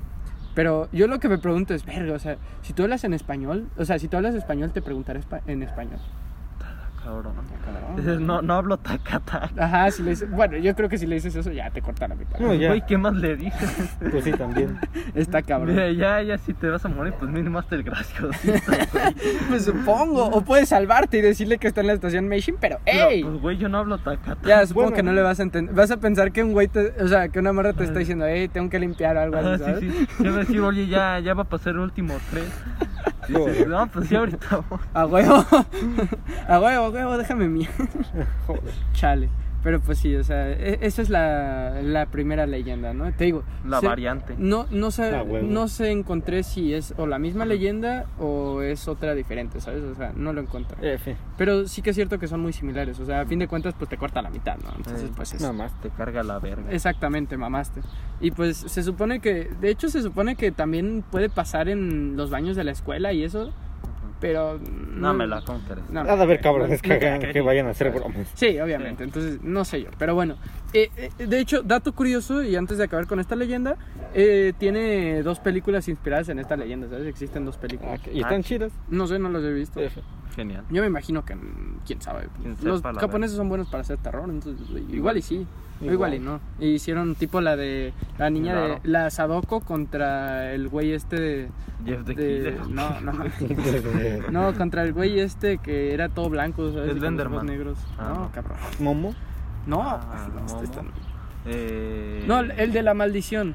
Pero 0.55 0.89
yo 0.93 1.07
lo 1.07 1.19
que 1.21 1.29
me 1.29 1.39
pregunto 1.39 1.75
es, 1.75 1.85
verga, 1.85 2.15
o 2.15 2.19
sea, 2.19 2.39
si 2.63 2.73
tú 2.73 2.83
hablas 2.83 3.05
en 3.05 3.13
español, 3.13 3.69
o 3.77 3.85
sea, 3.85 3.99
si 3.99 4.09
tú 4.09 4.17
hablas 4.17 4.35
español, 4.35 4.73
te 4.73 4.81
preguntaré 4.83 5.21
en 5.47 5.63
español. 5.63 6.01
Cabrón. 7.07 7.35
Cabrón. 7.65 7.97
Dices, 7.97 8.21
no, 8.21 8.43
no 8.43 8.55
hablo 8.55 8.77
tacata. 8.79 9.49
Ajá, 9.59 9.91
si 9.93 10.03
le 10.03 10.11
dices, 10.11 10.29
bueno, 10.31 10.57
yo 10.59 10.75
creo 10.75 10.89
que 10.89 10.99
si 10.99 11.07
le 11.07 11.15
dices 11.15 11.35
eso 11.37 11.53
ya 11.53 11.71
te 11.71 11.81
corta 11.81 12.09
la 12.09 12.17
mitad. 12.17 12.39
No, 12.41 12.53
ya. 12.53 12.69
Güey, 12.69 12.85
¿qué 12.85 12.99
más 12.99 13.15
le 13.15 13.37
dices? 13.37 13.97
Pues 14.11 14.25
sí, 14.25 14.33
también. 14.33 14.79
Está 15.15 15.41
cabrón. 15.43 15.75
Mira, 15.77 15.91
ya, 15.93 16.21
ya, 16.23 16.37
si 16.39 16.53
te 16.53 16.69
vas 16.69 16.85
a 16.85 16.89
morir, 16.89 17.15
pues 17.19 17.31
mínimo 17.31 17.59
hasta 17.61 17.77
el 17.77 17.85
graciosito, 17.85 18.29
güey. 18.93 19.15
Pues 19.49 19.65
supongo, 19.65 20.25
o 20.27 20.41
puedes 20.43 20.69
salvarte 20.71 21.19
y 21.19 21.21
decirle 21.21 21.59
que 21.59 21.69
está 21.69 21.81
en 21.81 21.87
la 21.89 21.93
estación 21.93 22.27
Meishin, 22.29 22.57
pero 22.61 22.79
No, 22.79 23.09
¡ey! 23.09 23.23
pues, 23.23 23.41
güey, 23.41 23.57
yo 23.57 23.69
no 23.69 23.79
hablo 23.79 23.99
tacata. 23.99 24.37
ya, 24.47 24.67
supongo 24.67 24.87
bueno. 24.89 24.97
que 24.97 25.03
no 25.05 25.13
le 25.13 25.23
vas 25.23 25.39
a 25.41 25.45
entender. 25.45 25.75
Vas 25.75 25.91
a 25.91 25.99
pensar 25.99 26.33
que 26.33 26.43
un 26.43 26.53
güey, 26.53 26.69
te, 26.69 26.93
o 27.01 27.09
sea, 27.09 27.29
que 27.29 27.39
una 27.39 27.53
morra 27.53 27.73
te 27.73 27.85
está 27.85 27.99
diciendo, 28.01 28.27
¡ey, 28.27 28.49
tengo 28.49 28.69
que 28.69 28.79
limpiar 28.81 29.17
o 29.17 29.21
algo 29.21 29.37
Ah, 29.37 29.55
así, 29.55 29.65
¿sabes? 29.65 29.81
sí, 29.81 29.91
sí. 29.91 30.07
Ya 30.25 30.31
va 30.31 30.37
a 30.37 30.41
decir, 30.41 30.61
oye, 30.61 30.87
ya, 30.89 31.19
ya 31.21 31.35
va 31.35 31.43
a 31.43 31.49
pasar 31.49 31.75
el 31.75 31.79
último 31.81 32.15
tren. 32.31 32.45
Dices, 33.29 33.67
no, 33.69 33.87
pues 33.89 34.09
sí, 34.09 34.15
ahorita 34.17 34.65
voy. 34.69 34.79
A 34.95 35.07
huevo, 35.07 35.35
a 36.49 36.61
huevo, 36.61 36.85
a 36.85 36.91
huevo, 36.91 37.19
déjame 37.19 37.49
mía. 37.49 37.69
Joder. 38.47 38.75
Chale. 38.93 39.29
Pero 39.67 39.81
pues 39.81 39.99
sí, 39.99 40.15
o 40.15 40.23
sea, 40.23 40.49
e- 40.53 40.79
esa 40.83 41.03
es 41.03 41.11
la, 41.11 41.83
la 41.83 42.07
primera 42.07 42.47
leyenda, 42.47 42.95
¿no? 42.95 43.13
Te 43.13 43.25
digo. 43.25 43.43
La 43.67 43.81
se- 43.81 43.87
variante. 43.89 44.37
No, 44.39 44.65
no 44.71 44.93
sé, 44.93 45.13
Ah, 45.13 45.25
huevo. 45.25 45.45
no 45.45 45.67
sé 45.67 45.91
encontré 45.91 46.45
si 46.45 46.73
es 46.73 46.95
o 46.99 47.09
la 47.09 47.19
misma 47.19 47.45
leyenda 47.47 48.07
o 48.21 48.63
es 48.63 48.87
otra 48.87 49.13
diferente, 49.17 49.61
¿sabes? 49.61 49.83
O 49.83 49.97
sea, 49.97 50.13
no 50.15 50.33
lo 50.33 50.41
encontré. 50.41 50.95
F. 50.95 51.17
Pero 51.37 51.67
sí 51.67 51.83
que 51.83 51.91
es 51.91 51.97
cierto 51.97 52.21
que 52.21 52.29
son 52.29 52.39
muy 52.43 52.53
similares. 52.53 53.01
O 53.01 53.05
sea, 53.07 53.23
a 53.23 53.27
fin 53.27 53.41
de 53.41 53.49
cuentas, 53.49 53.75
pues 53.77 53.91
te 53.91 53.97
corta 53.97 54.23
la 54.23 54.31
mitad, 54.31 54.57
¿no? 54.59 54.71
Entonces, 54.77 55.09
Eh, 55.11 55.13
pues 55.17 55.35
es. 55.35 55.41
Nada 55.41 55.53
más. 55.53 55.81
Te 55.81 55.91
carga 55.91 56.23
la 56.23 56.39
verga. 56.39 56.71
Exactamente, 56.71 57.37
mamaste. 57.37 57.81
Y 58.21 58.31
pues 58.31 58.59
se 58.59 58.85
supone 58.85 59.19
que, 59.19 59.51
de 59.61 59.69
hecho 59.71 59.89
se 59.89 60.01
supone 60.01 60.37
que 60.37 60.53
también 60.53 61.03
puede 61.11 61.29
pasar 61.29 61.69
en 61.69 62.17
los 62.17 62.31
baños 62.31 62.55
de 62.55 62.63
la 62.63 62.71
escuela 62.71 63.13
y 63.13 63.25
eso, 63.25 63.53
pero... 64.21 64.59
No 64.59 65.13
me 65.15 65.27
la 65.27 65.43
compres. 65.43 65.79
no, 65.91 66.01
Ha 66.01 66.17
de 66.17 66.23
haber 66.23 66.41
cabrones 66.41 66.83
no 66.83 66.89
que, 66.99 67.31
que 67.33 67.41
vayan 67.41 67.67
a 67.67 67.71
hacer 67.71 67.91
bromas. 67.91 68.29
Sí, 68.35 68.59
obviamente, 68.59 69.05
entonces 69.05 69.43
no 69.43 69.65
sé 69.65 69.83
yo, 69.83 69.91
pero 69.99 70.15
bueno. 70.15 70.37
Eh, 70.73 70.91
eh, 70.97 71.27
de 71.27 71.39
hecho, 71.39 71.63
dato 71.63 71.93
curioso, 71.95 72.43
y 72.43 72.57
antes 72.57 72.79
de 72.79 72.85
acabar 72.85 73.07
con 73.07 73.21
esta 73.21 73.37
leyenda, 73.37 73.77
eh, 74.15 74.53
tiene 74.59 75.23
dos 75.23 75.39
películas 75.41 75.89
inspiradas 75.89 76.29
en 76.29 76.39
esta 76.39 76.57
leyenda, 76.57 76.89
¿sabes? 76.89 77.07
Existen 77.07 77.45
dos 77.45 77.57
Ah, 77.57 77.61
películas. 77.61 78.01
que- 78.01 78.13
Y 78.13 78.21
están 78.21 78.43
chidas. 78.43 78.73
No 78.89 79.07
sé, 79.07 79.19
no 79.19 79.29
las 79.29 79.43
he 79.43 79.53
visto. 79.53 79.81
F. 79.81 80.01
Genial. 80.35 80.65
Yo 80.71 80.83
me 80.83 80.89
imagino 80.89 81.25
que, 81.25 81.35
mm, 81.35 81.81
quién 81.87 82.01
sabe. 82.03 82.29
Quién 82.43 82.57
Los 82.63 82.83
japoneses 82.83 83.37
son 83.37 83.49
buenos 83.49 83.69
para 83.69 83.81
hacer 83.83 83.97
terror, 83.99 84.29
entonces 84.29 84.67
igual, 84.91 85.17
y 85.17 85.23
sí. 85.23 85.47
Igual. 85.81 85.95
Igual. 85.95 86.15
y 86.15 86.19
no. 86.21 86.41
Y 86.59 86.67
hicieron 86.75 87.15
tipo 87.15 87.41
la 87.41 87.57
de 87.57 87.93
la 88.19 88.31
niña 88.31 88.55
de 88.57 88.81
la 88.85 89.11
Sadoko 89.11 89.61
contra 89.61 90.53
el 90.53 90.69
güey 90.69 90.93
este 90.93 91.21
de, 91.21 91.49
Jeff 91.85 92.01
de- 92.05 92.59
no, 92.71 93.01
no. 93.01 93.13
No, 94.31 94.55
contra 94.57 94.83
el 94.85 94.93
güey 94.93 95.21
este 95.21 95.59
que 95.59 95.93
era 95.95 96.09
todo 96.09 96.31
blanco, 96.31 96.71
¿sabes? 96.73 96.89
Ojos 96.91 96.99
Slenderman. 96.99 97.47
negros. 97.47 97.79
Ah, 97.99 98.13
no, 98.15 98.21
no. 98.21 98.33
cabrón. 98.33 98.57
Momo. 98.81 99.15
No, 99.67 99.83
Ah, 99.83 100.29
no, 100.35 100.41
este 100.47 100.53
Momo. 100.55 100.63
está- 100.65 100.83
Eh, 101.47 102.25
no, 102.27 102.41
el 102.41 102.73
de 102.73 102.83
la 102.83 102.95
maldición. 102.95 103.55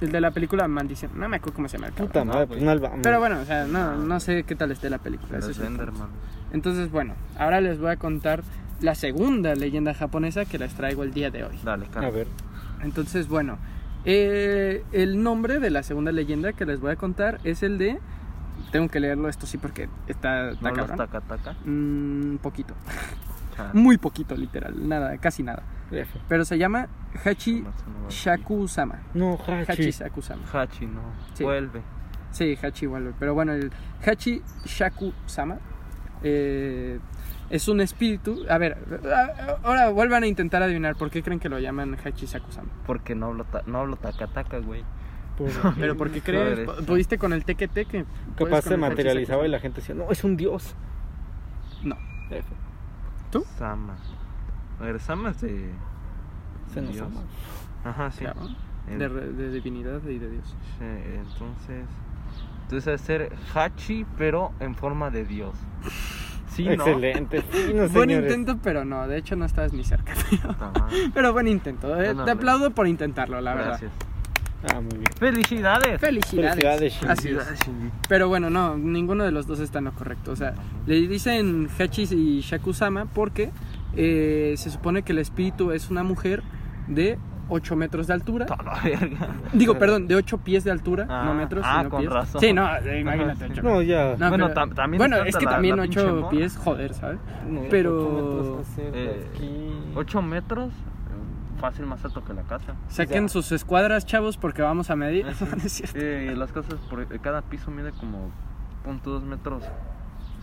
El 0.00 0.12
de 0.12 0.20
la 0.20 0.30
película 0.30 0.68
Maldición. 0.68 1.12
No 1.14 1.26
me 1.26 1.36
acuerdo 1.36 1.54
cómo 1.56 1.68
se 1.68 1.78
llama 1.78 1.86
el. 1.88 1.94
Puta 1.94 2.22
madre, 2.22 2.46
pues 2.46 2.62
vamos. 2.62 2.98
Pero 3.02 3.18
bueno, 3.18 3.40
o 3.40 3.44
sea, 3.46 3.64
no, 3.64 3.96
no 3.96 4.20
sé 4.20 4.42
qué 4.42 4.54
tal 4.54 4.70
esté 4.70 4.90
la 4.90 4.98
película. 4.98 5.38
es. 5.38 5.58
Entonces, 6.52 6.90
bueno, 6.90 7.14
ahora 7.38 7.60
les 7.62 7.80
voy 7.80 7.90
a 7.90 7.96
contar 7.96 8.42
la 8.80 8.94
segunda 8.94 9.54
leyenda 9.54 9.94
japonesa 9.94 10.44
que 10.44 10.58
les 10.58 10.74
traigo 10.74 11.02
el 11.02 11.12
día 11.12 11.30
de 11.30 11.44
hoy. 11.44 11.58
Dale, 11.64 11.86
A 11.86 11.90
Carlos. 11.90 12.14
ver. 12.14 12.26
Entonces, 12.82 13.28
bueno, 13.28 13.58
eh, 14.04 14.84
el 14.92 15.22
nombre 15.22 15.58
de 15.60 15.70
la 15.70 15.82
segunda 15.82 16.12
leyenda 16.12 16.52
que 16.52 16.64
les 16.66 16.80
voy 16.80 16.92
a 16.92 16.96
contar 16.96 17.40
es 17.44 17.62
el 17.62 17.78
de... 17.78 17.98
Tengo 18.72 18.88
que 18.88 19.00
leerlo 19.00 19.28
esto 19.28 19.46
sí 19.46 19.58
porque 19.58 19.88
está, 20.08 20.50
está 20.50 20.70
¿No 20.70 20.76
los 20.76 20.96
taca 20.96 21.20
taca? 21.20 21.56
Mm, 21.64 22.36
poquito. 22.38 22.74
Chale. 23.54 23.70
Muy 23.74 23.96
poquito, 23.98 24.34
literal. 24.36 24.88
Nada, 24.88 25.16
casi 25.18 25.42
nada. 25.42 25.62
F. 25.90 26.18
Pero 26.28 26.44
se 26.44 26.58
llama 26.58 26.88
Hachi 27.24 27.64
a 27.64 28.08
Shaku-sama. 28.10 29.00
No, 29.14 29.34
Hachi 29.38 29.72
Hachi. 29.72 29.90
Shaku-sama. 29.92 30.42
Hachi, 30.52 30.86
no. 30.86 31.00
Sí. 31.34 31.44
Vuelve. 31.44 31.82
Sí, 32.32 32.56
Hachi 32.60 32.86
vuelve. 32.86 33.12
Pero 33.18 33.34
bueno, 33.34 33.52
el 33.52 33.70
Hachi 34.04 34.42
Shaku-sama 34.64 35.58
eh, 36.22 36.98
es 37.50 37.68
un 37.68 37.80
espíritu. 37.80 38.44
A 38.48 38.58
ver, 38.58 38.76
ahora 39.62 39.90
vuelvan 39.90 40.22
a 40.22 40.26
intentar 40.26 40.62
adivinar 40.62 40.96
por 40.96 41.10
qué 41.10 41.22
creen 41.22 41.38
que 41.40 41.48
lo 41.48 41.58
llaman 41.58 41.96
Hachi 42.02 42.26
Shaku-sama. 42.26 42.68
Porque 42.86 43.14
no 43.14 43.26
hablo, 43.26 43.44
ta- 43.44 43.62
no 43.66 43.78
hablo 43.80 43.96
taca 43.96 44.26
taca, 44.28 44.58
güey. 44.58 44.84
Por- 45.36 45.50
Pero 45.78 45.96
¿por 45.96 46.10
qué 46.10 46.20
Joder, 46.20 46.64
crees? 46.66 46.86
¿Pudiste 46.86 47.18
con 47.18 47.32
el 47.32 47.44
teque 47.44 47.68
teque? 47.68 48.04
Capaz 48.36 48.62
se 48.62 48.76
materializaba 48.76 49.46
y 49.46 49.50
la 49.50 49.60
gente 49.60 49.80
decía, 49.80 49.94
no, 49.94 50.10
es 50.10 50.24
un 50.24 50.36
dios. 50.36 50.74
No. 51.84 51.96
F. 52.30 52.44
¿Tú? 53.30 53.44
Sama. 53.58 53.96
A 54.80 54.84
ver, 54.84 54.98
Sama 55.00 55.30
es 55.30 55.40
de. 55.40 55.70
Se 56.72 56.82
nos 56.82 56.92
Dios. 56.92 57.06
ama. 57.06 57.22
Ajá, 57.84 58.10
sí. 58.10 58.20
Claro. 58.24 58.40
De, 58.88 59.08
de 59.08 59.50
divinidad 59.50 60.00
y 60.04 60.18
de 60.18 60.30
Dios. 60.30 60.56
sí, 60.78 60.84
entonces. 60.84 61.84
Entonces 62.62 62.84
debe 62.84 62.98
ser 62.98 63.32
Hachi, 63.54 64.04
pero 64.18 64.52
en 64.60 64.74
forma 64.74 65.10
de 65.10 65.24
Dios. 65.24 65.54
Sí, 66.56 66.64
¿no? 66.64 66.72
Excelente. 66.72 67.42
Sí, 67.52 67.72
no, 67.74 67.88
buen 67.90 68.10
intento, 68.10 68.58
pero 68.62 68.84
no, 68.84 69.06
de 69.06 69.18
hecho 69.18 69.36
no 69.36 69.44
estabas 69.44 69.72
ni 69.72 69.84
cerca. 69.84 70.14
Pero, 70.30 70.54
pero 71.14 71.32
buen 71.32 71.48
intento. 71.48 72.00
eh, 72.02 72.14
te 72.24 72.30
aplaudo 72.30 72.70
por 72.70 72.86
intentarlo, 72.86 73.40
la 73.40 73.54
verdad. 73.54 73.68
Gracias. 73.80 73.92
Ah, 74.72 74.80
muy 74.80 74.98
bien. 74.98 75.04
¡Felicidades! 75.18 76.00
Felicidades. 76.00 76.54
Felicidades, 76.54 76.92
Shinji. 76.94 77.06
Así 77.08 77.28
es. 77.30 77.70
Pero 78.08 78.28
bueno, 78.28 78.48
no, 78.50 78.76
ninguno 78.76 79.24
de 79.24 79.30
los 79.30 79.46
dos 79.46 79.60
está 79.60 79.78
en 79.80 79.84
lo 79.86 79.92
correcto. 79.92 80.32
O 80.32 80.36
sea, 80.36 80.54
le 80.86 81.06
dicen 81.06 81.68
Hachi 81.78 82.02
y 82.10 82.40
Shakusama 82.40 83.04
porque 83.06 83.50
eh, 83.96 84.54
se 84.56 84.70
supone 84.70 85.02
que 85.02 85.12
el 85.12 85.18
espíritu 85.18 85.70
es 85.72 85.90
una 85.90 86.02
mujer 86.02 86.42
de 86.88 87.18
8 87.48 87.76
metros 87.76 88.06
de 88.08 88.12
altura. 88.14 88.46
Toda 88.46 88.62
la 88.62 88.80
verga. 88.82 89.28
Digo, 89.52 89.78
perdón, 89.78 90.08
de 90.08 90.16
8 90.16 90.38
pies 90.38 90.64
de 90.64 90.70
altura, 90.70 91.06
Ah, 91.08 91.24
no 91.26 91.34
metros, 91.34 91.64
ah, 91.66 91.78
sino 91.78 91.90
con 91.90 92.00
pies. 92.00 92.12
razón. 92.12 92.40
Sí, 92.40 92.52
no, 92.52 92.76
eh, 92.76 93.00
imagínate. 93.00 93.44
ocho 93.46 93.62
No, 93.62 93.82
ya. 93.82 94.16
No, 94.18 94.28
Bueno, 94.28 94.48
pero- 94.48 94.60
tam- 94.60 94.74
también 94.74 94.98
Bueno, 94.98 95.16
es 95.18 95.36
que 95.36 95.44
la- 95.44 95.50
también 95.52 95.76
la 95.76 95.82
pinche 95.84 96.00
8 96.00 96.14
mona. 96.16 96.28
pies, 96.30 96.56
joder, 96.56 96.94
¿sabes? 96.94 97.18
No, 97.48 97.60
pero- 97.70 97.96
ocho 97.98 98.10
metros 98.10 98.56
va 98.56 98.60
a 98.60 98.64
ser 98.64 98.92
de 98.92 99.04
Eh, 99.04 99.26
aquí. 99.34 99.92
8 99.94 100.22
metros, 100.22 100.72
fácil 101.60 101.86
más 101.86 102.04
alto 102.04 102.22
que 102.24 102.34
la 102.34 102.42
casa. 102.42 102.74
Saquen 102.88 103.24
Ya. 103.24 103.28
sus 103.28 103.50
escuadras, 103.52 104.04
chavos, 104.06 104.36
porque 104.36 104.62
vamos 104.62 104.90
a 104.90 104.96
medir. 104.96 105.26
Sí. 105.34 105.44
No 105.56 105.62
es 105.64 105.72
cierto. 105.72 105.98
Eh, 105.98 106.34
las 106.36 106.52
casas, 106.52 106.74
por, 106.90 107.06
cada 107.20 107.42
piso 107.42 107.70
mide 107.70 107.92
como 107.92 108.30
punto 108.84 109.10
dos 109.10 109.22
metros 109.24 109.62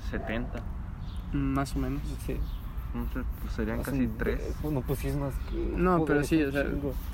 70. 0.09 0.59
Más 1.33 1.75
o 1.75 1.79
menos. 1.79 2.01
Sí. 2.25 2.37
Entonces, 2.93 3.23
pues 3.41 3.53
serían 3.53 3.81
casi 3.81 4.01
un- 4.05 4.17
3. 4.17 4.39
No, 4.69 4.81
pues 4.81 4.99
sí 4.99 5.07
es 5.07 5.15
más 5.15 5.33
que. 5.49 5.57
No, 5.77 6.05
pero 6.05 6.23
sí, 6.23 6.41
o 6.43 6.51
sea, 6.51 6.63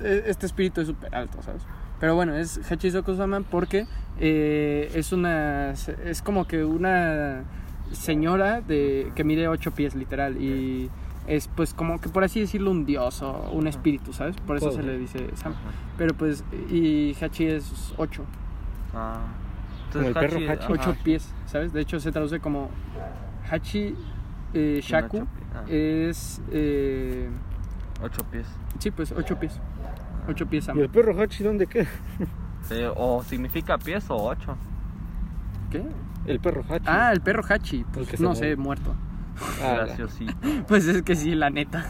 e- 0.02 0.24
este 0.28 0.46
espíritu 0.46 0.82
es 0.82 0.88
súper 0.88 1.14
alto, 1.16 1.42
¿sabes? 1.42 1.62
Pero 2.00 2.16
bueno, 2.16 2.34
es 2.36 2.60
Hachizoku-sama 2.70 3.42
porque 3.42 3.86
eh, 4.20 4.92
es 4.94 5.12
una. 5.14 5.72
Es 5.72 6.22
como 6.24 6.46
que 6.48 6.64
una 6.66 7.44
señora 7.92 8.62
de 8.62 9.12
que 9.16 9.24
mide 9.24 9.48
8 9.48 9.72
pies, 9.72 9.96
literal. 9.96 10.42
Y 10.42 10.90
es, 11.28 11.48
pues, 11.56 11.74
como 11.74 12.00
que 12.02 12.10
por 12.10 12.24
así 12.24 12.40
decirlo, 12.42 12.72
un 12.72 12.86
dios 12.86 13.22
o 13.22 13.50
un 13.52 13.68
espíritu, 13.68 14.14
¿sabes? 14.14 14.36
Por 14.48 14.58
eso 14.58 14.72
se 14.72 14.84
le 14.84 14.98
dice 14.98 15.30
Sama. 15.36 15.56
Pero 15.98 16.14
pues, 16.14 16.44
y 16.70 17.16
Hachi 17.22 17.46
es 17.46 17.94
8. 17.98 18.24
Ah. 18.94 19.22
Como 19.94 20.08
el 20.08 20.14
perro 20.14 20.38
Hachi- 20.40 20.50
ajá. 20.60 20.68
8 20.70 20.96
pies, 21.04 21.34
¿sabes? 21.48 21.74
De 21.74 21.82
hecho, 21.82 22.00
se 22.00 22.12
traduce 22.12 22.40
como 22.40 22.70
Hachi 23.50 23.96
eh, 24.54 24.80
Shaku. 24.84 25.18
ocho 25.18 25.26
pies. 25.26 25.48
Ah. 25.56 25.64
Es. 25.68 26.42
Eh, 26.52 27.30
8 28.02 28.24
pies. 28.32 28.48
sí, 28.80 28.92
pues, 28.92 29.12
8 29.12 29.38
pies. 29.40 29.60
8 30.28 30.46
pies 30.48 30.64
¿Y 30.64 30.68
Sama. 30.68 30.82
el 30.82 30.90
perro 30.90 31.20
Hachi 31.22 31.44
dónde 31.44 31.68
queda? 31.68 31.88
O 32.96 33.24
significa 33.24 33.78
pies 33.78 34.06
o 34.10 34.16
8. 34.16 34.56
¿Qué? 35.72 35.84
El 36.26 36.40
perro 36.40 36.64
Hachi. 36.70 36.86
Ah, 36.88 37.12
el 37.12 37.22
perro 37.22 37.44
Hachi. 37.48 37.84
Pues 37.92 38.20
no 38.20 38.30
muere. 38.30 38.50
sé, 38.52 38.56
muerto. 38.56 38.96
Ah, 39.62 39.86
Graciosito. 39.86 40.34
Pues 40.68 40.86
es 40.86 41.02
que 41.02 41.16
sí, 41.16 41.34
la 41.36 41.50
neta. 41.50 41.86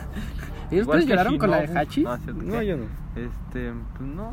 ¿Y 0.72 0.82
ustedes 0.82 1.06
lloraron 1.06 1.38
con 1.38 1.52
la 1.52 1.62
de. 1.62 1.78
Hachi? 1.78 2.06
Ah, 2.08 2.18
¿cierto 2.24 2.42
No, 2.44 2.62
yo 2.62 2.78
no. 2.78 2.86
Este, 3.16 3.74
pues 3.98 4.10
no. 4.10 4.32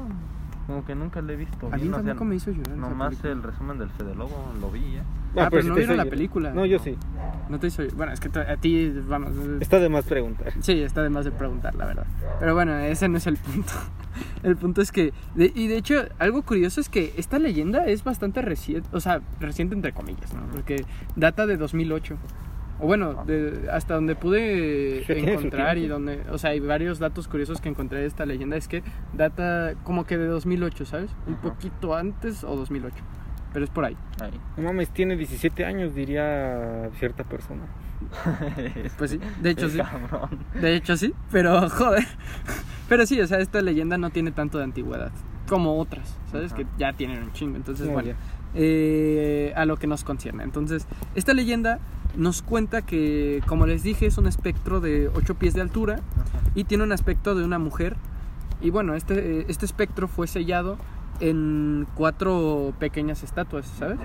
Como 0.67 0.85
que 0.85 0.95
nunca 0.95 1.21
le 1.23 1.35
he 1.35 1.37
visto. 1.37 1.67
A 1.69 1.77
mí 1.77 1.83
bien, 1.83 1.95
o 1.95 1.97
sea, 1.97 2.05
tampoco 2.05 2.25
me 2.25 2.35
hizo 2.35 2.51
llorar. 2.51 2.77
Nomás 2.77 3.09
película. 3.11 3.33
el 3.33 3.43
resumen 3.43 3.79
del 3.79 3.91
Fede 3.91 4.15
Lobo 4.17 4.53
lo 4.61 4.71
vi 4.71 4.95
ya. 4.95 5.05
Ah, 5.39 5.49
pero 5.51 5.63
si 5.63 5.69
no 5.69 5.75
vieron 5.75 5.97
la 5.97 6.05
película. 6.07 6.51
No, 6.53 6.67
yo 6.67 6.79
sí. 6.79 6.97
No 7.49 7.61
te 7.61 7.69
hizo 7.69 7.83
Bueno, 7.95 8.13
es 8.13 8.21
que 8.21 8.37
a 8.39 8.57
ti, 8.57 8.89
vamos. 9.07 9.33
eh, 9.37 9.59
Está 9.61 9.79
de 9.79 9.89
más 9.89 10.05
preguntar. 10.07 10.53
Sí, 10.61 10.81
está 10.83 11.03
de 11.03 11.11
más 11.11 11.25
de 11.25 11.31
preguntar, 11.31 11.75
la 11.77 11.85
verdad. 11.87 12.07
Pero 12.41 12.55
bueno, 12.55 12.77
ese 12.79 13.09
no 13.09 13.19
es 13.19 13.27
el 13.27 13.37
punto. 13.37 13.73
El 14.43 14.57
punto 14.57 14.81
es 14.81 14.93
que. 14.93 15.13
de- 15.35 15.53
y 15.55 15.67
de 15.67 15.77
hecho, 15.77 15.97
algo 16.19 16.41
curioso 16.43 16.81
es 16.81 16.89
que 16.89 17.13
esta 17.19 17.39
leyenda 17.39 17.85
es 17.87 18.03
bastante 18.03 18.41
reciente. 18.41 18.89
O 18.93 19.01
sea, 19.01 19.21
reciente 19.41 19.75
entre 19.75 19.93
comillas, 19.93 20.33
¿no? 20.33 20.41
Porque 20.53 20.85
data 21.17 21.47
de 21.47 21.57
2008. 21.59 22.17
O 22.79 22.87
bueno, 22.87 23.25
de- 23.25 23.69
hasta 23.73 23.95
donde 23.95 24.15
pude 24.17 25.05
encontrar 25.33 25.79
y 25.79 25.87
donde. 25.87 26.23
O 26.31 26.39
sea, 26.39 26.51
hay 26.51 26.61
varios 26.61 26.99
datos 26.99 27.27
curiosos 27.29 27.61
que 27.61 27.69
encontré 27.69 28.01
de 28.01 28.07
esta 28.07 28.27
leyenda. 28.27 28.57
Es 28.57 28.69
que 28.69 28.83
data 29.15 29.75
como 29.85 30.05
que 30.05 30.19
de 30.19 30.27
2008, 30.27 30.85
¿sabes? 30.85 31.11
Un 31.27 31.37
poquito 31.37 31.95
antes 31.95 32.45
o 32.45 32.55
2008. 32.57 32.95
Pero 33.53 33.65
es 33.65 33.71
por 33.71 33.85
ahí. 33.87 33.97
Ahí. 34.21 34.39
No 34.59 34.65
mames, 34.65 34.91
tiene 34.91 35.17
17 35.17 35.65
años, 35.65 35.95
diría 35.95 36.91
cierta 36.99 37.25
persona. 37.25 37.63
Pues 38.99 39.11
sí, 39.13 39.21
de 39.41 39.51
hecho 39.51 39.69
sí. 39.71 39.79
cabrón. 39.79 40.39
De 40.61 40.75
hecho 40.77 40.97
sí, 40.97 41.15
pero 41.31 41.69
joder. 41.71 42.05
Pero 42.89 43.07
sí, 43.07 43.21
o 43.21 43.27
sea, 43.27 43.39
esta 43.39 43.63
leyenda 43.63 43.97
no 43.99 44.11
tiene 44.11 44.31
tanto 44.33 44.59
de 44.59 44.65
antigüedad 44.65 45.11
como 45.49 45.79
otras, 45.79 46.19
¿sabes? 46.31 46.53
Ajá. 46.53 46.63
Que 46.63 46.67
ya 46.79 46.93
tienen 46.93 47.23
un 47.23 47.33
chingo. 47.33 47.57
Entonces, 47.57 47.87
No, 47.87 47.93
bueno, 47.95 48.11
ya. 48.11 48.17
Eh, 48.55 49.53
a 49.57 49.65
lo 49.65 49.77
que 49.77 49.87
nos 49.87 50.05
concierne. 50.05 50.45
Entonces, 50.45 50.87
esta 51.15 51.35
leyenda 51.35 51.79
nos 52.17 52.43
cuenta 52.43 52.83
que, 52.83 53.43
como 53.47 53.67
les 53.67 53.83
dije, 53.83 54.07
es 54.07 54.17
un 54.19 54.27
espectro 54.27 54.81
de 54.81 55.09
8 55.15 55.35
pies 55.35 55.55
de 55.55 55.61
altura 55.61 56.01
y 56.55 56.65
tiene 56.65 56.85
un 56.85 56.93
aspecto 56.93 57.35
de 57.35 57.45
una 57.45 57.59
mujer. 57.59 57.97
Y 58.61 58.71
bueno, 58.71 58.95
este, 58.95 59.41
eh, 59.41 59.47
este 59.49 59.67
espectro 59.67 60.09
fue 60.09 60.27
sellado 60.27 60.79
en 61.21 61.87
cuatro 61.95 62.73
pequeñas 62.79 63.23
estatuas, 63.23 63.67
¿sabes? 63.79 63.99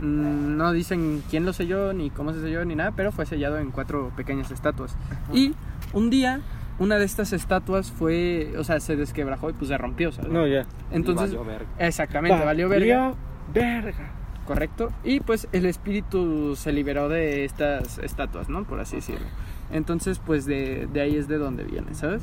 Mm, 0.00 0.56
No 0.58 0.72
dicen 0.72 1.22
quién 1.30 1.46
lo 1.46 1.52
selló, 1.54 1.92
ni 1.94 2.10
cómo 2.10 2.32
se 2.34 2.40
selló, 2.42 2.64
ni 2.64 2.74
nada, 2.74 2.92
pero 2.94 3.12
fue 3.12 3.24
sellado 3.26 3.58
en 3.58 3.70
cuatro 3.70 4.10
pequeñas 4.16 4.50
estatuas. 4.50 4.96
Y 5.32 5.54
un 5.94 6.10
día, 6.10 6.40
una 6.78 6.96
de 6.96 7.04
estas 7.06 7.32
estatuas 7.32 7.90
fue, 7.90 8.52
o 8.58 8.64
sea, 8.64 8.80
se 8.80 8.96
desquebrajó 8.96 9.48
y 9.48 9.52
pues 9.54 9.68
se 9.68 9.78
rompió, 9.78 10.12
¿sabes? 10.12 10.30
No, 10.30 10.46
ya. 10.46 10.66
Entonces, 10.90 11.32
Y 11.32 11.36
valió 11.36 11.50
verga. 11.50 11.66
exactamente, 11.78 12.44
valió 12.44 12.68
verga. 12.68 13.14
Verga. 13.52 14.10
Correcto. 14.46 14.90
Y 15.02 15.20
pues 15.20 15.48
el 15.52 15.66
espíritu 15.66 16.54
se 16.56 16.72
liberó 16.72 17.08
de 17.08 17.44
estas 17.44 17.98
estatuas, 17.98 18.48
¿no? 18.48 18.64
Por 18.64 18.80
así 18.80 18.96
decirlo. 18.96 19.26
Entonces, 19.72 20.20
pues 20.24 20.46
de, 20.46 20.88
de 20.92 21.00
ahí 21.00 21.16
es 21.16 21.26
de 21.26 21.38
donde 21.38 21.64
viene, 21.64 21.94
¿sabes? 21.94 22.22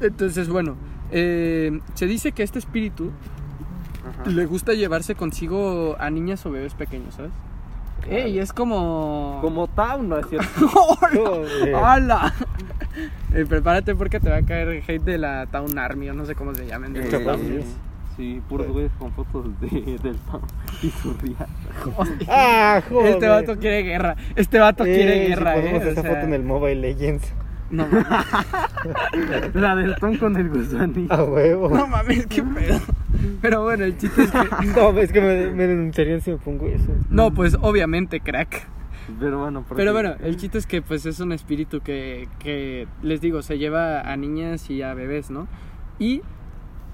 Entonces, 0.00 0.48
bueno, 0.48 0.76
eh, 1.12 1.80
se 1.94 2.06
dice 2.06 2.32
que 2.32 2.42
este 2.42 2.58
espíritu 2.58 3.12
Ajá. 4.08 4.28
le 4.28 4.46
gusta 4.46 4.72
llevarse 4.72 5.14
consigo 5.14 5.96
a 6.00 6.10
niñas 6.10 6.44
o 6.44 6.50
bebés 6.50 6.74
pequeños, 6.74 7.14
¿sabes? 7.14 7.30
Ey, 8.10 8.40
es 8.40 8.52
como... 8.52 9.38
Como 9.42 9.68
Tau, 9.68 10.02
¿no 10.02 10.18
es 10.18 10.26
cierto? 10.26 10.68
¡Hala! 11.76 12.34
Eh, 13.32 13.46
prepárate 13.48 13.94
porque 13.94 14.18
te 14.18 14.28
va 14.28 14.38
a 14.38 14.42
caer 14.42 14.82
hate 14.86 15.02
de 15.04 15.18
la 15.18 15.46
Town 15.46 15.78
Army, 15.78 16.10
o 16.10 16.14
no 16.14 16.26
sé 16.26 16.34
cómo 16.34 16.52
se 16.52 16.66
llaman. 16.66 16.92
de 16.92 17.08
Eh, 17.08 17.64
Sí, 18.16 18.42
puros 18.48 18.68
güeyes 18.68 18.92
con 18.98 19.10
fotos 19.12 19.46
de, 19.60 19.68
del 20.02 20.16
y 20.82 20.90
su 20.90 21.14
ría. 21.14 21.46
Ah, 22.28 22.82
joder. 22.88 23.12
Este 23.14 23.28
vato 23.28 23.58
quiere 23.58 23.82
guerra. 23.82 24.16
Este 24.36 24.58
vato 24.58 24.84
quiere 24.84 25.28
guerra, 25.28 25.54
si 25.54 25.60
eh. 25.66 25.72
o 25.74 25.76
esa 25.88 26.02
sea, 26.02 26.10
foto 26.12 26.26
en 26.26 26.34
el 26.34 26.42
Mobile 26.42 26.80
Legends. 26.80 27.32
No 27.70 27.86
mames. 27.86 29.54
La 29.54 29.74
del 29.76 29.96
Tom 29.96 30.16
con 30.18 30.36
el 30.36 30.50
gusanito. 30.50 31.12
A 31.14 31.24
huevo. 31.24 31.70
No 31.70 31.86
mames, 31.86 32.26
qué 32.26 32.42
pedo. 32.42 32.78
Pero 33.40 33.62
bueno, 33.62 33.84
el 33.84 33.96
chiste 33.96 34.24
es 34.24 34.30
que. 34.30 34.38
No, 34.76 34.90
es 34.98 35.10
que 35.10 35.20
me, 35.22 35.50
me 35.52 35.66
denunciarían 35.66 36.20
si 36.20 36.32
me 36.32 36.36
pongo 36.36 36.66
eso. 36.66 36.92
No, 37.08 37.32
pues 37.32 37.56
obviamente, 37.62 38.20
crack. 38.20 38.66
Pero 39.18 39.40
bueno, 39.40 39.64
porque- 39.66 39.80
Pero 39.80 39.92
bueno, 39.94 40.14
el 40.22 40.36
chiste 40.36 40.58
es 40.58 40.66
que 40.66 40.82
pues 40.82 41.06
es 41.06 41.18
un 41.20 41.32
espíritu 41.32 41.80
que, 41.80 42.28
que 42.38 42.86
les 43.02 43.20
digo, 43.22 43.42
se 43.42 43.58
lleva 43.58 44.00
a 44.02 44.16
niñas 44.16 44.68
y 44.70 44.82
a 44.82 44.92
bebés, 44.94 45.30
¿no? 45.30 45.48
Y 45.98 46.22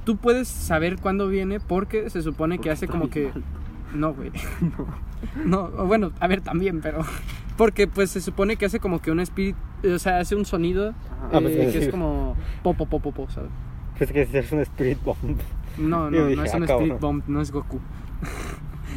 tú 0.09 0.16
puedes 0.16 0.48
saber 0.48 0.96
cuándo 0.96 1.28
viene 1.28 1.61
porque 1.61 2.09
se 2.09 2.22
supone 2.22 2.61
que 2.61 2.70
hace 2.70 2.88
como 2.88 3.11
que. 3.11 3.30
No, 3.92 4.14
güey. 4.14 4.32
No, 5.44 5.68
o 5.76 5.84
bueno, 5.84 6.12
a 6.18 6.26
ver 6.28 6.40
también, 6.40 6.80
pero. 6.80 7.00
Porque 7.59 7.88
pues 7.88 8.11
se 8.11 8.20
supone 8.20 8.54
que 8.54 8.66
hace 8.66 8.78
como 8.78 9.02
que 9.02 9.11
un 9.11 9.18
espíritu. 9.18 9.59
O 9.92 9.98
sea, 9.98 10.20
hace 10.20 10.36
un 10.36 10.44
sonido 10.44 10.94
Ah, 11.32 11.38
eh, 11.38 11.40
pues, 11.40 11.56
que 11.56 11.72
sí. 11.72 11.78
es 11.78 11.88
como. 11.88 12.36
Popo, 12.62 12.86
popo, 12.86 13.11
popo, 13.11 13.30
¿sabes? 13.32 13.50
Pues 13.98 14.12
que 14.12 14.22
es 14.22 14.52
un 14.52 14.61
Spirit 14.61 15.02
Bomb. 15.02 15.18
No, 15.76 16.09
no, 16.11 16.26
dije, 16.28 16.36
no 16.36 16.44
es 16.44 16.54
ah, 16.54 16.56
un 16.56 16.66
cabrón. 16.66 16.82
Spirit 16.84 17.00
Bomb, 17.00 17.22
no 17.26 17.40
es 17.42 17.50
Goku. 17.50 17.80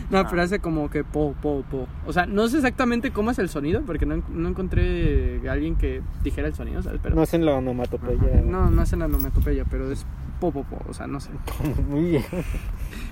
No, 0.10 0.20
Ah. 0.20 0.28
pero 0.30 0.42
hace 0.42 0.60
como 0.60 0.90
que 0.90 1.04
po, 1.04 1.34
po, 1.42 1.64
po. 1.70 1.88
O 2.06 2.14
sea, 2.14 2.26
no 2.26 2.48
sé 2.48 2.58
exactamente 2.58 3.12
cómo 3.12 3.32
es 3.32 3.40
el 3.40 3.50
sonido, 3.50 3.82
porque 3.86 4.06
no, 4.06 4.22
no 4.30 4.50
encontré 4.50 5.42
a 5.48 5.52
alguien 5.54 5.76
que 5.76 6.02
dijera 6.24 6.48
el 6.48 6.54
sonido, 6.56 6.82
¿sabes? 6.82 7.00
Pero 7.02 7.16
No 7.16 7.22
hacen 7.22 7.46
la 7.46 7.54
onomatopeya. 7.56 8.42
no, 8.46 8.70
no 8.70 8.82
es 8.84 8.94
en 8.94 9.00
la 9.00 9.06
onomatopeya, 9.06 9.66
pero 9.70 9.92
es 9.92 10.06
po, 10.40 10.52
po, 10.52 10.64
po. 10.64 10.80
O 10.90 10.94
sea, 10.94 11.08
no 11.08 11.20
sé. 11.20 11.30
Muy 11.90 12.10
bien. 12.12 12.24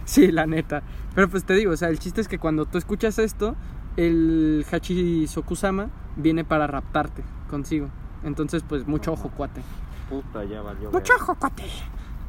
Sí, 0.06 0.32
la 0.32 0.48
neta. 0.48 0.82
Pero 1.14 1.30
pues 1.30 1.44
te 1.44 1.54
digo, 1.54 1.72
o 1.72 1.78
sea, 1.78 1.90
el 1.90 2.00
chiste 2.00 2.20
es 2.20 2.28
que 2.28 2.40
cuando 2.40 2.66
tú 2.66 2.80
escuchas 2.80 3.20
esto, 3.20 3.56
el 3.96 4.66
Hachi 4.72 5.28
Sokusama 5.28 5.90
viene 6.16 6.44
para 6.44 6.66
raptarte 6.66 7.24
consigo. 7.50 7.90
Entonces, 8.24 8.64
pues 8.68 8.88
mucho 8.88 9.14
ojo, 9.14 9.30
cuate. 9.30 9.62
Puta, 10.10 10.44
ya 10.46 10.62
valió. 10.64 10.92
Mucho 10.92 11.14
ojo, 11.16 11.36
cuate. 11.36 11.64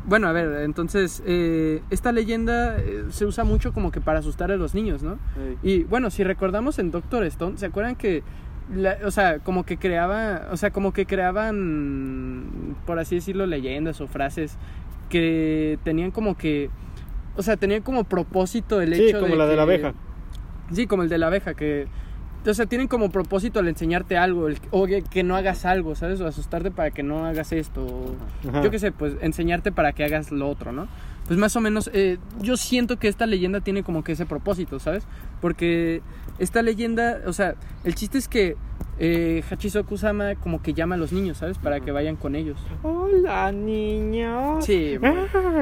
Bueno, 0.06 0.28
a 0.28 0.32
ver, 0.32 0.62
entonces, 0.62 1.22
eh, 1.26 1.82
esta 1.90 2.10
leyenda 2.12 2.78
eh, 2.78 3.04
se 3.10 3.26
usa 3.26 3.44
mucho 3.44 3.72
como 3.72 3.90
que 3.92 4.00
para 4.00 4.18
asustar 4.20 4.50
a 4.50 4.56
los 4.56 4.74
niños, 4.74 5.02
¿no? 5.02 5.18
Y 5.62 5.84
bueno, 5.84 6.10
si 6.10 6.24
recordamos 6.24 6.78
en 6.78 6.90
Doctor 6.90 7.24
Stone, 7.24 7.58
¿se 7.58 7.66
acuerdan 7.66 7.96
que 7.96 8.22
la- 8.74 8.96
o 9.04 9.10
sea, 9.10 9.40
como 9.40 9.64
que 9.64 9.76
creaba, 9.76 10.48
o 10.52 10.56
sea, 10.56 10.70
como 10.70 10.92
que 10.92 11.04
creaban, 11.04 12.76
por 12.86 12.98
así 12.98 13.16
decirlo, 13.16 13.46
leyendas 13.46 14.00
o 14.00 14.06
frases 14.06 14.56
que 15.08 15.78
tenían 15.84 16.10
como 16.12 16.36
que, 16.36 16.70
o 17.36 17.42
sea, 17.42 17.56
tenían 17.56 17.82
como 17.82 18.04
propósito 18.04 18.80
el 18.80 18.94
Sí, 18.94 19.02
hecho 19.08 19.20
como 19.20 19.34
la 19.34 19.46
de 19.46 19.56
la 19.56 19.66
que- 19.66 19.72
abeja. 19.74 19.94
Sí, 20.72 20.86
como 20.86 21.02
el 21.02 21.08
de 21.08 21.18
la 21.18 21.26
abeja, 21.26 21.54
que, 21.54 21.88
o 22.46 22.54
sea, 22.54 22.66
tienen 22.66 22.88
como 22.88 23.10
propósito 23.10 23.58
al 23.60 23.68
enseñarte 23.68 24.16
algo, 24.16 24.48
el- 24.48 24.58
o 24.70 24.86
que, 24.86 25.02
que 25.02 25.22
no 25.22 25.36
hagas 25.36 25.64
algo, 25.64 25.94
¿sabes? 25.94 26.20
O 26.20 26.26
asustarte 26.26 26.70
para 26.70 26.90
que 26.90 27.02
no 27.02 27.26
hagas 27.26 27.52
esto, 27.52 27.84
o- 27.84 28.14
Ajá. 28.48 28.62
yo 28.62 28.70
qué 28.70 28.78
sé, 28.78 28.92
pues 28.92 29.14
enseñarte 29.20 29.72
para 29.72 29.92
que 29.92 30.04
hagas 30.04 30.30
lo 30.30 30.48
otro, 30.48 30.72
¿no? 30.72 30.88
Pues 31.26 31.38
más 31.38 31.54
o 31.56 31.60
menos, 31.60 31.90
eh, 31.92 32.18
yo 32.40 32.56
siento 32.56 32.98
que 32.98 33.08
esta 33.08 33.26
leyenda 33.26 33.60
tiene 33.60 33.82
como 33.84 34.02
que 34.02 34.12
ese 34.12 34.26
propósito, 34.26 34.80
¿sabes? 34.80 35.04
Porque 35.40 36.00
esta 36.38 36.62
leyenda, 36.62 37.18
o 37.26 37.32
sea, 37.32 37.54
el 37.84 37.94
chiste 37.94 38.18
es 38.18 38.26
que 38.26 38.56
eh, 39.02 39.42
Hachisoku-sama 39.50 40.34
como 40.36 40.60
que 40.60 40.74
llama 40.74 40.94
a 40.94 40.98
los 40.98 41.10
niños, 41.10 41.38
¿sabes? 41.38 41.56
Para 41.56 41.80
que 41.80 41.90
vayan 41.90 42.16
con 42.16 42.34
ellos. 42.36 42.58
Hola, 42.82 43.50
niños. 43.50 44.62
Sí, 44.64 44.96
güey. 44.98 45.12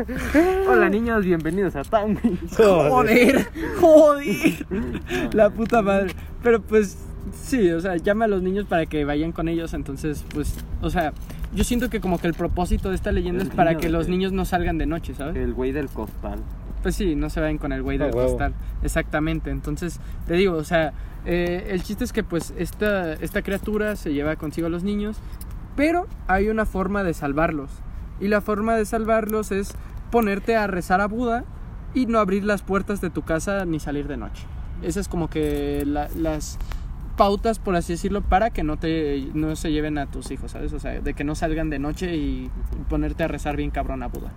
Hola 0.69 0.89
niños, 0.89 1.25
bienvenidos 1.25 1.77
a 1.77 1.85
Tangi. 1.85 2.37
Joder, 2.57 3.47
joder. 3.81 4.67
La 5.33 5.51
puta 5.51 5.83
madre. 5.83 6.13
Pero 6.43 6.61
pues 6.61 6.99
sí, 7.33 7.71
o 7.71 7.81
sea, 7.81 7.97
llama 7.97 8.25
a 8.25 8.29
los 8.29 8.43
niños 8.43 8.67
para 8.67 8.87
que 8.87 9.05
vayan 9.05 9.31
con 9.31 9.49
ellos. 9.49 9.73
Entonces, 9.73 10.25
pues, 10.35 10.57
o 10.83 10.91
sea, 10.91 11.13
yo 11.55 11.63
siento 11.63 11.91
que 11.91 12.01
como 12.01 12.19
que 12.21 12.27
el 12.27 12.35
propósito 12.35 12.89
de 12.89 12.97
esta 12.97 13.13
leyenda 13.13 13.43
El 13.43 13.49
es 13.51 13.55
para 13.55 13.71
niño 13.71 13.81
que 13.81 13.89
los 13.89 14.09
niños 14.09 14.33
no 14.33 14.45
salgan 14.47 14.79
de 14.79 14.87
noche, 14.87 15.15
¿sabes? 15.15 15.37
El 15.37 15.55
güey 15.55 15.71
del 15.71 15.89
costal. 15.89 16.41
Pues 16.83 16.95
sí, 16.97 17.15
no 17.15 17.31
se 17.31 17.41
vayan 17.41 17.59
con 17.59 17.73
el 17.73 17.83
güey 17.83 17.99
Ah, 18.01 18.05
del 18.05 18.13
costal. 18.13 18.55
Exactamente. 18.83 19.51
Entonces, 19.51 20.01
te 20.27 20.35
digo, 20.35 20.55
o 20.55 20.65
sea, 20.65 20.93
eh, 21.29 21.69
el 21.71 21.83
chiste 21.83 22.03
es 22.05 22.13
que 22.13 22.25
pues 22.25 22.53
esta, 22.59 23.13
esta 23.13 23.43
criatura 23.43 23.95
se 23.97 24.13
lleva 24.13 24.35
consigo 24.37 24.67
a 24.67 24.71
los 24.71 24.83
niños, 24.83 25.19
pero 25.77 26.07
hay 26.27 26.49
una 26.49 26.65
forma 26.67 27.05
de 27.05 27.15
salvarlos. 27.15 27.71
Y 28.21 28.29
la 28.29 28.41
forma 28.41 28.75
de 28.75 28.85
salvarlos 28.85 29.53
es 29.53 29.75
ponerte 30.11 30.57
a 30.57 30.67
rezar 30.67 31.01
a 31.01 31.07
Buda 31.07 31.45
y 31.95 32.07
no 32.07 32.19
abrir 32.19 32.45
las 32.45 32.63
puertas 32.63 33.01
de 33.01 33.11
tu 33.11 33.23
casa 33.23 33.65
ni 33.65 33.79
salir 33.79 34.09
de 34.09 34.17
noche. 34.17 34.45
Esas 34.83 35.03
es 35.03 35.09
como 35.09 35.29
que 35.29 35.85
la- 35.87 36.09
las 36.17 36.59
pautas, 37.17 37.59
por 37.59 37.77
así 37.77 37.93
decirlo, 37.95 38.23
para 38.23 38.51
que 38.51 38.63
no 38.63 38.77
te 38.77 39.29
no 39.35 39.55
se 39.57 39.71
lleven 39.73 39.99
a 39.99 40.07
tus 40.07 40.31
hijos, 40.31 40.53
¿sabes? 40.53 40.73
O 40.73 40.79
sea, 40.81 41.01
de 41.01 41.15
que 41.15 41.25
no 41.25 41.35
salgan 41.35 41.69
de 41.69 41.79
noche 41.79 42.17
y 42.17 42.51
ponerte 42.89 43.25
a 43.25 43.29
rezar 43.29 43.57
bien 43.57 43.71
cabrón 43.71 44.03
a 44.03 44.07
Buda. 44.09 44.33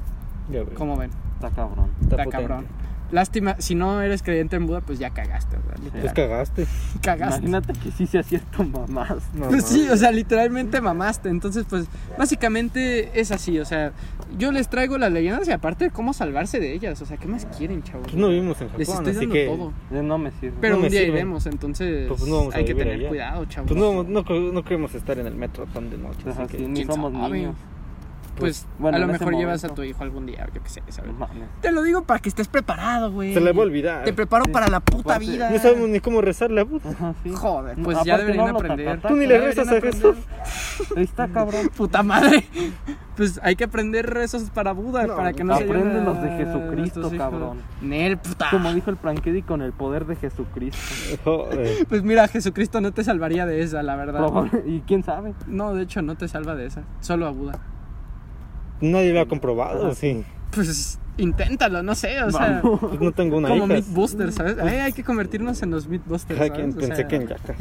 Ya. 0.51 0.63
¿Cómo 0.75 0.97
ven? 0.97 1.11
Está 1.35 1.49
cabrón. 1.51 1.89
Está 2.01 2.25
cabrón. 2.25 2.65
Lástima, 3.11 3.55
si 3.59 3.75
no 3.75 4.01
eres 4.01 4.23
creyente 4.23 4.55
en 4.55 4.65
Buda, 4.67 4.81
pues 4.81 4.97
ya 4.99 5.09
cagaste, 5.09 5.57
¿verdad? 5.57 5.91
Pues 6.01 6.13
cagaste. 6.13 6.65
Cagaste. 7.01 7.37
Imagínate 7.45 7.73
que 7.73 7.91
sí 7.91 8.07
sea 8.07 8.23
cierto, 8.23 8.63
mamás. 8.63 9.17
No, 9.33 9.49
Pues 9.49 9.65
sí, 9.65 9.87
o 9.89 9.97
sea, 9.97 10.11
literalmente 10.11 10.79
mamaste. 10.81 11.29
Entonces, 11.29 11.65
pues, 11.69 11.87
básicamente 12.17 13.19
es 13.19 13.31
así. 13.31 13.59
O 13.59 13.65
sea, 13.65 13.91
yo 14.37 14.51
les 14.51 14.69
traigo 14.69 14.97
las 14.97 15.11
leyendas 15.11 15.47
y 15.47 15.51
aparte 15.51 15.85
de 15.85 15.91
cómo 15.91 16.13
salvarse 16.13 16.59
de 16.59 16.73
ellas. 16.73 17.01
O 17.01 17.05
sea, 17.05 17.17
¿qué 17.17 17.27
más 17.27 17.45
quieren, 17.57 17.83
chavos? 17.83 18.03
Pues 18.05 18.15
no 18.15 18.29
vivimos 18.29 18.59
en 18.61 18.67
Japón, 18.67 18.79
Les 18.79 18.89
estoy 18.89 19.09
así 19.09 19.19
dando 19.19 19.33
que. 19.33 19.45
todo. 19.47 19.73
Eh, 19.91 20.03
No 20.03 20.17
me 20.17 20.31
sirve. 20.31 20.55
Pero 20.61 20.77
no 20.77 20.83
un 20.83 20.89
día 20.89 20.99
sirven. 21.01 21.15
iremos, 21.17 21.45
entonces 21.45 22.07
Pues 22.07 22.25
no 22.27 22.37
vamos 22.37 22.55
a 22.55 22.57
hay 22.59 22.65
que 22.65 22.75
tener 22.75 22.93
allá. 22.95 23.09
cuidado, 23.09 23.45
chavos. 23.45 23.67
Pues 23.71 23.79
no, 23.79 24.03
no, 24.03 24.23
no 24.51 24.63
queremos 24.63 24.95
estar 24.95 25.19
en 25.19 25.27
el 25.27 25.35
metro 25.35 25.65
tan 25.67 25.89
de 25.89 25.97
noche. 25.97 26.19
Pues 26.23 26.35
así 26.37 26.43
así, 26.43 26.57
que, 26.57 26.63
ni 26.67 26.73
¿quién 26.75 26.87
somos 26.87 27.11
sabe? 27.11 27.37
niños. 27.39 27.55
Pues, 28.37 28.65
bueno, 28.79 28.97
a 28.97 28.99
lo 28.99 29.07
mejor 29.07 29.35
llevas 29.35 29.63
a 29.65 29.69
tu 29.69 29.83
hijo 29.83 30.03
algún 30.03 30.25
día, 30.25 30.47
yo 30.53 30.63
qué 30.63 30.69
sé, 30.69 30.81
¿sabes? 30.89 31.13
Mames. 31.13 31.47
Te 31.61 31.71
lo 31.71 31.83
digo 31.83 32.03
para 32.03 32.19
que 32.19 32.29
estés 32.29 32.47
preparado, 32.47 33.11
güey. 33.11 33.33
se 33.33 33.41
le 33.41 33.51
va 33.51 33.59
a 33.59 33.65
olvidar. 33.65 34.03
Te 34.03 34.13
preparo 34.13 34.45
Sí. 34.45 34.51
para 34.51 34.67
la 34.67 34.79
puta 34.79 35.15
Aparte, 35.15 35.25
vida. 35.31 35.49
No 35.51 35.59
sabemos 35.59 35.89
ni 35.89 35.99
cómo 35.99 36.21
rezarle 36.21 36.61
a. 36.61 36.89
Ajá, 36.89 37.13
sí. 37.23 37.31
Joder, 37.33 37.77
No, 37.77 37.83
pues 37.83 37.97
ya 38.03 38.17
deberían 38.17 38.47
no 38.47 38.57
aprender. 38.57 39.01
Tú 39.01 39.15
ni 39.15 39.27
le 39.27 39.39
rezas 39.39 39.67
a 39.67 39.79
Jesús. 39.81 40.15
Ahí 40.95 41.03
está 41.03 41.27
cabrón. 41.27 41.69
Puta 41.77 42.01
madre. 42.03 42.45
Pues 43.15 43.39
hay 43.43 43.55
que 43.55 43.65
aprender 43.65 44.09
rezos 44.09 44.49
para 44.49 44.71
Buda, 44.71 45.05
No, 45.05 45.15
para 45.15 45.33
que 45.33 45.43
no 45.43 45.55
se 45.57 45.63
aprende 45.65 45.89
lleven 45.89 46.01
a 46.01 46.05
los 46.05 46.21
de 46.23 46.29
Jesucristo, 46.29 47.11
cabrón. 47.17 47.57
Nel, 47.81 48.17
puta. 48.17 48.47
Como 48.49 48.73
dijo 48.73 48.89
el 48.89 48.97
Prankedy 48.97 49.41
con 49.43 49.61
el 49.61 49.73
poder 49.73 50.05
de 50.05 50.15
Jesucristo. 50.15 50.79
Joder. 51.23 51.85
Pues 51.89 52.03
mira, 52.03 52.27
Jesucristo 52.27 52.79
no 52.81 52.91
te 52.93 53.03
salvaría 53.03 53.45
de 53.45 53.61
esa, 53.61 53.83
la 53.83 53.95
verdad. 53.95 54.25
Y 54.65 54.79
quién 54.81 55.03
sabe. 55.03 55.33
No, 55.47 55.73
de 55.75 55.83
hecho 55.83 56.01
no 56.01 56.15
te 56.15 56.27
salva 56.27 56.55
de 56.55 56.65
esa. 56.65 56.83
Solo 57.01 57.27
a 57.27 57.31
Buda. 57.31 57.59
Nadie 58.81 59.13
lo 59.13 59.21
ha 59.21 59.27
comprobado, 59.27 59.87
Ajá. 59.87 59.95
sí. 59.95 60.23
Pues 60.53 60.99
inténtalo, 61.17 61.83
no 61.83 61.93
sé, 61.95 62.21
o 62.23 62.31
sea. 62.31 62.61
Vamos. 62.63 62.79
Pues 62.81 62.99
no 62.99 63.11
tengo 63.11 63.37
una 63.37 63.47
Como 63.49 63.65
hija. 63.67 63.75
Mythbusters, 63.75 64.35
¿sabes? 64.35 64.57
Ay, 64.59 64.77
hay 64.79 64.91
que 64.91 65.03
convertirnos 65.03 65.61
en 65.61 65.71
los 65.71 65.87
Mythbusters, 65.87 66.37
Cada 66.39 66.47
¿sabes? 66.49 66.61
quien 66.61 66.71
O 66.71 66.75
pensé 66.75 66.95
sea, 66.95 67.07
que 67.07 67.15
en 67.17 67.27
Yaka. 67.27 67.53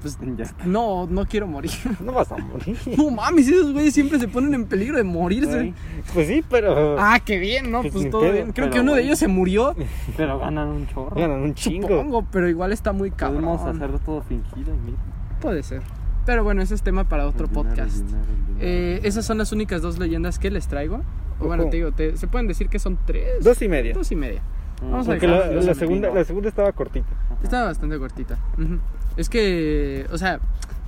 Pues, 0.00 0.18
Ya. 0.36 0.64
no, 0.64 1.06
no 1.06 1.26
quiero 1.26 1.46
morir. 1.46 1.70
No 2.00 2.12
vas 2.12 2.32
a 2.32 2.36
morir. 2.38 2.76
No 2.96 3.10
mames, 3.10 3.46
esos 3.48 3.72
güeyes 3.72 3.92
siempre 3.94 4.18
se 4.18 4.26
ponen 4.28 4.54
en 4.54 4.64
peligro 4.64 4.96
de 4.96 5.04
morirse. 5.04 5.72
Pues 6.14 6.26
sí, 6.26 6.42
pero 6.48 6.96
Ah, 6.98 7.20
qué 7.24 7.38
bien, 7.38 7.70
¿no? 7.70 7.82
Pues 7.82 7.92
Pues 7.92 8.10
todo 8.10 8.22
pedo, 8.22 8.32
bien. 8.32 8.52
Creo 8.52 8.70
que 8.70 8.80
uno 8.80 8.94
de 8.94 9.02
ellos 9.02 9.18
se 9.18 9.28
murió. 9.28 9.74
Pero 10.16 10.38
ganan 10.40 10.68
un 10.68 10.86
chorro. 10.88 11.14
ganan 11.14 11.42
un 11.42 11.54
chingo. 11.54 11.86
Supongo, 11.88 12.26
pero 12.30 12.48
igual 12.48 12.72
está 12.72 12.92
muy 12.92 13.10
cabrón. 13.10 13.44
Podemos 13.44 13.76
hacer 13.76 13.98
todo 14.00 14.22
fingido 14.22 14.74
y 14.74 14.78
mira. 14.86 14.98
Puede 15.40 15.62
ser. 15.62 15.82
Pero 16.26 16.44
bueno, 16.44 16.62
ese 16.62 16.74
es 16.74 16.82
tema 16.82 17.08
para 17.08 17.26
otro 17.26 17.48
podcast. 17.48 18.04
Eh, 18.60 19.00
esas 19.02 19.24
son 19.24 19.38
las 19.38 19.52
únicas 19.52 19.82
dos 19.82 19.98
leyendas 19.98 20.38
que 20.38 20.50
les 20.50 20.68
traigo. 20.68 21.02
O 21.40 21.46
bueno, 21.46 21.64
te 21.68 21.76
digo, 21.78 21.90
te- 21.92 22.16
se 22.16 22.28
pueden 22.28 22.46
decir 22.46 22.68
que 22.68 22.78
son 22.78 22.98
tres. 23.04 23.42
Dos 23.42 23.60
y 23.62 23.68
media. 23.68 23.92
Dos 23.94 24.12
y 24.12 24.16
media. 24.16 24.40
Mm, 24.82 24.90
vamos 24.90 25.08
a 25.08 25.10
Porque 25.10 25.26
la, 25.26 25.46
la 25.46 25.72
y 25.72 25.74
segunda, 25.74 26.10
la 26.10 26.24
segunda 26.24 26.48
estaba 26.48 26.70
cortita. 26.72 27.06
Estaba 27.42 27.64
bastante 27.66 27.98
cortita. 27.98 28.38
Es 29.16 29.28
que, 29.28 30.06
o 30.12 30.18
sea, 30.18 30.38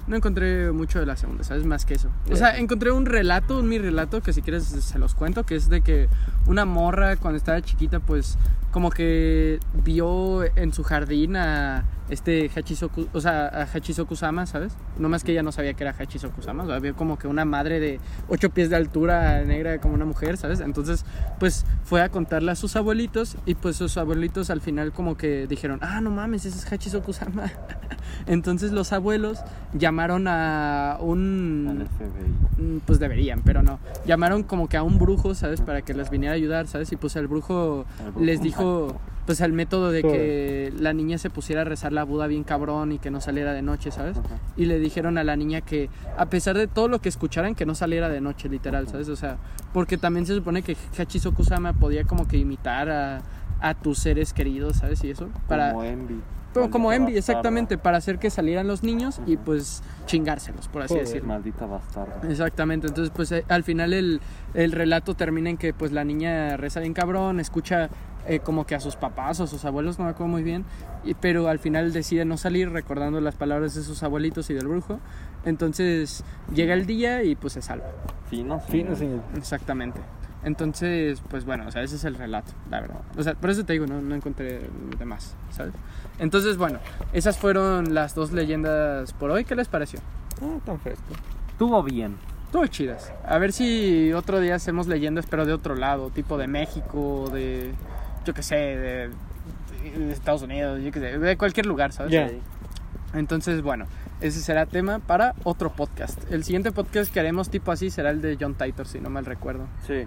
no 0.06 0.14
encontré 0.16 0.70
mucho 0.70 1.00
de 1.00 1.06
la 1.06 1.16
segunda, 1.16 1.42
¿sabes? 1.42 1.64
Más 1.64 1.84
que 1.84 1.94
eso. 1.94 2.08
O 2.30 2.36
sea, 2.36 2.56
encontré 2.58 2.92
un 2.92 3.06
relato, 3.06 3.58
un 3.58 3.68
mi 3.68 3.78
relato, 3.78 4.20
que 4.20 4.32
si 4.32 4.42
quieres 4.42 4.64
se 4.64 4.98
los 5.00 5.14
cuento, 5.14 5.42
que 5.44 5.56
es 5.56 5.68
de 5.68 5.80
que 5.80 6.08
una 6.46 6.64
morra 6.64 7.16
cuando 7.16 7.38
estaba 7.38 7.60
chiquita, 7.62 7.98
pues 8.00 8.38
como 8.70 8.90
que 8.90 9.58
vio 9.84 10.44
en 10.56 10.72
su 10.72 10.82
jardín 10.84 11.36
a 11.36 11.84
este 12.10 12.50
Hachisoku, 12.54 13.08
o 13.12 13.20
sea, 13.20 13.46
a 13.46 13.66
Hachisoku-sama, 13.66 14.46
¿sabes? 14.46 14.72
No 14.98 15.08
más 15.08 15.24
que 15.24 15.32
ella 15.32 15.42
no 15.42 15.52
sabía 15.52 15.74
que 15.74 15.84
era 15.84 15.94
Hachisoku-sama, 15.98 16.64
o 16.64 16.66
sea, 16.66 16.78
vio 16.78 16.94
como 16.94 17.18
que 17.18 17.28
una 17.28 17.44
madre 17.44 17.80
de 17.80 18.00
ocho 18.28 18.50
pies 18.50 18.70
de 18.70 18.76
altura, 18.76 19.42
negra 19.44 19.80
como 19.80 19.94
una 19.94 20.04
mujer, 20.04 20.36
¿sabes? 20.36 20.60
Entonces, 20.60 21.04
pues 21.38 21.64
fue 21.84 22.02
a 22.02 22.10
contarle 22.10 22.50
a 22.52 22.56
sus 22.56 22.76
abuelitos 22.76 23.36
y 23.46 23.54
pues 23.54 23.76
sus 23.76 23.96
abuelitos 23.96 24.50
al 24.50 24.60
final 24.60 24.92
como 24.92 25.16
que 25.16 25.46
dijeron, 25.46 25.78
ah, 25.82 26.00
no 26.00 26.10
mames, 26.10 26.44
ese 26.44 26.58
es 26.58 26.70
Hachisoku-sama. 26.70 27.50
Entonces 28.26 28.72
los 28.72 28.92
abuelos 28.92 29.38
llamaron 29.72 30.26
a 30.28 30.98
un... 31.00 31.86
FBI. 31.98 32.64
Mm, 32.64 32.80
Pues 32.80 32.98
deberían, 32.98 33.42
pero 33.42 33.62
no. 33.62 33.78
Llamaron 34.06 34.42
como 34.42 34.68
que 34.68 34.76
a 34.76 34.82
un 34.82 34.98
brujo, 34.98 35.34
¿sabes? 35.34 35.60
Para 35.60 35.82
que 35.82 35.94
les 35.94 36.10
viniera 36.10 36.32
a 36.34 36.36
ayudar, 36.36 36.66
¿sabes? 36.66 36.92
Y 36.92 36.96
pues 36.96 37.16
el 37.16 37.26
brujo 37.28 37.86
El 37.98 38.04
brujo 38.12 38.24
les 38.24 38.40
dijo, 38.42 39.00
pues 39.26 39.40
el 39.40 39.52
método 39.52 39.90
de 39.90 40.02
que 40.02 40.72
la 40.78 40.92
niña 40.92 41.18
se 41.18 41.30
pusiera 41.30 41.62
a 41.62 41.64
rezar 41.64 41.92
la 41.92 42.04
Buda 42.04 42.26
bien 42.26 42.44
cabrón 42.44 42.92
y 42.92 42.98
que 42.98 43.10
no 43.10 43.20
saliera 43.20 43.52
de 43.52 43.62
noche, 43.62 43.90
¿sabes? 43.90 44.18
Ajá. 44.18 44.38
Y 44.56 44.66
le 44.66 44.78
dijeron 44.78 45.18
a 45.18 45.24
la 45.24 45.36
niña 45.36 45.60
que 45.62 45.88
a 46.16 46.26
pesar 46.26 46.56
de 46.56 46.66
todo 46.66 46.88
lo 46.88 47.00
que 47.00 47.08
escucharan, 47.08 47.54
que 47.54 47.66
no 47.66 47.74
saliera 47.74 48.08
de 48.08 48.20
noche, 48.20 48.48
literal, 48.48 48.88
¿sabes? 48.88 49.08
O 49.08 49.16
sea, 49.16 49.38
porque 49.72 49.96
también 49.96 50.26
se 50.26 50.34
supone 50.34 50.62
que 50.62 50.76
Hachisoku-sama 50.96 51.72
podía 51.72 52.04
como 52.04 52.28
que 52.28 52.36
imitar 52.36 52.90
a, 52.90 53.22
a 53.60 53.74
tus 53.74 53.98
seres 53.98 54.32
queridos, 54.32 54.76
¿sabes? 54.76 55.02
Y 55.04 55.10
eso, 55.10 55.28
para... 55.48 55.72
Como 55.72 55.84
Envy. 55.84 56.20
Pero 56.54 56.70
como 56.70 56.92
Envy, 56.92 57.14
bastarda. 57.14 57.18
exactamente, 57.18 57.76
para 57.78 57.98
hacer 57.98 58.18
que 58.18 58.30
salieran 58.30 58.66
los 58.66 58.82
niños 58.82 59.20
y 59.26 59.36
pues 59.36 59.82
chingárselos, 60.06 60.68
por 60.68 60.82
así 60.82 60.94
Joder. 60.94 61.06
decirlo. 61.06 61.28
Maldita 61.28 61.66
bastarda. 61.66 62.20
Exactamente, 62.30 62.86
entonces 62.86 63.12
pues 63.14 63.30
eh, 63.32 63.44
al 63.48 63.64
final 63.64 63.92
el, 63.92 64.20
el 64.54 64.72
relato 64.72 65.14
termina 65.14 65.50
en 65.50 65.56
que 65.56 65.74
pues 65.74 65.92
la 65.92 66.04
niña 66.04 66.56
reza 66.56 66.80
bien 66.80 66.94
cabrón, 66.94 67.40
escucha 67.40 67.88
eh, 68.26 68.38
como 68.38 68.64
que 68.66 68.74
a 68.74 68.80
sus 68.80 68.96
papás 68.96 69.40
o 69.40 69.44
a 69.44 69.46
sus 69.46 69.64
abuelos, 69.66 69.98
no 69.98 70.06
me 70.06 70.12
acuerdo 70.12 70.30
muy 70.30 70.42
bien, 70.42 70.64
y, 71.04 71.12
pero 71.14 71.48
al 71.48 71.58
final 71.58 71.92
decide 71.92 72.24
no 72.24 72.36
salir 72.38 72.70
recordando 72.70 73.20
las 73.20 73.34
palabras 73.34 73.74
de 73.74 73.82
sus 73.82 74.02
abuelitos 74.02 74.48
y 74.48 74.54
del 74.54 74.66
brujo, 74.68 74.98
entonces 75.44 76.24
llega 76.54 76.72
el 76.72 76.86
día 76.86 77.22
y 77.22 77.34
pues 77.34 77.52
se 77.52 77.60
salva, 77.62 77.84
Fino, 78.30 78.60
Fino, 78.60 78.96
señor. 78.96 79.20
exactamente. 79.36 80.00
Entonces, 80.44 81.22
pues 81.30 81.44
bueno, 81.44 81.66
o 81.66 81.70
sea, 81.70 81.82
ese 81.82 81.96
es 81.96 82.04
el 82.04 82.16
relato, 82.16 82.52
la 82.70 82.80
verdad. 82.80 83.00
O 83.16 83.22
sea, 83.22 83.34
por 83.34 83.50
eso 83.50 83.64
te 83.64 83.72
digo, 83.72 83.86
no, 83.86 84.02
no 84.02 84.14
encontré 84.14 84.60
de 84.98 85.04
más, 85.04 85.34
¿sabes? 85.50 85.72
Entonces, 86.18 86.58
bueno, 86.58 86.78
esas 87.12 87.38
fueron 87.38 87.94
las 87.94 88.14
dos 88.14 88.32
leyendas 88.32 89.12
por 89.14 89.30
hoy. 89.30 89.44
¿Qué 89.44 89.56
les 89.56 89.68
pareció? 89.68 90.00
Ah, 90.42 90.58
tan 90.64 90.78
fresco. 90.80 91.14
Estuvo 91.48 91.82
bien. 91.82 92.16
Todo 92.52 92.66
chidas. 92.66 93.12
A 93.26 93.38
ver 93.38 93.52
si 93.52 94.12
otro 94.12 94.38
día 94.38 94.54
hacemos 94.54 94.86
leyendas, 94.86 95.26
pero 95.26 95.46
de 95.46 95.52
otro 95.52 95.74
lado, 95.74 96.10
tipo 96.10 96.38
de 96.38 96.46
México, 96.46 97.30
de. 97.32 97.72
Yo 98.24 98.32
qué 98.32 98.42
sé, 98.42 98.54
de, 98.54 99.10
de 99.98 100.12
Estados 100.12 100.42
Unidos, 100.42 100.80
yo 100.82 100.92
qué 100.92 101.00
sé, 101.00 101.18
de 101.18 101.36
cualquier 101.36 101.66
lugar, 101.66 101.92
¿sabes? 101.92 102.12
Ya. 102.12 102.30
Entonces, 103.12 103.62
bueno, 103.62 103.86
ese 104.20 104.40
será 104.40 104.66
tema 104.66 104.98
para 104.98 105.34
otro 105.44 105.72
podcast. 105.72 106.20
El 106.30 106.44
siguiente 106.44 106.72
podcast 106.72 107.12
que 107.12 107.20
haremos, 107.20 107.50
tipo 107.50 107.72
así, 107.72 107.90
será 107.90 108.10
el 108.10 108.20
de 108.20 108.36
John 108.40 108.54
Titor, 108.54 108.86
si 108.86 109.00
no 109.00 109.10
mal 109.10 109.24
recuerdo. 109.24 109.66
Sí. 109.86 110.06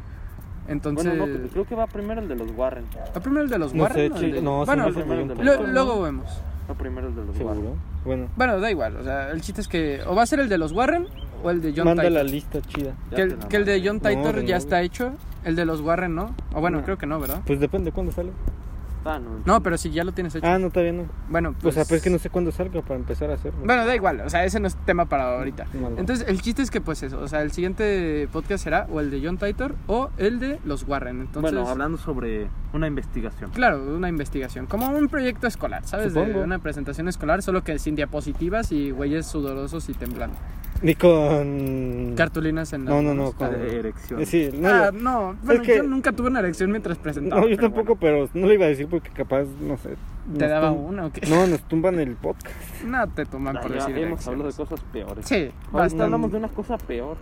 Entonces. 0.67 1.17
Bueno, 1.17 1.25
no, 1.37 1.47
creo 1.49 1.65
que 1.65 1.75
va 1.75 1.87
primero 1.87 2.21
el 2.21 2.27
de 2.27 2.35
los 2.35 2.51
Warren. 2.55 2.85
¿va 3.15 3.21
primero 3.21 3.43
el 3.43 3.49
de 3.49 3.57
los 3.59 3.73
No 3.73 3.83
Warren? 3.83 3.97
sé, 3.97 4.13
o 4.13 4.15
el 4.17 4.21
chi- 4.21 4.31
de- 4.33 4.41
no, 4.41 4.65
bueno, 4.65 4.91
de 4.91 5.43
lo- 5.43 5.67
luego 5.67 6.01
vemos. 6.01 6.25
No, 6.67 6.75
primero 6.75 7.07
el 7.07 7.15
de 7.15 7.25
los 7.25 7.35
¿Seguro? 7.37 7.55
Warren. 7.55 7.75
Bueno, 8.05 8.27
Bueno, 8.35 8.59
da 8.59 8.69
igual. 8.71 8.97
O 8.97 9.03
sea, 9.03 9.31
el 9.31 9.41
chiste 9.41 9.61
es 9.61 9.67
que 9.67 10.01
o 10.05 10.15
va 10.15 10.23
a 10.23 10.25
ser 10.25 10.39
el 10.41 10.49
de 10.49 10.57
los 10.57 10.71
Warren 10.73 11.07
o 11.43 11.49
el 11.49 11.61
de 11.61 11.73
John 11.75 11.85
manda 11.85 12.03
Titor. 12.03 12.11
la 12.17 12.23
lista 12.23 12.61
chida. 12.61 12.93
Que 13.15 13.21
el, 13.21 13.37
que 13.37 13.55
el 13.57 13.65
de. 13.65 13.81
John 13.85 13.99
Titor 14.01 14.35
de 14.35 14.45
ya 14.45 14.57
está 14.57 14.81
hecho. 14.81 15.11
El 15.45 15.55
de 15.55 15.63
los 15.65 15.79
Warren, 15.79 16.13
¿no? 16.13 16.35
O 16.53 16.59
bueno, 16.59 16.79
No. 16.79 16.83
creo 16.83 16.97
que 16.97 17.05
no, 17.05 17.19
¿verdad? 17.21 17.41
Pues 17.45 17.59
depende 17.61 17.91
cuándo 17.93 18.11
sale. 18.11 18.31
Ah, 19.07 19.19
no. 19.19 19.41
No, 19.45 19.63
pero 19.63 19.77
si 19.77 19.89
ya 19.89 20.03
lo 20.03 20.11
tienes 20.11 20.35
hecho. 20.35 20.45
Ah, 20.45 20.59
no, 20.59 20.69
todavía 20.69 20.93
no. 20.93 21.05
Bueno, 21.29 21.49
O 21.49 21.53
pues... 21.53 21.75
sea, 21.75 21.85
pues 21.85 21.99
es 21.99 22.03
que 22.03 22.09
no 22.09 22.19
sé 22.19 22.29
cuándo 22.29 22.51
salga 22.51 22.81
para 22.81 22.95
empezar 22.99 23.29
a 23.31 23.35
hacerlo. 23.35 23.59
Bueno, 23.65 23.85
da 23.85 23.95
igual, 23.95 24.21
o 24.21 24.29
sea, 24.29 24.43
ese 24.45 24.59
no 24.59 24.67
es 24.67 24.75
tema 24.85 25.05
para 25.05 25.37
ahorita. 25.37 25.65
Malo. 25.81 25.95
Entonces, 25.97 26.27
el 26.27 26.41
chiste 26.41 26.61
es 26.61 26.69
que, 26.71 26.81
pues 26.81 27.01
eso, 27.03 27.19
o 27.19 27.27
sea, 27.27 27.41
el 27.41 27.51
siguiente 27.51 28.27
podcast 28.31 28.63
será 28.63 28.87
o 28.91 28.99
el 28.99 29.09
de 29.11 29.21
John 29.25 29.37
Titor 29.37 29.75
o 29.87 30.09
el 30.17 30.39
de 30.39 30.59
los 30.65 30.83
Warren. 30.87 31.21
Entonces, 31.21 31.53
Bueno, 31.53 31.67
hablando 31.69 31.97
sobre 31.97 32.47
una 32.73 32.87
investigación. 32.87 33.51
claro, 33.51 33.81
una 33.95 34.09
investigación, 34.09 34.65
como 34.65 34.87
un 34.89 35.07
proyecto 35.07 35.47
escolar, 35.47 35.85
¿sabes? 35.85 36.13
De 36.13 36.21
una 36.21 36.59
presentación 36.59 37.07
escolar, 37.07 37.41
solo 37.41 37.63
que 37.63 37.79
sin 37.79 37.95
diapositivas 37.95 38.71
y 38.71 38.91
güeyes 38.91 39.25
sudorosos 39.25 39.87
y 39.89 39.93
temblando. 39.93 40.35
Ni 40.81 40.95
con. 40.95 42.13
Cartulinas 42.15 42.71
en 42.73 42.85
las 42.85 42.93
No, 42.93 43.01
no, 43.01 43.13
no, 43.13 43.31
con. 43.33 43.51
De 43.51 43.79
erección. 43.79 44.25
Sí, 44.25 44.49
no, 44.53 44.69
ah, 44.69 44.91
no, 44.93 45.35
bueno, 45.43 45.61
que- 45.63 45.77
yo 45.77 45.83
nunca 45.83 46.11
tuve 46.11 46.27
una 46.29 46.39
erección 46.39 46.69
mientras 46.71 46.97
presentaba. 46.97 47.41
no, 47.41 47.47
yo 47.47 47.55
pero 47.55 47.71
tampoco, 47.71 47.95
pero 47.95 48.29
no 48.33 48.47
lo 48.47 48.53
iba 48.53 48.65
a 48.65 48.69
decir 48.69 48.87
porque 48.87 49.09
capaz, 49.09 49.45
no 49.61 49.77
sé. 49.77 49.95
¿Te 50.37 50.47
daba 50.47 50.69
tum- 50.71 50.85
una 50.89 51.05
o 51.05 51.11
qué? 51.11 51.25
No, 51.27 51.47
nos 51.47 51.61
tumban 51.61 51.99
el 51.99 52.15
podcast. 52.15 52.55
No 52.85 53.07
te 53.07 53.25
toman 53.25 53.57
Ah, 53.57 53.61
por 53.61 53.71
ya 53.73 53.85
decir 53.87 53.97
hemos 53.97 54.27
hablado 54.27 54.49
de 54.49 54.55
cosas 54.55 54.79
peores. 54.91 55.25
Sí, 55.25 55.49
Ahorita 55.71 56.03
hablamos 56.03 56.31
de 56.31 56.37
una 56.37 56.49
cosa 56.49 56.77
peor. 56.77 57.17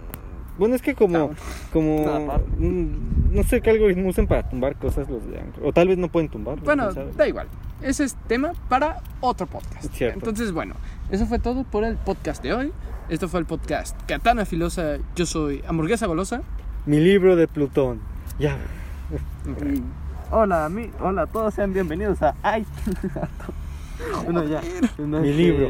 Bueno, 0.57 0.73
es 0.75 0.81
que 0.81 0.95
como. 0.95 1.13
Cabrón. 1.13 1.35
Como. 1.73 2.41
No 2.59 3.43
sé 3.43 3.61
qué 3.61 3.69
algoritmo 3.71 4.07
usan 4.09 4.25
para 4.27 4.47
tumbar 4.49 4.75
cosas 4.77 5.09
los 5.09 5.25
de 5.29 5.37
Anchor. 5.39 5.65
O 5.65 5.73
tal 5.73 5.87
vez 5.89 5.97
no 5.97 6.07
pueden 6.09 6.29
tumbar. 6.29 6.59
Bueno, 6.61 6.91
da 6.93 7.27
igual. 7.27 7.47
Ese 7.81 8.05
es 8.05 8.15
tema 8.27 8.53
para 8.69 9.01
otro 9.19 9.45
podcast. 9.47 9.93
Cierto. 9.93 10.17
Entonces, 10.17 10.51
bueno, 10.53 10.75
eso 11.11 11.25
fue 11.25 11.39
todo 11.39 11.63
por 11.65 11.83
el 11.83 11.97
podcast 11.97 12.41
de 12.41 12.53
hoy. 12.53 12.71
Esto 13.09 13.27
fue 13.27 13.39
el 13.39 13.45
podcast 13.45 13.99
Katana 14.07 14.45
Filosa. 14.45 14.97
Yo 15.15 15.25
soy 15.25 15.63
Hamburguesa 15.67 16.07
Golosa. 16.07 16.41
Mi 16.85 16.99
libro 16.99 17.35
de 17.35 17.47
Plutón. 17.47 17.99
Ya. 18.39 18.57
Y 19.45 19.81
hola, 20.31 20.67
mi, 20.69 20.89
hola 20.99 21.23
a 21.23 21.27
todos, 21.27 21.53
sean 21.53 21.71
bienvenidos 21.73 22.21
a 22.23 22.35
Ay. 22.41 22.65
bueno, 24.23 24.43
ya. 24.45 24.61
No, 24.97 25.19
Mi 25.21 25.29
este, 25.29 25.41
libro. 25.41 25.67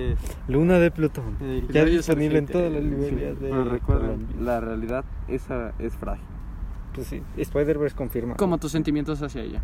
Luna 0.47 0.79
de 0.79 0.91
Plutón. 0.91 1.37
eh, 1.41 1.65
Ya 1.69 1.83
disponible 1.85 2.39
en 2.39 2.47
todas 2.47 2.71
las 2.71 2.81
sí, 2.81 2.89
librerías 2.89 3.39
de. 3.39 3.49
Pero 3.49 3.65
recuerden, 3.65 4.27
la 4.39 4.59
realidad 4.61 5.03
esa 5.27 5.73
es 5.79 5.93
frágil. 5.95 6.25
Pues 6.93 7.07
sí, 7.07 7.21
Spider-Verse 7.35 7.95
confirma. 7.95 8.35
Como 8.35 8.57
tus 8.57 8.71
sentimientos 8.71 9.21
hacia 9.21 9.41
ella. 9.41 9.61